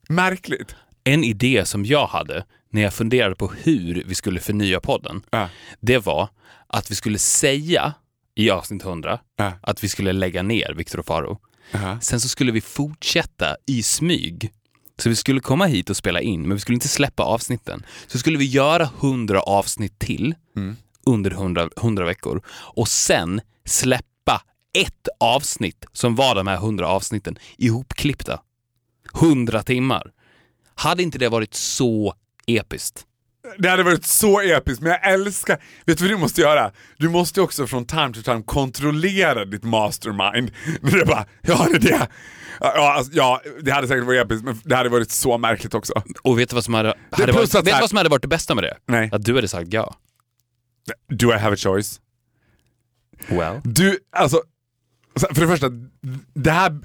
märkligt. 0.09 0.75
En 1.05 1.25
idé 1.25 1.65
som 1.65 1.85
jag 1.85 2.07
hade 2.07 2.45
när 2.71 2.83
jag 2.83 2.95
funderade 2.95 3.35
på 3.35 3.53
hur 3.63 4.03
vi 4.07 4.15
skulle 4.15 4.41
förnya 4.41 4.81
podden, 4.81 5.23
Ja. 5.31 5.49
det 5.81 5.99
var 5.99 6.29
att 6.67 6.91
vi 6.91 6.95
skulle 6.95 7.19
säga 7.19 7.95
i 8.35 8.51
avsnitt 8.51 8.83
100 8.85 9.21
Ja. 9.37 9.53
att 9.63 9.85
vi 9.85 9.89
skulle 9.89 10.13
lägga 10.13 10.43
ner 10.43 10.75
Viktor 10.77 10.99
och 10.99 11.07
Faro. 11.07 11.39
Ja. 11.71 12.01
Sen 12.01 12.21
så 12.21 12.29
skulle 12.29 12.53
vi 12.53 12.61
fortsätta 12.61 13.57
i 13.67 13.83
smyg. 13.83 14.53
Så 14.99 15.09
vi 15.09 15.17
skulle 15.17 15.41
komma 15.41 15.67
hit 15.67 15.91
och 15.91 15.97
spela 15.97 16.21
in, 16.21 16.43
men 16.43 16.53
vi 16.57 16.61
skulle 16.61 16.75
inte 16.77 16.89
släppa 16.89 17.23
avsnitten. 17.23 17.87
Så 18.07 18.19
skulle 18.19 18.39
vi 18.39 18.45
göra 18.45 18.89
100 19.01 19.41
avsnitt 19.41 19.99
till 19.99 20.35
under 21.07 21.31
100, 21.31 21.69
100 21.77 22.05
veckor 22.05 22.43
och 22.49 22.89
sen 22.89 23.41
släppa 23.65 24.43
ett 24.79 25.09
avsnitt 25.21 25.85
som 25.93 26.15
var 26.15 26.35
de 26.35 26.47
här 26.47 26.57
100 26.57 26.89
avsnitten 26.89 27.39
ihopklippta. 27.59 28.41
100 29.15 29.63
timmar. 29.63 30.13
Hade 30.75 31.03
inte 31.03 31.19
det 31.19 31.29
varit 31.29 31.55
så 31.55 32.15
episkt? 32.47 33.07
Det 33.59 33.69
hade 33.69 33.83
varit 33.83 34.05
så 34.07 34.41
episkt, 34.41 34.83
men 34.83 34.91
jag 34.93 35.13
älskar... 35.13 35.59
Vet 35.87 35.99
du 35.99 36.05
vad 36.05 36.11
du 36.13 36.17
måste 36.19 36.41
göra? 36.41 36.73
Du 36.99 37.09
måste 37.09 37.41
också 37.41 37.67
från 37.67 37.85
time 37.87 38.13
to 38.15 38.23
time 38.23 38.43
kontrollera 38.43 39.45
ditt 39.45 39.65
mastermind. 39.65 40.51
När 40.81 40.99
det 40.99 41.05
bara, 41.07 41.27
ja 41.43 41.67
det 41.71 41.77
är 41.77 41.81
det. 41.99 42.09
Ja, 42.61 42.93
alltså, 42.93 43.13
ja, 43.15 43.41
det 43.63 43.71
hade 43.71 43.89
säkert 43.89 44.05
varit 44.05 44.25
episkt, 44.25 44.45
men 44.45 44.61
det 44.65 44.77
hade 44.77 44.89
varit 44.89 45.11
så 45.11 45.39
märkligt 45.39 45.75
också. 45.75 46.03
Och 46.23 46.39
vet 46.39 46.49
du 46.51 46.55
vad 46.55 46.65
som 46.65 46.75
hade, 46.75 46.95
hade, 47.11 47.33
varit, 47.33 47.55
vet 47.55 47.65
du 47.65 47.71
här- 47.71 47.81
vad 47.81 47.91
som 47.91 47.97
hade 47.97 48.09
varit 48.11 48.23
det 48.23 48.29
bästa 48.29 48.55
med 48.55 48.65
det? 48.65 48.77
Nej. 48.87 49.09
Att 49.13 49.25
du 49.25 49.35
hade 49.35 49.49
sagt 49.49 49.73
ja. 49.73 49.95
Do 51.09 51.33
I 51.33 51.39
have 51.39 51.55
a 51.55 51.57
choice? 51.59 52.01
Well. 53.29 53.61
Du, 53.65 53.99
alltså, 54.17 54.43
så- 55.17 55.27
för 55.35 55.41
det 55.41 55.49
första, 55.49 55.67
det 56.35 56.51
här 56.51 56.79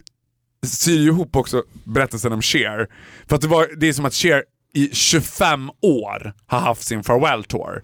syr 0.66 1.00
ju 1.00 1.08
ihop 1.08 1.36
också 1.36 1.64
berättelsen 1.84 2.32
om 2.34 2.42
Cher. 2.42 2.88
För 3.28 3.36
att 3.36 3.42
det, 3.42 3.48
var, 3.48 3.68
det 3.78 3.88
är 3.90 3.94
som 3.94 4.06
att 4.06 4.14
Cher 4.14 4.44
i 4.74 4.90
25 4.94 5.70
år 5.82 6.34
har 6.48 6.60
haft 6.60 6.88
sin 6.88 7.04
farewell 7.04 7.44
tour. 7.44 7.84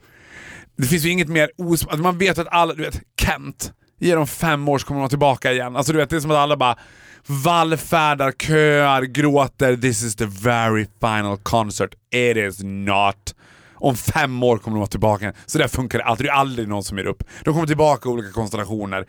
Det 0.78 0.88
finns 0.88 1.06
ju 1.06 1.10
inget 1.10 1.28
mer 1.28 1.50
osmakligt. 1.58 1.92
Alltså 1.92 2.04
man 2.04 2.18
vet 2.18 2.38
att 2.38 2.48
alla, 2.52 2.74
du 2.74 2.84
vet, 2.84 3.02
Kent, 3.22 3.74
ge 4.00 4.16
dem 4.16 4.28
fem 4.28 4.68
år 4.70 4.78
så 4.78 4.88
kommer 4.88 5.02
de 5.02 5.10
tillbaka 5.10 5.52
igen. 5.52 5.76
Alltså 5.76 5.92
du 5.94 5.98
vet, 5.98 6.10
det 6.10 6.16
är 6.16 6.20
som 6.20 6.32
att 6.32 6.38
alla 6.38 6.58
bara 6.58 6.78
vallfärdar, 7.26 8.32
köar, 8.32 9.02
gråter. 9.02 9.78
This 9.78 10.04
is 10.04 10.16
the 10.16 10.26
very 10.26 10.86
final 11.02 11.38
concert. 11.38 11.96
It 12.12 12.38
is 12.38 12.64
not. 12.64 13.35
Om 13.76 13.96
fem 13.96 14.44
år 14.44 14.58
kommer 14.58 14.76
de 14.76 14.80
vara 14.80 14.90
tillbaka. 14.90 15.34
Så 15.46 15.58
där 15.58 15.68
funkar 15.68 16.00
det 16.00 16.06
alltid. 16.06 16.26
Det 16.26 16.30
är 16.30 16.34
aldrig 16.34 16.68
någon 16.68 16.84
som 16.84 16.98
ger 16.98 17.06
upp. 17.06 17.24
De 17.44 17.54
kommer 17.54 17.68
tillbaka 17.68 18.10
i 18.10 18.12
olika 18.12 18.32
konstellationer. 18.32 19.06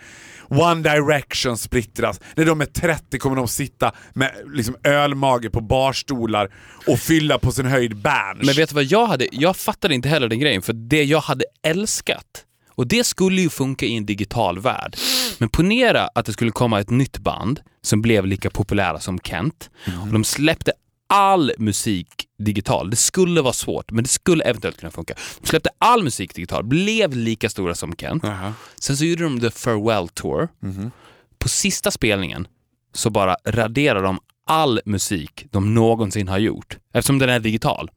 One 0.48 0.82
Direction 0.82 1.58
splittras. 1.58 2.20
När 2.34 2.44
de 2.44 2.60
är 2.60 2.66
30 2.66 3.18
kommer 3.18 3.36
de 3.36 3.48
sitta 3.48 3.92
med 4.12 4.30
liksom 4.54 4.76
ölmage 4.84 5.50
på 5.50 5.60
barstolar 5.60 6.54
och 6.86 6.98
fylla 6.98 7.38
på 7.38 7.52
sin 7.52 7.66
höjd 7.66 7.96
Berns. 7.96 8.46
Men 8.46 8.54
vet 8.54 8.68
du 8.68 8.74
vad 8.74 8.84
jag 8.84 9.06
hade? 9.06 9.28
Jag 9.32 9.56
fattade 9.56 9.94
inte 9.94 10.08
heller 10.08 10.28
den 10.28 10.40
grejen, 10.40 10.62
för 10.62 10.72
det 10.72 11.04
jag 11.04 11.20
hade 11.20 11.44
älskat, 11.62 12.44
och 12.68 12.86
det 12.86 13.04
skulle 13.04 13.42
ju 13.42 13.48
funka 13.50 13.86
i 13.86 13.96
en 13.96 14.06
digital 14.06 14.58
värld. 14.58 14.96
Men 15.38 15.48
ponera 15.48 16.08
att 16.14 16.26
det 16.26 16.32
skulle 16.32 16.50
komma 16.50 16.80
ett 16.80 16.90
nytt 16.90 17.18
band 17.18 17.60
som 17.82 18.02
blev 18.02 18.26
lika 18.26 18.50
populära 18.50 19.00
som 19.00 19.18
Kent. 19.18 19.70
Och 20.02 20.12
de 20.12 20.24
släppte 20.24 20.72
all 21.06 21.52
musik 21.58 22.08
digital. 22.38 22.90
Det 22.90 22.96
skulle 22.96 23.42
vara 23.42 23.52
svårt, 23.52 23.90
men 23.90 24.04
det 24.04 24.10
skulle 24.10 24.44
eventuellt 24.44 24.80
kunna 24.80 24.90
funka. 24.90 25.14
De 25.40 25.46
släppte 25.46 25.70
all 25.78 26.02
musik 26.02 26.34
digital, 26.34 26.64
blev 26.64 27.16
lika 27.16 27.48
stora 27.48 27.74
som 27.74 27.96
Kent. 27.96 28.22
Jaha. 28.24 28.54
Sen 28.80 28.96
så 28.96 29.04
gjorde 29.04 29.22
de 29.22 29.40
The 29.40 29.50
Farewell 29.50 30.08
Tour. 30.08 30.48
På 31.38 31.48
sista 31.48 31.90
spelningen 31.90 32.48
så 32.94 33.10
bara 33.10 33.36
raderar 33.44 34.02
de 34.02 34.18
all 34.46 34.80
musik 34.84 35.46
de 35.50 35.74
någonsin 35.74 36.28
har 36.28 36.38
gjort, 36.38 36.78
eftersom 36.92 37.18
den 37.18 37.28
är 37.28 37.40
digital. 37.40 37.90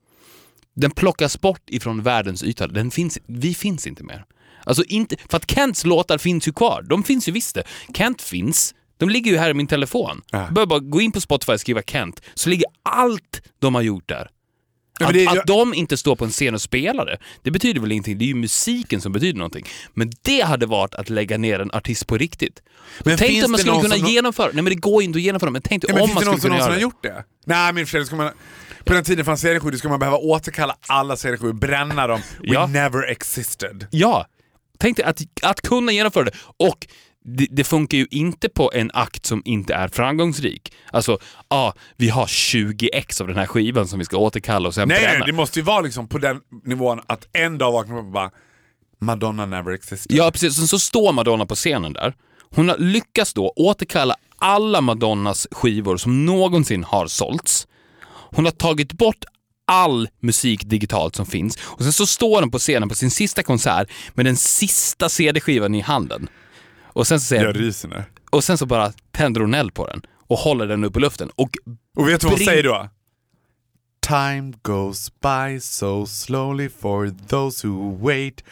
Den 0.76 0.92
plockas 0.92 1.42
bort 1.42 1.70
ifrån 1.70 2.04
världens 2.04 2.44
yta. 2.44 2.68
Den 2.68 2.92
finns, 2.92 3.20
vi 3.26 3.54
finns 3.54 3.88
inte 3.88 4.04
mer. 4.04 4.26
Alltså 4.64 4.84
inte, 4.84 5.16
för 5.30 5.38
att 5.38 5.52
Kents 5.52 5.86
låtar 5.86 6.18
finns 6.18 6.48
ju 6.48 6.54
kvar. 6.54 6.82
De 6.82 7.04
finns 7.04 7.28
ju 7.28 7.32
visst 7.32 7.56
det. 7.56 7.64
Kent 7.94 8.22
finns. 8.22 8.76
De 9.00 9.10
ligger 9.10 9.32
ju 9.32 9.38
här 9.38 9.50
i 9.50 9.54
min 9.54 9.68
telefon. 9.68 10.22
Ja. 10.32 10.40
Jag 10.44 10.54
behöver 10.54 10.66
bara 10.70 10.80
gå 10.80 11.02
in 11.02 11.12
på 11.12 11.22
Spotify 11.22 11.52
och 11.54 11.60
skriva 11.60 11.82
Kent, 11.82 12.22
så 12.34 12.50
ligger 12.50 12.66
allt 12.84 13.42
de 13.60 13.76
har 13.76 13.82
gjort 13.82 14.10
där. 14.10 14.30
Att, 15.02 15.14
det 15.14 15.28
att 15.28 15.46
de 15.48 15.74
inte 15.74 15.98
står 15.98 16.16
på 16.16 16.26
en 16.26 16.32
scen 16.32 16.54
och 16.54 16.62
spelar 16.62 17.06
det, 17.06 17.18
det 17.44 17.52
betyder 17.52 17.82
väl 17.82 17.92
ingenting. 17.92 18.18
Det 18.18 18.26
är 18.26 18.28
ju 18.28 18.36
musiken 18.36 19.02
som 19.02 19.12
betyder 19.12 19.38
någonting. 19.40 19.66
Men 19.94 20.12
det 20.22 20.42
hade 20.42 20.66
varit 20.66 20.96
att 20.96 21.10
lägga 21.10 21.38
ner 21.38 21.60
en 21.60 21.72
artist 21.72 22.08
på 22.08 22.18
riktigt. 22.18 22.62
Men 23.04 23.18
tänk 23.18 23.32
finns 23.32 23.46
om 23.46 23.52
man 23.52 23.58
det 23.58 23.62
skulle 23.62 23.74
någon 23.74 23.82
kunna 23.84 23.96
som- 23.96 24.08
genomföra 24.08 24.46
Nej 24.54 24.64
men 24.64 24.66
det 24.66 24.76
går 24.76 25.02
ju 25.02 25.06
inte 25.08 25.18
att 25.18 25.24
genomföra, 25.24 25.50
men 25.50 25.62
tänk 25.62 25.84
Ja, 25.88 25.94
men 25.94 26.02
om 26.02 26.08
finns 26.08 26.16
man 26.16 26.24
det 26.24 26.30
någon 26.32 26.40
skulle 26.40 26.54
som 26.54 26.58
kunna 26.58 26.58
göra 26.60 26.72
har 26.72 26.76
det. 26.76 26.82
gjort 26.82 27.04
det? 27.04 27.24
Nej 27.46 27.74
men 27.74 27.86
för 27.88 28.04
ska 28.04 28.16
man, 28.16 28.32
på 28.86 28.94
den 28.94 29.04
tiden 29.04 29.26
fanns 29.26 29.42
CD-skivor, 29.42 29.78
skulle 29.78 29.90
man 29.90 30.00
behöva 30.00 30.18
återkalla 30.18 30.76
alla 30.88 31.16
CD-skivor, 31.18 31.54
bränna 31.54 32.08
dem. 32.08 32.20
We 32.40 32.48
Ja. 32.54 32.68
never 32.68 33.04
existed. 33.12 33.88
Ja, 33.92 34.26
tänk 34.80 34.98
dig 34.98 35.06
att, 35.06 35.22
att 35.42 35.62
kunna 35.62 35.92
genomföra 35.92 36.24
det. 36.24 36.32
Och 36.58 36.88
det, 37.26 37.48
det 37.52 37.64
funkar 37.64 37.98
ju 37.98 38.08
inte 38.12 38.50
på 38.50 38.72
en 38.74 38.92
akt 38.94 39.26
som 39.26 39.42
inte 39.46 39.74
är 39.74 39.88
framgångsrik. 39.88 40.74
Alltså, 40.92 41.18
ja, 41.50 41.74
vi 41.98 42.10
har 42.10 42.28
20 42.28 42.90
ex 42.94 43.22
av 43.22 43.28
den 43.28 43.38
här 43.38 43.46
skivan 43.46 43.88
som 43.88 44.00
vi 44.00 44.06
ska 44.06 44.18
återkalla 44.18 44.68
och 44.68 44.74
sen 44.74 44.88
Nej, 44.88 45.00
bränna. 45.02 45.20
nej, 45.20 45.24
det 45.28 45.34
måste 45.34 45.60
ju 45.60 45.64
vara 45.66 45.82
liksom 45.82 46.08
på 46.08 46.18
den 46.18 46.40
nivån 46.64 47.02
att 47.08 47.28
en 47.34 47.58
dag 47.58 47.72
vaknar 47.72 47.96
man 47.96 48.06
och 48.06 48.12
bara 48.12 48.32
Madonna 49.02 49.46
never 49.46 49.72
existed. 49.72 50.18
Ja, 50.18 50.32
precis. 50.32 50.56
Så, 50.56 50.68
så 50.68 50.80
står 50.80 51.14
Madonna 51.14 51.46
på 51.46 51.56
scenen 51.56 51.94
där 51.94 52.14
Hon 52.56 52.70
har 52.70 52.78
lyckats 52.78 53.34
då 53.34 53.54
återkalla 53.56 54.16
alla 54.38 54.82
Madonnas 54.82 55.48
skivor 55.52 55.98
som 55.98 56.26
någonsin 56.26 56.84
har 56.84 57.08
sålts. 57.08 57.68
Hon 58.32 58.46
har 58.46 58.52
tagit 58.52 58.94
bort 58.94 59.26
all 59.68 60.10
musik 60.22 60.62
digitalt 60.66 61.16
som 61.16 61.26
finns 61.26 61.58
och 61.62 61.84
sen 61.84 61.94
så 61.94 62.06
står 62.06 62.42
hon 62.42 62.52
på 62.52 62.60
scenen 62.60 62.90
på 62.90 62.96
sin 62.96 63.12
sista 63.12 63.44
konsert 63.44 63.90
med 64.14 64.26
den 64.26 64.38
sista 64.38 65.10
CD-skivan 65.10 65.76
i 65.76 65.82
handen. 65.82 66.28
Och 66.90 67.08
sen 67.08 67.20
så, 67.20 67.26
säger, 67.26 67.46
Jag 67.46 67.60
ryser 67.60 67.88
nu. 67.88 68.04
och 68.30 68.44
sen 68.44 68.58
så 68.58 68.66
bara 68.66 68.94
tänder 69.12 69.42
hon 69.42 69.54
eld 69.54 69.74
på 69.74 69.88
den 69.88 70.02
och 70.28 70.38
håller 70.38 70.68
den 70.68 70.84
upp 70.84 70.98
i 70.98 71.00
luften 71.00 71.30
och 71.36 71.50
Och 71.98 72.08
vet 72.10 72.22
du 72.22 72.28
vad 72.28 72.38
hon 72.40 72.46
säger 72.46 72.64
då? 72.64 72.90
Time 74.08 74.54
goes 74.62 75.12
by 75.22 75.60
so 75.60 76.06
slowly 76.06 76.70
for 76.70 77.16
those 77.28 77.68
who 77.68 78.08
wait. 78.08 78.44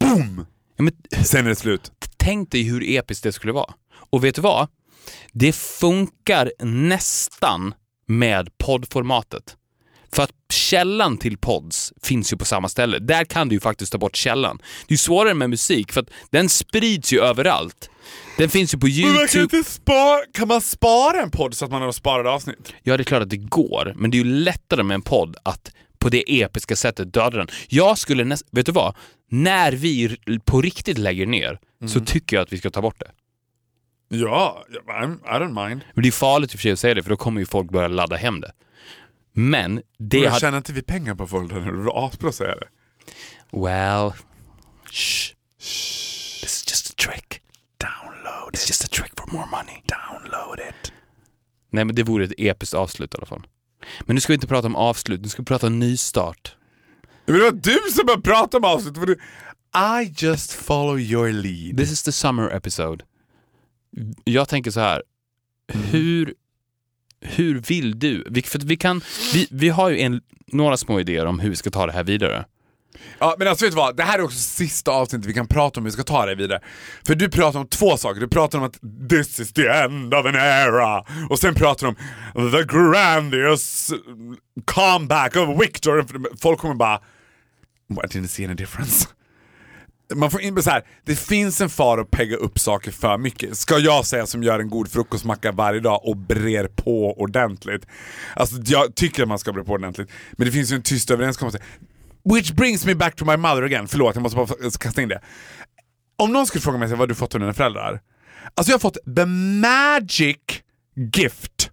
Boom! 0.00 0.46
Ja, 0.76 0.82
men, 0.84 1.24
Sen 1.24 1.44
är 1.44 1.48
det 1.48 1.56
slut. 1.56 1.92
tänk 2.16 2.50
dig 2.50 2.62
hur 2.62 2.82
episkt 2.82 3.22
det 3.22 3.32
skulle 3.32 3.52
vara. 3.52 3.74
Och 4.10 4.24
vet 4.24 4.34
du 4.34 4.40
vad? 4.40 4.68
Det 5.32 5.52
funkar 5.56 6.52
nästan 6.64 7.74
med 8.06 8.58
poddformatet. 8.58 9.56
För 10.16 10.22
att 10.22 10.32
källan 10.52 11.18
till 11.18 11.38
pods 11.38 11.92
finns 12.02 12.32
ju 12.32 12.36
på 12.36 12.44
samma 12.44 12.68
ställe. 12.68 12.98
Där 12.98 13.24
kan 13.24 13.48
du 13.48 13.54
ju 13.54 13.60
faktiskt 13.60 13.92
ta 13.92 13.98
bort 13.98 14.16
källan. 14.16 14.58
Det 14.58 14.92
är 14.92 14.92
ju 14.92 14.96
svårare 14.96 15.34
med 15.34 15.50
musik 15.50 15.92
för 15.92 16.00
att 16.00 16.10
den 16.30 16.48
sprids 16.48 17.12
ju 17.12 17.20
överallt. 17.20 17.90
Den 18.38 18.48
finns 18.48 18.74
ju 18.74 18.78
på 18.78 18.86
man 18.86 18.94
kan, 18.94 19.04
YouTube. 19.04 19.42
inte 19.42 19.70
spara, 19.70 20.20
kan 20.32 20.48
man 20.48 20.60
spara 20.60 21.22
en 21.22 21.30
podd 21.30 21.54
så 21.54 21.64
att 21.64 21.70
man 21.70 21.82
har 21.82 21.92
sparade 21.92 22.30
avsnitt? 22.30 22.74
Ja, 22.82 22.96
det 22.96 23.02
är 23.02 23.04
klart 23.04 23.22
att 23.22 23.30
det 23.30 23.36
går, 23.36 23.92
men 23.96 24.10
det 24.10 24.16
är 24.16 24.24
ju 24.24 24.30
lättare 24.30 24.82
med 24.82 24.94
en 24.94 25.02
podd 25.02 25.36
att 25.42 25.72
på 25.98 26.08
det 26.08 26.42
episka 26.42 26.76
sättet 26.76 27.12
döda 27.12 27.38
den. 27.38 27.48
Jag 27.68 27.98
skulle 27.98 28.24
nästan, 28.24 28.48
vet 28.52 28.66
du 28.66 28.72
vad? 28.72 28.94
När 29.30 29.72
vi 29.72 30.16
på 30.44 30.60
riktigt 30.60 30.98
lägger 30.98 31.26
ner 31.26 31.58
så 31.88 32.00
tycker 32.00 32.36
jag 32.36 32.42
att 32.42 32.52
vi 32.52 32.58
ska 32.58 32.70
ta 32.70 32.82
bort 32.82 33.00
det. 33.00 33.10
Ja, 34.08 34.64
I 34.70 35.32
don't 35.32 35.68
mind. 35.68 35.80
Men 35.94 36.02
det 36.02 36.08
är 36.08 36.12
farligt 36.12 36.52
i 36.52 36.56
och 36.56 36.58
för 36.58 36.62
sig 36.62 36.72
att 36.72 36.78
säga 36.78 36.94
det, 36.94 37.02
för 37.02 37.10
då 37.10 37.16
kommer 37.16 37.40
ju 37.40 37.46
folk 37.46 37.70
börja 37.70 37.88
ladda 37.88 38.16
hem 38.16 38.40
det. 38.40 38.52
Men 39.38 39.82
det 39.98 40.18
jag 40.18 40.40
tjänar 40.40 40.58
inte 40.58 40.72
vi 40.72 40.82
pengar 40.82 41.14
på? 41.14 41.24
Det 41.40 41.54
är 41.54 42.06
asbra 42.06 42.28
att 42.28 42.34
säga 42.34 42.54
det. 42.56 42.68
Well... 43.58 44.12
Shh. 44.90 45.32
This 45.58 46.44
is 46.44 46.64
just 46.68 46.90
a 46.90 46.94
trick. 46.96 47.40
Download 47.78 48.54
It's 48.54 48.68
just 48.68 48.84
a 48.84 48.88
trick 48.92 49.12
for 49.20 49.32
more 49.32 49.46
money. 49.50 49.82
Download 49.86 50.58
it. 50.68 50.92
Nej, 51.70 51.84
men 51.84 51.94
det 51.94 52.02
vore 52.02 52.24
ett 52.24 52.32
episkt 52.38 52.74
avslut 52.74 53.14
i 53.14 53.16
alla 53.16 53.26
fall. 53.26 53.46
Men 54.06 54.14
nu 54.14 54.20
ska 54.20 54.32
vi 54.32 54.34
inte 54.34 54.46
prata 54.46 54.66
om 54.66 54.76
avslut, 54.76 55.22
nu 55.22 55.28
ska 55.28 55.42
vi 55.42 55.46
prata 55.46 55.66
om 55.66 55.78
nystart. 55.78 56.56
Men 57.26 57.34
det 57.36 57.42
var 57.42 57.50
du 57.52 57.78
som 57.92 58.06
började 58.06 58.22
prata 58.22 58.56
om 58.56 58.64
avslutet. 58.64 58.98
för 58.98 59.06
du- 59.06 59.20
I 60.02 60.14
just 60.16 60.52
follow 60.52 61.00
your 61.00 61.32
lead. 61.32 61.76
This 61.76 61.90
is 61.92 62.02
the 62.02 62.12
summer 62.12 62.50
episode. 62.50 63.04
Jag 64.24 64.48
tänker 64.48 64.70
så 64.70 64.80
här. 64.80 65.02
Hur, 65.72 66.34
hur 67.20 67.60
vill 67.60 67.98
du? 67.98 68.24
Vi, 68.30 68.42
för 68.42 68.58
vi, 68.58 68.76
kan, 68.76 69.00
vi, 69.34 69.48
vi 69.50 69.68
har 69.68 69.90
ju 69.90 70.00
en, 70.00 70.20
några 70.46 70.76
små 70.76 71.00
idéer 71.00 71.26
om 71.26 71.40
hur 71.40 71.50
vi 71.50 71.56
ska 71.56 71.70
ta 71.70 71.86
det 71.86 71.92
här 71.92 72.04
vidare. 72.04 72.44
Ja, 73.18 73.34
men 73.38 73.48
alltså 73.48 73.64
vet 73.64 73.72
du 73.72 73.76
vad? 73.76 73.96
Det 73.96 74.02
här 74.02 74.18
är 74.18 74.22
också 74.22 74.38
sista 74.38 74.90
avsnittet 74.90 75.26
vi 75.26 75.34
kan 75.34 75.46
prata 75.46 75.80
om 75.80 75.84
hur 75.84 75.90
vi 75.90 75.92
ska 75.92 76.02
ta 76.02 76.26
det 76.26 76.34
vidare. 76.34 76.60
För 77.06 77.14
du 77.14 77.28
pratar 77.30 77.60
om 77.60 77.66
två 77.66 77.96
saker. 77.96 78.20
Du 78.20 78.28
pratar 78.28 78.58
om 78.58 78.64
att 78.64 78.80
this 79.10 79.40
is 79.40 79.52
the 79.52 79.66
end 79.68 80.14
of 80.14 80.26
an 80.26 80.34
era. 80.34 81.04
Och 81.30 81.38
sen 81.38 81.54
pratar 81.54 81.86
du 81.86 81.94
om 82.40 82.50
the 82.50 82.62
grandiose 82.62 83.94
comeback 84.64 85.36
of 85.36 85.62
Victor. 85.62 86.06
Folk 86.40 86.58
kommer 86.58 86.74
bara... 86.74 87.00
I 87.90 88.06
didn't 88.06 88.26
see 88.26 88.44
any 88.44 88.54
difference. 88.54 89.08
Man 90.14 90.30
får 90.30 90.40
inte 90.40 90.62
så 90.62 90.70
här, 90.70 90.82
det 91.04 91.16
finns 91.16 91.60
en 91.60 91.70
fara 91.70 92.00
att 92.00 92.10
pegga 92.10 92.36
upp 92.36 92.58
saker 92.58 92.90
för 92.90 93.18
mycket. 93.18 93.58
Ska 93.58 93.78
jag 93.78 94.06
säga 94.06 94.26
som 94.26 94.42
gör 94.42 94.60
en 94.60 94.70
god 94.70 94.90
frukostmacka 94.90 95.52
varje 95.52 95.80
dag 95.80 96.00
och 96.04 96.16
brer 96.16 96.68
på 96.68 97.20
ordentligt. 97.20 97.86
Alltså 98.34 98.56
jag 98.64 98.94
tycker 98.94 99.22
att 99.22 99.28
man 99.28 99.38
ska 99.38 99.52
bre 99.52 99.64
på 99.64 99.72
ordentligt. 99.72 100.10
Men 100.32 100.46
det 100.46 100.52
finns 100.52 100.72
ju 100.72 100.76
en 100.76 100.82
tyst 100.82 101.10
överenskommelse. 101.10 101.58
Which 102.34 102.52
brings 102.52 102.86
me 102.86 102.94
back 102.94 103.16
to 103.16 103.24
my 103.24 103.36
mother 103.36 103.62
again. 103.62 103.88
Förlåt, 103.88 104.14
jag 104.14 104.22
måste 104.22 104.36
bara 104.36 104.70
kasta 104.80 105.02
in 105.02 105.08
det. 105.08 105.20
Om 106.16 106.32
någon 106.32 106.46
skulle 106.46 106.62
fråga 106.62 106.78
mig 106.78 106.94
vad 106.94 107.08
du 107.08 107.14
fått 107.14 107.34
av 107.34 107.40
dina 107.40 107.54
föräldrar? 107.54 108.00
Alltså 108.54 108.70
jag 108.70 108.74
har 108.74 108.80
fått 108.80 108.98
the 109.16 109.26
magic 109.26 110.62
gift 111.16 111.70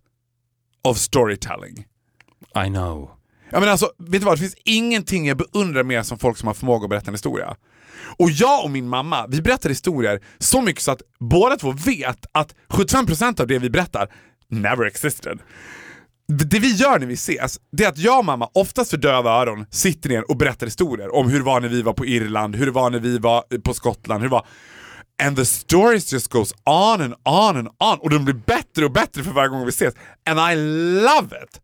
of 0.84 0.98
storytelling. 0.98 1.86
I 2.66 2.68
know. 2.70 3.12
Ja, 3.50 3.60
men 3.60 3.70
alltså, 3.70 3.92
vet 3.98 4.22
du 4.22 4.26
vad? 4.26 4.34
Det 4.34 4.40
finns 4.40 4.56
ingenting 4.66 5.28
jag 5.28 5.38
beundrar 5.38 5.84
mer 5.84 6.04
som 6.04 6.20
folk 6.20 6.38
som 6.38 6.48
har 6.48 6.54
förmåga 6.54 6.84
att 6.84 6.90
berätta 6.90 7.08
en 7.08 7.14
historia. 7.14 7.56
Och 8.18 8.32
jag 8.32 8.64
och 8.64 8.72
min 8.72 8.90
mamma, 8.90 9.28
vi 9.28 9.42
berättar 9.42 9.70
historier 9.70 10.20
så 10.40 10.62
mycket 10.62 10.84
så 10.84 10.92
att 10.92 11.02
båda 11.20 11.58
två 11.58 11.72
vet 11.72 12.26
att 12.32 12.56
75% 12.70 13.42
av 13.42 13.48
det 13.48 13.60
vi 13.60 13.70
berättar 13.70 14.08
never 14.50 14.86
existed. 14.86 15.40
Det 16.28 16.60
vi 16.60 16.76
gör 16.76 17.00
när 17.00 17.08
vi 17.08 17.14
ses, 17.14 17.60
det 17.72 17.84
är 17.84 17.90
att 17.90 17.98
jag 17.98 18.20
och 18.20 18.26
mamma, 18.26 18.50
oftast 18.54 18.90
för 18.90 18.98
döva 18.98 19.32
öron, 19.32 19.66
sitter 19.70 20.10
ner 20.10 20.32
och 20.32 20.38
berättar 20.38 20.68
historier 20.68 21.16
om 21.16 21.30
hur 21.30 21.40
det 21.40 21.46
var 21.46 21.60
när 21.60 21.70
vi 21.70 21.82
var 21.82 21.94
på 21.94 22.06
Irland, 22.06 22.56
hur 22.56 22.66
det 22.66 22.72
var 22.72 22.90
när 22.90 23.00
vi 23.00 23.18
var 23.18 23.60
på 23.64 23.74
Skottland, 23.74 24.22
hur 24.22 24.30
det 24.30 24.34
var... 24.34 24.46
And 25.24 25.38
the 25.38 25.46
stories 25.46 26.14
just 26.14 26.32
goes 26.32 26.54
on 26.66 27.02
and 27.02 27.14
on 27.26 27.58
and 27.58 27.68
on 27.68 28.00
och 28.00 28.10
de 28.10 28.26
blir 28.26 28.36
bättre 28.36 28.86
och 28.86 28.92
bättre 28.92 29.24
för 29.24 29.32
varje 29.32 29.50
gång 29.50 29.66
vi 29.66 29.70
ses. 29.70 29.94
And 30.26 30.40
I 30.40 30.56
love 31.02 31.44
it! 31.44 31.60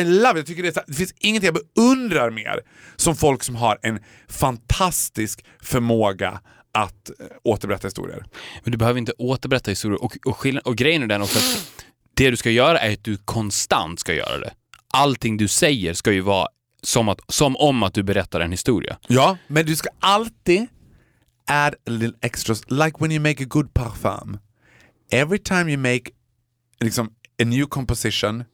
I 0.00 0.04
love 0.04 0.30
it. 0.30 0.36
Jag 0.36 0.46
tycker 0.46 0.62
det, 0.62 0.76
är 0.76 0.84
det 0.86 0.94
finns 0.94 1.14
inget 1.18 1.42
jag 1.42 1.54
beundrar 1.54 2.30
mer 2.30 2.60
som 2.96 3.16
folk 3.16 3.42
som 3.42 3.56
har 3.56 3.78
en 3.82 3.98
fantastisk 4.28 5.44
förmåga 5.62 6.40
att 6.72 7.10
eh, 7.20 7.26
återberätta 7.42 7.86
historier. 7.86 8.24
Men 8.62 8.72
du 8.72 8.78
behöver 8.78 8.98
inte 8.98 9.12
återberätta 9.18 9.70
historier. 9.70 10.02
Och, 10.02 10.16
och, 10.24 10.36
skillnad, 10.36 10.66
och 10.66 10.76
grejen 10.76 11.02
är 11.02 11.06
den 11.06 11.22
också 11.22 11.38
att 11.38 11.84
det 12.14 12.30
du 12.30 12.36
ska 12.36 12.50
göra 12.50 12.78
är 12.78 12.92
att 12.92 13.04
du 13.04 13.16
konstant 13.16 14.00
ska 14.00 14.14
göra 14.14 14.38
det. 14.38 14.52
Allting 14.94 15.36
du 15.36 15.48
säger 15.48 15.94
ska 15.94 16.12
ju 16.12 16.20
vara 16.20 16.48
som, 16.82 17.08
att, 17.08 17.20
som 17.28 17.56
om 17.56 17.82
att 17.82 17.94
du 17.94 18.02
berättar 18.02 18.40
en 18.40 18.50
historia. 18.50 18.98
Ja, 19.06 19.38
men 19.46 19.66
du 19.66 19.76
ska 19.76 19.88
alltid 20.00 20.66
add 21.46 21.74
a 21.74 21.90
little 21.90 22.18
extra, 22.20 22.54
like 22.68 22.96
when 23.00 23.12
you 23.12 23.20
make 23.20 23.42
a 23.42 23.46
good 23.48 23.74
parfum. 23.74 24.38
Every 25.10 25.38
time 25.38 25.70
you 25.70 25.76
make 25.76 26.10
liksom, 26.80 27.06
a 27.42 27.44
new 27.44 27.66
composition, 27.66 28.44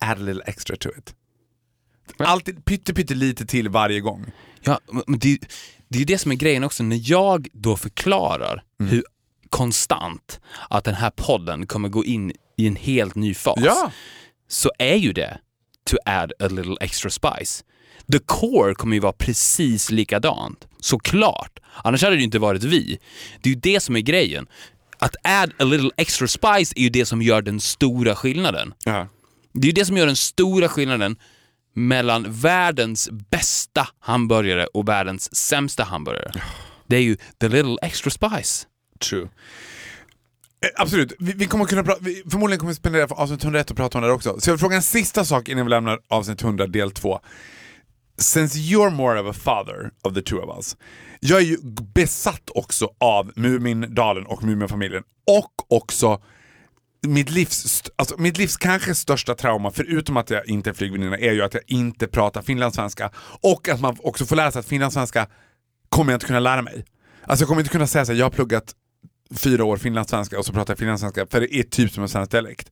add 0.00 0.18
a 0.18 0.22
little 0.22 0.42
extra 0.46 0.76
to 0.76 0.88
it. 0.98 1.14
Alltid 2.18 2.64
pytte, 2.64 2.94
pytte 2.94 3.14
lite 3.14 3.46
till 3.46 3.68
varje 3.68 4.00
gång. 4.00 4.32
Ja, 4.62 4.80
men 5.06 5.18
det, 5.18 5.38
det 5.88 5.96
är 5.96 5.98
ju 5.98 6.04
det 6.04 6.18
som 6.18 6.30
är 6.32 6.36
grejen 6.36 6.64
också. 6.64 6.82
När 6.82 7.00
jag 7.10 7.48
då 7.52 7.76
förklarar 7.76 8.62
hur 8.78 9.04
konstant 9.50 10.40
att 10.70 10.84
den 10.84 10.94
här 10.94 11.10
podden 11.10 11.66
kommer 11.66 11.88
gå 11.88 12.04
in 12.04 12.32
i 12.56 12.66
en 12.66 12.76
helt 12.76 13.14
ny 13.14 13.34
fas, 13.34 13.58
Ja. 13.64 13.92
så 14.48 14.70
är 14.78 14.94
ju 14.96 15.12
det 15.12 15.38
to 15.90 15.96
add 16.04 16.32
a 16.38 16.48
little 16.48 16.76
extra 16.80 17.10
spice. 17.10 17.64
The 18.12 18.18
core 18.18 18.74
kommer 18.74 18.94
ju 18.96 19.00
vara 19.00 19.12
precis 19.12 19.90
likadant, 19.90 20.66
såklart. 20.80 21.58
Annars 21.84 22.02
hade 22.02 22.14
det 22.16 22.18
ju 22.18 22.24
inte 22.24 22.38
varit 22.38 22.62
vi. 22.64 22.98
Det 23.42 23.50
är 23.50 23.54
ju 23.54 23.60
det 23.60 23.80
som 23.80 23.96
är 23.96 24.00
grejen. 24.00 24.46
Att 24.98 25.16
add 25.24 25.52
a 25.58 25.64
little 25.64 25.90
extra 25.96 26.28
spice 26.28 26.72
är 26.76 26.82
ju 26.82 26.88
det 26.88 27.06
som 27.06 27.22
gör 27.22 27.42
den 27.42 27.60
stora 27.60 28.14
skillnaden. 28.16 28.74
Ja. 28.84 29.08
Det 29.60 29.66
är 29.66 29.68
ju 29.68 29.72
det 29.72 29.84
som 29.84 29.96
gör 29.96 30.06
den 30.06 30.16
stora 30.16 30.68
skillnaden 30.68 31.16
mellan 31.74 32.26
världens 32.28 33.08
bästa 33.10 33.88
hamburgare 34.00 34.66
och 34.66 34.88
världens 34.88 35.36
sämsta 35.36 35.84
hamburgare. 35.84 36.32
Det 36.86 36.96
är 36.96 37.00
ju 37.00 37.16
the 37.40 37.48
little 37.48 37.76
extra 37.82 38.10
spice. 38.10 38.66
True. 39.10 39.22
Eh, 39.22 40.68
absolut, 40.76 41.12
vi, 41.18 41.32
vi 41.32 41.46
kommer 41.46 41.64
kunna 41.64 41.84
prata, 41.84 41.98
vi, 42.02 42.22
förmodligen 42.30 42.58
kommer 42.58 42.72
vi 42.72 42.76
spendera 42.76 43.04
avsnitt 43.04 43.44
101 43.44 43.70
och 43.70 43.76
prata 43.76 43.98
om 43.98 44.04
det 44.04 44.12
också. 44.12 44.40
Så 44.40 44.50
jag 44.50 44.54
vill 44.54 44.60
fråga 44.60 44.76
en 44.76 44.82
sista 44.82 45.24
sak 45.24 45.48
innan 45.48 45.66
vi 45.66 45.70
lämnar 45.70 46.00
avsnitt 46.08 46.42
100 46.42 46.66
del 46.66 46.90
2. 46.90 47.20
Since 48.18 48.58
you're 48.58 48.90
more 48.90 49.20
of 49.20 49.36
a 49.36 49.38
father 49.44 49.90
of 50.02 50.14
the 50.14 50.22
two 50.22 50.36
of 50.36 50.56
us. 50.56 50.76
Jag 51.20 51.38
är 51.38 51.44
ju 51.44 51.58
besatt 51.94 52.50
också 52.54 52.90
av 52.98 53.32
Mumindalen 53.36 54.26
och 54.26 54.44
Muminfamiljen 54.44 55.02
och 55.26 55.76
också 55.76 56.22
mitt 57.06 57.30
livs, 57.30 57.82
alltså 57.96 58.14
mitt 58.18 58.38
livs 58.38 58.56
kanske 58.56 58.94
största 58.94 59.34
trauma, 59.34 59.70
förutom 59.70 60.16
att 60.16 60.30
jag 60.30 60.48
inte 60.48 60.70
är 60.70 60.74
flygvärdinna, 60.74 61.18
är 61.18 61.32
ju 61.32 61.42
att 61.42 61.54
jag 61.54 61.62
inte 61.66 62.06
pratar 62.06 62.42
finlandssvenska. 62.42 63.10
Och 63.40 63.68
att 63.68 63.80
man 63.80 63.96
också 64.00 64.26
får 64.26 64.36
lära 64.36 64.52
sig 64.52 64.60
att 64.60 64.66
finlandssvenska 64.66 65.26
kommer 65.88 66.12
jag 66.12 66.16
inte 66.16 66.26
kunna 66.26 66.40
lära 66.40 66.62
mig. 66.62 66.84
Alltså 67.22 67.42
jag 67.42 67.48
kommer 67.48 67.60
inte 67.60 67.72
kunna 67.72 67.86
säga 67.86 68.04
så 68.04 68.12
här, 68.12 68.18
jag 68.18 68.26
har 68.26 68.30
pluggat 68.30 68.74
fyra 69.34 69.64
år 69.64 69.76
finlandssvenska 69.76 70.38
och 70.38 70.46
så 70.46 70.52
pratar 70.52 70.72
jag 70.72 70.78
finlandssvenska, 70.78 71.26
för 71.26 71.40
det 71.40 71.54
är 71.54 71.62
typ 71.62 71.92
som 71.92 72.02
en 72.02 72.08
svensk 72.08 72.30
dialekt. 72.30 72.70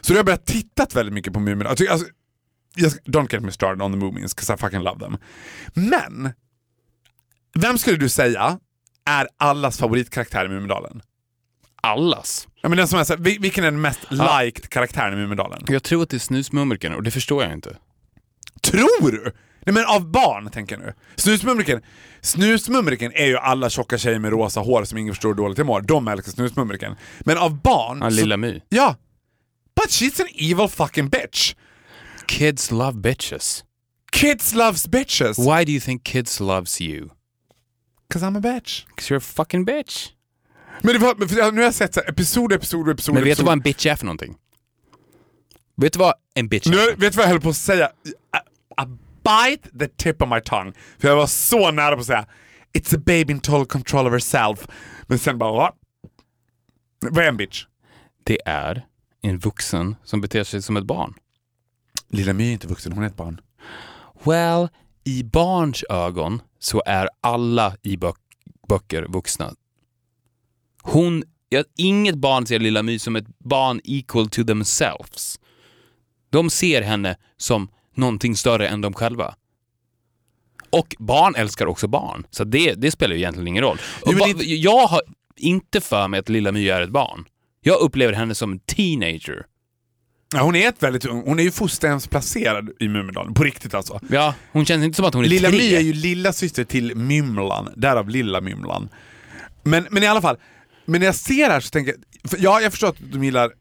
Så 0.00 0.12
då 0.12 0.14
har 0.14 0.18
jag 0.18 0.26
börjat 0.26 0.46
titta 0.46 0.86
väldigt 0.94 1.14
mycket 1.14 1.32
på 1.32 1.40
Mumin. 1.40 1.66
Alltså, 1.66 1.84
alltså, 1.90 2.06
jag 2.76 2.92
don't 2.92 3.32
get 3.32 3.42
me 3.42 3.52
started 3.52 3.82
on 3.82 3.92
the 3.92 3.98
Mumins, 3.98 4.34
'cause 4.34 4.54
I 4.54 4.56
fucking 4.56 4.80
love 4.80 5.00
them. 5.00 5.16
Men, 5.74 6.32
vem 7.54 7.78
skulle 7.78 7.96
du 7.96 8.08
säga 8.08 8.58
är 9.04 9.28
allas 9.36 9.78
favoritkaraktär 9.78 10.44
i 10.44 10.48
Mumindalen? 10.48 11.02
Allas. 11.82 12.48
Ja, 12.62 12.68
men 12.68 12.78
den 12.78 12.88
som 12.88 12.98
är 12.98 13.04
så 13.04 13.12
här, 13.16 13.20
vil- 13.20 13.40
vilken 13.40 13.64
är 13.64 13.70
den 13.70 13.80
mest 13.80 14.00
Ja. 14.10 14.40
liked 14.40 14.68
karaktären 14.68 15.12
i 15.12 15.16
Mumindalen? 15.16 15.62
Jag 15.68 15.82
tror 15.82 16.02
att 16.02 16.10
det 16.10 16.16
är 16.16 16.18
Snusmumriken 16.18 16.94
och 16.94 17.02
det 17.02 17.10
förstår 17.10 17.42
jag 17.42 17.52
inte. 17.52 17.76
Tror 18.62 19.10
du? 19.12 19.32
Nej 19.66 19.74
men 19.74 19.84
av 19.86 20.10
barn 20.10 20.50
tänker 20.50 20.76
jag 20.76 20.84
nu. 20.86 20.94
Snusmumriken, 21.16 21.82
snusmumriken 22.20 23.12
är 23.14 23.26
ju 23.26 23.36
alla 23.38 23.70
tjocka 23.70 23.98
tjejer 23.98 24.18
med 24.18 24.30
rosa 24.30 24.60
hår 24.60 24.84
som 24.84 24.98
ingen 24.98 25.14
förstår 25.14 25.34
dåligt 25.34 25.66
mår. 25.66 25.80
De 25.80 26.08
älskar 26.08 26.32
snusmumriken. 26.32 26.96
Men 27.20 27.38
av 27.38 27.62
barn... 27.62 27.98
Ja, 28.02 28.08
Lilla 28.08 28.36
My. 28.36 28.60
Ja. 28.68 28.96
But 29.76 29.90
she's 29.90 30.20
an 30.20 30.28
evil 30.34 30.68
fucking 30.68 31.08
bitch. 31.08 31.54
Kids 32.26 32.70
love 32.70 32.92
bitches. 32.98 33.64
Kids 34.12 34.54
loves 34.54 34.88
bitches. 34.88 35.38
Why 35.38 35.64
do 35.64 35.72
you 35.72 35.80
think 35.80 36.04
kids 36.04 36.40
loves 36.40 36.80
you? 36.80 37.08
Cause 38.12 38.26
I'm 38.26 38.36
a 38.36 38.40
bitch. 38.40 38.84
'Cause 38.96 39.10
you're 39.14 39.18
a 39.18 39.20
fucking 39.20 39.64
bitch. 39.66 40.08
Men 40.82 40.92
det 40.92 40.98
var, 40.98 41.14
men 41.18 41.28
nu 41.54 41.60
har 41.60 41.66
jag 41.66 41.74
sett 41.74 41.94
så 41.94 42.00
här, 42.00 42.08
episod, 42.10 42.52
episod, 42.52 42.88
episod, 42.88 43.14
Men 43.14 43.24
vet 43.24 43.26
du 43.26 43.30
episod. 43.30 43.46
vad 43.46 43.52
en 43.52 43.60
bitch 43.60 43.86
är 43.86 43.96
för 43.96 44.04
någonting? 44.06 44.36
Vet 45.76 45.92
du 45.92 45.98
vad 45.98 46.14
en 46.34 46.48
bitch 46.48 46.66
är? 46.66 46.70
Nu, 46.70 46.76
vet 46.96 47.12
du 47.12 47.16
vad 47.16 47.24
jag 47.24 47.30
höll 47.30 47.40
på 47.40 47.48
att 47.48 47.56
säga? 47.56 47.86
A, 48.32 48.38
a 48.76 48.86
bite 49.24 49.78
the 49.78 49.88
tip 49.88 50.22
of 50.22 50.28
my 50.28 50.40
tongue. 50.40 50.72
För 50.98 51.08
jag 51.08 51.16
var 51.16 51.26
så 51.26 51.70
nära 51.70 51.94
på 51.94 52.00
att 52.00 52.06
säga 52.06 52.26
It's 52.72 52.96
a 52.96 53.02
baby 53.06 53.32
in 53.32 53.40
total 53.40 53.66
control 53.66 54.06
of 54.06 54.12
herself. 54.12 54.66
Men 55.06 55.18
sen 55.18 55.38
bara 55.38 55.52
va? 55.52 55.72
Vad 57.00 57.24
är 57.24 57.28
en 57.28 57.36
bitch? 57.36 57.64
Det 58.24 58.38
är 58.46 58.86
en 59.22 59.38
vuxen 59.38 59.96
som 60.04 60.20
beter 60.20 60.44
sig 60.44 60.62
som 60.62 60.76
ett 60.76 60.84
barn. 60.84 61.14
Lilla 62.08 62.32
My 62.32 62.48
är 62.48 62.52
inte 62.52 62.66
vuxen, 62.66 62.92
hon 62.92 63.02
är 63.02 63.06
ett 63.06 63.16
barn. 63.16 63.40
Well, 64.24 64.68
i 65.04 65.22
barns 65.24 65.84
ögon 65.90 66.42
så 66.58 66.82
är 66.86 67.08
alla 67.20 67.76
i 67.82 67.98
böcker 68.68 69.06
vuxna. 69.08 69.54
Hon, 70.92 71.22
ja, 71.48 71.64
inget 71.76 72.14
barn 72.14 72.46
ser 72.46 72.58
Lilla 72.58 72.82
My 72.82 72.98
som 72.98 73.16
ett 73.16 73.38
barn 73.38 73.80
equal 73.84 74.28
to 74.28 74.44
themselves. 74.44 75.40
De 76.30 76.50
ser 76.50 76.82
henne 76.82 77.16
som 77.36 77.68
någonting 77.94 78.36
större 78.36 78.68
än 78.68 78.80
de 78.80 78.92
själva. 78.94 79.34
Och 80.70 80.96
barn 80.98 81.34
älskar 81.34 81.66
också 81.66 81.88
barn, 81.88 82.26
så 82.30 82.44
det, 82.44 82.74
det 82.74 82.90
spelar 82.90 83.14
ju 83.14 83.20
egentligen 83.20 83.48
ingen 83.48 83.62
roll. 83.64 83.78
Jo, 84.06 84.12
det- 84.12 84.44
Jag 84.44 84.86
har 84.86 85.00
inte 85.36 85.80
för 85.80 86.08
mig 86.08 86.20
att 86.20 86.28
Lilla 86.28 86.52
My 86.52 86.68
är 86.68 86.80
ett 86.80 86.90
barn. 86.90 87.24
Jag 87.60 87.80
upplever 87.80 88.12
henne 88.12 88.34
som 88.34 88.52
en 88.52 88.58
teenager. 88.58 89.46
Ja, 90.34 90.42
hon 90.42 90.56
är 90.56 90.68
ett 90.68 90.82
väldigt 90.82 91.04
ung, 91.06 91.22
hon 91.26 91.38
är 91.38 91.42
ju 91.42 91.50
fosterhemsplacerad 91.50 92.70
i 92.80 92.88
Mumindalen, 92.88 93.34
på 93.34 93.44
riktigt 93.44 93.74
alltså. 93.74 94.00
Ja, 94.10 94.34
hon 94.52 94.64
känns 94.66 94.84
inte 94.84 94.96
som 94.96 95.04
att 95.04 95.14
hon 95.14 95.24
är 95.24 95.28
Lilla 95.28 95.48
tre. 95.48 95.58
My 95.58 95.74
är 95.74 95.80
ju 95.80 95.92
lilla 95.92 96.32
syster 96.32 96.64
till 96.64 96.94
Mymlan, 96.96 97.68
därav 97.76 98.08
Lilla 98.08 98.40
Mymlan. 98.40 98.88
Men, 99.62 99.86
men 99.90 100.02
i 100.02 100.06
alla 100.06 100.20
fall, 100.20 100.36
men 100.88 101.00
när 101.00 101.06
jag 101.06 101.14
ser 101.14 101.50
här 101.50 101.60
så 101.60 101.70
tänker 101.70 101.94
jag, 102.22 102.40
ja 102.40 102.60
jag 102.60 102.72
förstår 102.72 102.88
att 102.88 102.96
de 103.12 103.24
gillar 103.24 103.52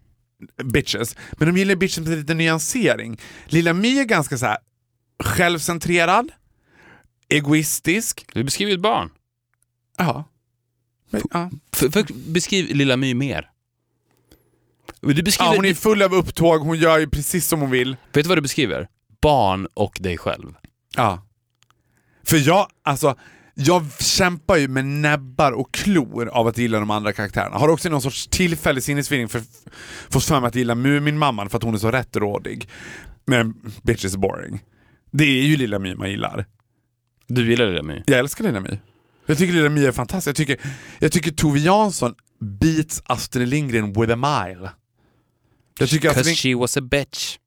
bitches, 0.64 1.16
men 1.32 1.48
de 1.48 1.58
gillar 1.60 1.76
bitches 1.76 2.00
med 2.08 2.18
lite 2.18 2.34
nyansering. 2.34 3.20
Lilla 3.46 3.74
My 3.74 4.00
är 4.00 4.04
ganska 4.04 4.38
så 4.38 4.46
här 4.46 4.58
självcentrerad, 5.24 6.32
egoistisk. 7.30 8.26
Du 8.34 8.44
beskriver 8.44 8.74
ett 8.74 8.80
barn. 8.80 9.10
Ja. 9.98 10.24
Men, 11.10 11.22
ja. 11.32 11.52
För, 11.72 11.90
för, 11.90 12.06
beskriv 12.32 12.76
Lilla 12.76 12.98
My 12.98 13.14
mer. 13.14 13.50
Du 15.02 15.24
beskriver, 15.24 15.52
ja, 15.52 15.56
hon 15.56 15.66
är 15.66 15.74
full 15.74 16.02
av 16.02 16.14
upptåg, 16.14 16.62
hon 16.62 16.78
gör 16.78 17.00
ju 17.00 17.10
precis 17.10 17.48
som 17.48 17.62
hon 17.62 17.72
vill. 17.72 17.98
Vet 18.14 18.24
du 18.24 18.30
vad 18.30 18.38
du 18.38 18.42
beskriver? 18.42 18.88
Barn 19.22 19.68
och 19.74 19.98
dig 20.02 20.18
själv. 20.18 20.54
Ja. 20.96 21.28
För 22.24 22.38
jag, 22.38 22.68
alltså, 22.84 23.16
jag 23.60 23.86
kämpar 24.00 24.56
ju 24.56 24.68
med 24.68 24.86
näbbar 24.86 25.52
och 25.52 25.74
klor 25.74 26.28
av 26.28 26.48
att 26.48 26.58
gilla 26.58 26.80
de 26.80 26.92
andra 26.92 27.14
karaktärerna. 27.14 27.58
Har 27.58 27.70
också 27.70 27.90
någon 27.90 28.02
sorts 28.02 28.28
tillfällig 28.28 28.84
sinnesfeeling 28.84 29.30
för 29.30 29.42
fått 30.10 30.24
för 30.24 30.40
mig 30.40 30.48
att 30.48 30.56
gilla 30.56 30.76
Muminmamman 30.76 31.50
för 31.50 31.58
att 31.58 31.64
hon 31.64 31.74
är 31.74 31.78
så 31.78 31.92
rättrådig. 31.92 32.70
Men 33.26 33.54
bitch 33.84 34.06
is 34.06 34.18
boring. 34.18 34.64
Det 35.12 35.24
är 35.24 35.44
ju 35.44 35.58
Lilla 35.58 35.80
My 35.80 35.96
man 35.96 36.10
gillar. 36.10 36.46
Du 37.28 37.50
gillar 37.50 37.68
Lilla 37.68 37.84
My? 37.84 38.04
Jag 38.06 38.20
älskar 38.20 38.44
Lilla 38.44 38.60
My. 38.60 38.80
Jag 39.26 39.38
tycker 39.38 39.54
Lilla 39.54 39.70
My 39.70 39.86
är 39.86 39.92
fantastisk. 39.92 40.28
Jag 40.28 40.48
tycker, 40.48 40.72
jag 41.00 41.12
tycker 41.12 41.32
Tove 41.32 41.60
Jansson 41.60 42.16
beats 42.40 43.02
Astrid 43.06 43.48
Lindgren 43.48 43.94
with 43.94 44.14
a 44.14 44.16
mile. 44.16 44.70
Jag 45.80 45.90
tycker 45.90 46.10
Astrid 46.10 46.26
Cause 46.26 46.30
Lindgren... 46.30 46.54
she 46.54 46.62
was 46.62 46.78
a 46.78 46.82
bitch. 46.82 47.38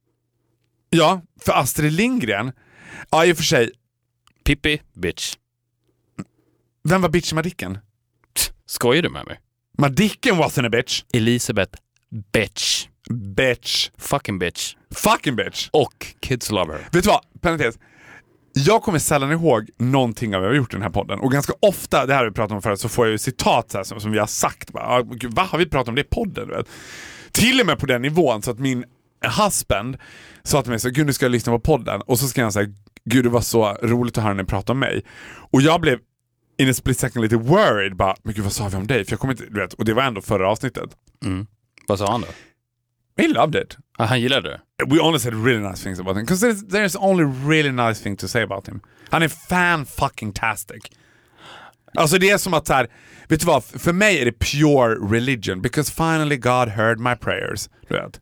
Ja, 0.91 1.23
för 1.41 1.53
Astrid 1.53 1.93
Lindgren, 1.93 2.53
ja 3.11 3.25
i 3.25 3.33
och 3.33 3.37
för 3.37 3.45
sig, 3.45 3.71
Pippi, 4.45 4.81
bitch. 4.95 5.37
Vem 6.85 7.03
var 7.03 7.09
bitch 7.09 7.33
Madicken? 7.33 7.79
Skojar 8.67 9.03
du 9.03 9.09
med 9.09 9.27
mig? 9.27 9.41
Madicken 9.79 10.35
wasn't 10.35 10.67
a 10.67 10.69
bitch. 10.69 11.03
Elisabeth, 11.15 11.79
bitch. 12.33 12.87
Bitch. 13.37 13.91
Fucking 13.99 14.39
bitch. 14.39 14.75
Fucking 14.95 15.37
bitch. 15.37 15.69
Och 15.73 16.07
Kids 16.21 16.51
Love 16.51 16.73
Her. 16.73 16.81
Vet 16.93 17.05
du 17.05 17.09
vad? 17.09 17.21
Parentes. 17.41 17.79
Jag 18.53 18.83
kommer 18.83 18.99
sällan 18.99 19.33
ihåg 19.33 19.71
någonting 19.79 20.35
av 20.35 20.41
vad 20.43 20.51
vi 20.51 20.57
har 20.57 20.63
gjort 20.63 20.73
i 20.73 20.77
den 20.77 20.83
här 20.83 20.91
podden 20.91 21.21
och 21.21 21.33
ganska 21.33 21.53
ofta, 21.63 22.07
det 22.07 22.13
här 22.15 22.21
har 22.21 22.29
vi 22.31 22.35
pratat 22.35 22.53
om 22.55 22.63
förut, 22.63 22.81
så 22.81 22.89
får 22.89 23.07
jag 23.07 23.13
ju 23.13 23.19
citat 23.19 23.71
så 23.71 23.79
här, 23.79 23.85
som, 23.85 24.01
som 24.01 24.11
vi 24.13 24.19
har 24.19 24.27
sagt. 24.27 24.73
Bara, 24.73 24.85
"Ah, 24.87 25.03
gud, 25.03 25.35
vad 25.35 25.47
har 25.47 25.59
vi 25.59 25.67
pratat 25.67 25.89
om 25.89 25.95
det 25.95 26.01
i 26.01 26.05
podden? 26.05 26.49
Du 26.49 26.55
vet? 26.55 26.67
Till 27.33 27.61
och 27.61 27.67
med 27.67 27.79
på 27.79 27.87
den 27.87 28.03
nivån 28.03 28.43
så 28.43 28.51
att 28.51 28.59
min 28.59 28.85
husband 29.45 29.97
sa 30.43 30.63
till 30.63 30.71
mig 30.71 30.81
så 30.81 30.91
gud 30.91 31.07
nu 31.07 31.13
ska 31.13 31.25
jag 31.25 31.33
lyssna 31.33 31.53
på 31.53 31.61
podden 31.61 32.01
och 32.07 32.19
så 32.19 32.29
ska 32.29 32.43
han 32.43 32.53
säga 32.53 32.69
gud 33.05 33.25
det 33.25 33.29
var 33.29 33.41
så 33.41 33.73
roligt 33.83 34.19
att 34.19 34.25
höra 34.25 34.35
när 34.35 34.43
ni 34.43 34.47
pratade 34.49 34.73
om 34.73 34.79
mig. 34.79 35.05
Och 35.53 35.63
jag 35.63 35.81
blev 35.81 35.99
in 36.61 36.69
a 36.69 36.75
split 36.75 36.99
second 36.99 37.23
lite 37.23 37.37
worried, 37.37 37.97
bara 37.97 38.17
men 38.23 38.35
gud 38.35 38.45
vad 38.45 38.53
sa 38.53 38.69
vi 38.69 38.77
om 38.77 38.87
dig? 38.87 39.05
För 39.05 39.13
jag 39.13 39.21
kommer 39.21 39.35
inte, 39.35 39.45
du 39.45 39.61
vet, 39.61 39.73
och 39.73 39.85
det 39.85 39.95
var 39.95 40.03
ändå 40.03 40.21
förra 40.21 40.49
avsnittet. 40.49 40.91
Vad 41.89 41.99
sa 41.99 42.11
han 42.13 42.21
då? 42.21 42.27
We 43.17 43.29
loved 43.29 43.63
it. 43.63 43.77
Ah, 43.99 44.05
han 44.05 44.21
gillade 44.21 44.49
det? 44.49 44.61
We 44.87 45.01
only 45.01 45.19
said 45.19 45.45
really 45.45 45.69
nice 45.69 45.83
things 45.83 46.01
about 46.01 46.17
him. 46.17 46.25
Because 46.25 46.47
there's, 46.47 46.69
there's 46.69 46.97
only 47.01 47.25
really 47.49 47.73
nice 47.73 48.03
thing 48.03 48.17
to 48.17 48.29
say 48.29 48.43
about 48.43 48.69
him. 48.69 48.81
Han 49.11 49.23
är 49.23 49.29
fan 49.29 49.87
fucking 49.87 50.33
tastic. 50.33 50.83
Alltså 51.95 52.19
det 52.19 52.31
är 52.31 52.39
som 52.39 52.55
att 52.55 52.67
så 52.67 52.73
här, 52.73 52.89
vet 53.29 53.41
du 53.41 53.47
vad? 53.47 53.65
För 53.65 53.93
mig 53.93 54.19
är 54.21 54.25
det 54.25 54.33
pure 54.33 54.95
religion. 55.17 55.63
Because 55.63 55.93
finally 55.93 56.37
God 56.37 56.69
heard 56.69 56.99
my 56.99 57.15
prayers. 57.17 57.69
Du 57.89 57.95
vet. 57.95 58.21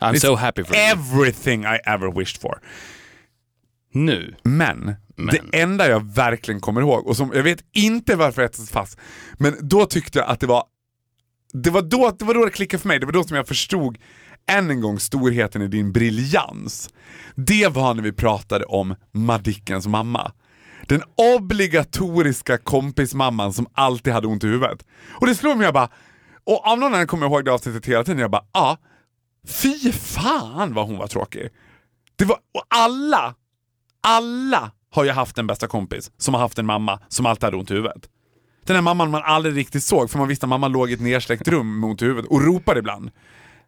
I'm 0.00 0.14
It's 0.14 0.20
so 0.20 0.34
happy 0.34 0.64
for 0.64 0.76
you. 0.76 0.84
Everything 0.84 1.64
I 1.64 1.78
ever 1.86 2.18
wished 2.18 2.40
for. 2.40 2.60
Nu. 3.92 4.34
Men, 4.42 4.94
Men. 5.16 5.26
det 5.26 5.60
enda 5.60 5.88
jag 5.88 6.14
verkligen 6.14 6.60
kommer 6.60 6.80
ihåg, 6.80 7.06
och 7.06 7.16
som 7.16 7.32
jag 7.34 7.42
vet 7.42 7.64
inte 7.72 8.16
varför 8.16 8.42
jag 8.42 8.54
satt 8.54 8.70
fast, 8.70 8.98
men 9.38 9.54
då 9.60 9.86
tyckte 9.86 10.18
jag 10.18 10.28
att 10.28 10.40
det 10.40 10.46
var 10.46 10.64
det 11.52 11.70
var, 11.70 11.82
då, 11.82 12.10
det 12.18 12.24
var 12.24 12.34
då 12.34 12.44
det 12.44 12.50
klickade 12.50 12.80
för 12.80 12.88
mig, 12.88 12.98
det 12.98 13.06
var 13.06 13.12
då 13.12 13.24
som 13.24 13.36
jag 13.36 13.48
förstod 13.48 13.98
än 14.46 14.70
en 14.70 14.80
gång 14.80 14.98
storheten 14.98 15.62
i 15.62 15.68
din 15.68 15.92
briljans. 15.92 16.90
Det 17.34 17.68
var 17.68 17.94
när 17.94 18.02
vi 18.02 18.12
pratade 18.12 18.64
om 18.64 18.94
Madickens 19.12 19.86
mamma. 19.86 20.32
Den 20.86 21.02
obligatoriska 21.36 22.58
kompismamman 22.58 23.52
som 23.52 23.66
alltid 23.72 24.12
hade 24.12 24.26
ont 24.26 24.44
i 24.44 24.46
huvudet. 24.46 24.86
Och 25.20 25.26
det 25.26 25.34
slog 25.34 25.56
mig, 25.56 25.64
jag 25.64 25.74
bara, 25.74 25.90
och 26.44 26.66
av 26.66 26.78
någon 26.78 26.86
anledning 26.86 27.06
kommer 27.06 27.26
jag 27.26 27.32
ihåg 27.32 27.44
det 27.44 27.52
avsnittet 27.52 27.86
hela 27.86 28.04
tiden, 28.04 28.20
jag 28.20 28.30
bara, 28.30 28.44
ja, 28.52 28.60
ah, 28.60 28.76
fy 29.48 29.92
fan 29.92 30.74
vad 30.74 30.86
hon 30.86 30.98
var 30.98 31.06
tråkig. 31.06 31.48
Det 32.16 32.24
var, 32.24 32.36
och 32.36 32.64
alla, 32.68 33.34
alla 34.00 34.70
har 34.90 35.04
ju 35.04 35.10
haft 35.10 35.38
en 35.38 35.46
bästa 35.46 35.66
kompis 35.66 36.10
som 36.18 36.34
har 36.34 36.40
haft 36.40 36.58
en 36.58 36.66
mamma 36.66 37.00
som 37.08 37.26
alltid 37.26 37.44
hade 37.44 37.56
ont 37.56 37.70
i 37.70 37.74
huvudet. 37.74 38.08
Den 38.64 38.76
här 38.76 38.82
mamman 38.82 39.10
man 39.10 39.22
aldrig 39.22 39.56
riktigt 39.56 39.84
såg 39.84 40.10
för 40.10 40.18
man 40.18 40.28
visste 40.28 40.46
att 40.46 40.50
mamman 40.50 40.72
låg 40.72 40.90
i 40.90 40.94
ett 40.94 41.00
nersläckt 41.00 41.48
rum 41.48 41.96
i 42.00 42.04
huvudet 42.04 42.30
och 42.30 42.42
ropade 42.44 42.78
ibland. 42.80 43.10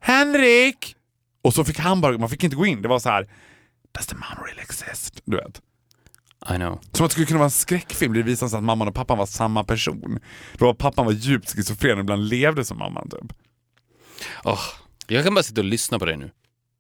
Henrik! 0.01 0.97
Och 1.43 1.55
så 1.55 1.65
fick 1.65 1.79
han 1.79 2.01
bara, 2.01 2.19
man 2.19 2.29
fick 2.29 2.45
inte 2.45 2.57
gå 2.57 2.67
in. 2.67 2.83
Det 2.83 2.89
var 2.89 2.99
så 2.99 3.09
här. 3.09 3.29
Does 3.93 4.07
the 4.07 4.15
mom 4.15 4.45
really 4.47 4.61
exist? 4.61 5.23
Du 5.25 5.37
vet. 5.37 5.63
I 6.51 6.57
know. 6.57 6.81
Som 6.93 7.05
att 7.05 7.11
det 7.11 7.13
skulle 7.13 7.27
kunna 7.27 7.39
vara 7.39 7.47
en 7.47 7.51
skräckfilm. 7.51 8.13
Det 8.13 8.23
visade 8.23 8.51
sig 8.51 8.57
att 8.57 8.65
mamman 8.65 8.89
och 8.89 8.95
pappan 8.95 9.19
var 9.19 9.27
samma 9.27 9.65
person. 9.65 10.19
Det 10.53 10.65
var 10.65 10.75
pappan 10.75 11.07
var 11.07 11.13
djupt 11.13 11.51
schizofren 11.51 11.99
och 11.99 12.03
ibland 12.03 12.29
levde 12.29 12.65
som 12.65 12.79
mamman 12.79 13.09
typ. 13.11 13.33
Åh, 14.45 14.61
jag 15.07 15.25
kan 15.25 15.35
bara 15.35 15.43
sitta 15.43 15.61
och 15.61 15.65
lyssna 15.65 15.99
på 15.99 16.05
dig 16.05 16.17
nu. 16.17 16.31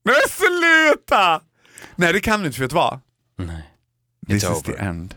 Men 0.04 0.14
sluta! 0.28 1.40
Nej 1.96 2.12
det 2.12 2.20
kan 2.20 2.40
du 2.40 2.46
inte 2.46 2.56
för 2.56 2.64
vet 2.64 2.70
du 2.70 2.76
vad? 2.76 3.00
Nej. 3.36 3.62
This 4.26 4.42
is 4.42 4.62
the 4.62 4.78
end 4.78 5.14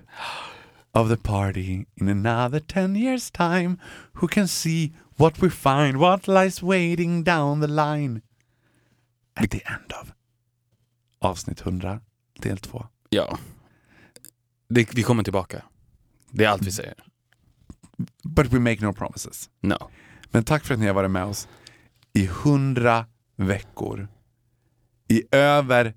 of 0.92 1.10
the 1.10 1.18
party 1.18 1.86
in 1.96 2.10
another 2.10 2.60
ten 2.60 2.96
years 2.96 3.32
time. 3.32 3.78
Who 4.14 4.28
can 4.28 4.48
see 4.48 4.94
what 5.18 5.44
we 5.44 5.50
find, 5.50 5.98
what 5.98 6.28
lies 6.28 6.64
waiting 6.64 7.24
down 7.24 7.62
the 7.62 7.68
line. 7.68 8.22
At 9.34 9.52
the 9.52 9.62
end 9.66 9.92
of 10.02 10.14
avsnitt 11.20 11.62
100, 11.62 12.02
del 12.40 12.58
2. 12.58 12.88
Ja. 13.10 13.38
Det, 14.70 14.94
vi 14.96 15.04
kommer 15.04 15.24
tillbaka. 15.24 15.64
Det 16.32 16.46
är 16.46 16.50
allt 16.50 16.62
vi 16.62 16.72
säger. 16.72 16.96
But 18.24 18.54
we 18.54 18.60
make 18.60 18.86
no 18.86 18.94
promises. 18.94 19.50
No. 19.62 19.92
Men 20.32 20.44
tack 20.44 20.66
för 20.66 20.74
att 20.74 20.80
ni 20.80 20.88
har 20.88 20.94
varit 20.94 21.12
med 21.12 21.24
oss 21.24 21.48
i 22.14 22.26
100 22.26 23.06
veckor. 23.36 24.08
I 25.08 25.24
över, 25.32 25.94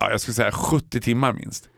ja, 0.00 0.10
jag 0.10 0.20
skulle 0.20 0.34
säga 0.34 0.52
70 0.52 1.00
timmar 1.00 1.32
minst. 1.32 1.68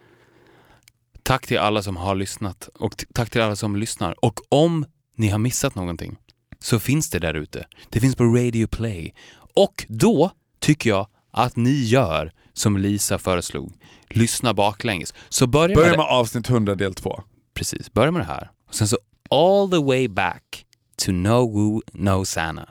Tack 1.23 1.47
till 1.47 1.59
alla 1.59 1.83
som 1.83 1.97
har 1.97 2.15
lyssnat 2.15 2.69
och 2.75 3.05
tack 3.15 3.31
till 3.31 3.41
alla 3.41 3.57
som 3.57 3.77
lyssnar. 3.77 4.25
Och 4.25 4.41
om 4.49 4.87
ni 5.17 5.29
har 5.29 5.39
missat 5.39 5.75
någonting 5.75 6.17
så 6.59 6.79
finns 6.79 7.11
det 7.11 7.19
där 7.19 7.35
ute. 7.35 7.67
Det 7.89 8.01
finns 8.01 8.17
på 8.17 8.25
Radio 8.25 8.67
Play. 8.67 9.15
Och 9.55 9.87
då 9.89 10.31
tycker 10.61 10.91
jag 10.91 11.07
att 11.31 11.57
ni 11.57 11.85
gör 11.85 12.33
som 12.53 12.77
Lisa 12.77 13.19
föreslog. 13.19 13.73
Lyssna 14.09 14.55
baklänges. 14.55 15.15
Så 15.29 15.47
börja 15.47 15.75
Börja 15.75 15.89
med, 15.89 15.99
med 15.99 16.07
avsnitt 16.07 16.51
100 16.51 16.75
del 16.75 16.95
2. 16.95 17.23
Precis, 17.55 17.93
börja 17.93 18.11
med 18.11 18.21
det 18.21 18.27
här. 18.27 18.51
Och 18.69 18.75
sen 18.75 18.89
så 18.89 18.99
all 19.31 19.71
the 19.71 19.79
way 19.85 20.09
back 20.09 20.67
to 20.97 21.13
no 21.13 21.53
woo, 21.53 21.83
no 21.93 22.25
Santa. 22.25 22.69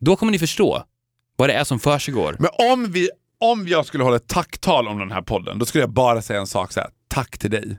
Då 0.00 0.16
kommer 0.16 0.32
ni 0.32 0.38
förstå 0.38 0.84
vad 1.36 1.48
det 1.48 1.52
är 1.52 1.64
som 1.64 1.78
försiggår. 1.80 2.36
Men 2.38 2.50
om, 2.72 2.92
vi, 2.92 3.08
om 3.40 3.68
jag 3.68 3.86
skulle 3.86 4.04
hålla 4.04 4.16
ett 4.16 4.28
tacktal 4.28 4.88
om 4.88 4.98
den 4.98 5.12
här 5.12 5.22
podden, 5.22 5.58
då 5.58 5.66
skulle 5.66 5.82
jag 5.82 5.90
bara 5.90 6.22
säga 6.22 6.40
en 6.40 6.46
sak 6.46 6.72
så 6.72 6.80
här. 6.80 6.90
Tack 7.08 7.38
till 7.38 7.50
dig. 7.50 7.78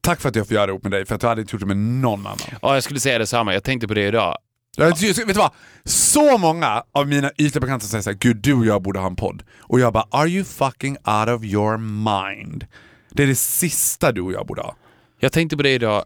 Tack 0.00 0.20
för 0.20 0.28
att 0.28 0.36
jag 0.36 0.46
får 0.46 0.54
göra 0.54 0.66
det 0.66 0.70
ihop 0.70 0.82
med 0.82 0.92
dig, 0.92 1.06
för 1.06 1.14
att 1.14 1.22
jag 1.22 1.28
hade 1.28 1.40
inte 1.40 1.54
gjort 1.54 1.60
det 1.60 1.66
med 1.66 1.76
någon 1.76 2.26
annan. 2.26 2.38
Ja, 2.62 2.74
jag 2.74 2.84
skulle 2.84 3.00
säga 3.00 3.18
detsamma. 3.18 3.54
Jag 3.54 3.64
tänkte 3.64 3.88
på 3.88 3.94
det 3.94 4.06
idag. 4.06 4.36
Jag, 4.76 4.98
vet 5.00 5.16
du 5.16 5.32
vad? 5.32 5.50
Så 5.84 6.38
många 6.38 6.84
av 6.92 7.08
mina 7.08 7.30
ytliga 7.38 7.60
bekanta 7.60 7.86
säger 7.86 8.02
såhär, 8.02 8.16
gud 8.16 8.36
du 8.36 8.54
och 8.54 8.66
jag 8.66 8.82
borde 8.82 8.98
ha 8.98 9.06
en 9.06 9.16
podd. 9.16 9.42
Och 9.60 9.80
jag 9.80 9.92
bara, 9.92 10.06
are 10.10 10.28
you 10.28 10.44
fucking 10.44 10.96
out 10.96 11.28
of 11.28 11.44
your 11.44 11.78
mind? 11.78 12.66
Det 13.10 13.22
är 13.22 13.26
det 13.26 13.34
sista 13.34 14.12
du 14.12 14.20
och 14.20 14.32
jag 14.32 14.46
borde 14.46 14.62
ha. 14.62 14.76
Jag 15.20 15.32
tänkte 15.32 15.56
på 15.56 15.62
det 15.62 15.70
idag, 15.70 16.04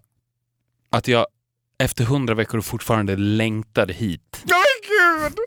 att 0.91 1.09
jag 1.09 1.26
efter 1.78 2.05
hundra 2.05 2.35
veckor 2.35 2.61
fortfarande 2.61 3.16
längtade 3.16 3.93
hit. 3.93 4.45
Oh 4.45 4.49
my 4.49 5.28
gud! 5.28 5.39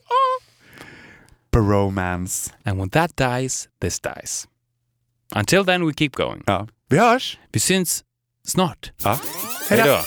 Bromance. 1.52 2.52
And 2.66 2.80
when 2.80 2.90
that 2.90 3.16
dies, 3.16 3.68
this 3.80 4.00
dies. 4.00 4.48
Until 5.36 5.64
then 5.64 5.86
we 5.86 5.94
keep 5.94 6.16
going. 6.16 6.44
Ja. 6.48 6.68
Vi 6.90 6.98
hörs! 6.98 7.38
Vi 7.52 7.60
syns 7.60 8.04
snart. 8.44 8.92
Ja. 9.04 9.20
Hej 9.70 9.84
då! 9.86 10.00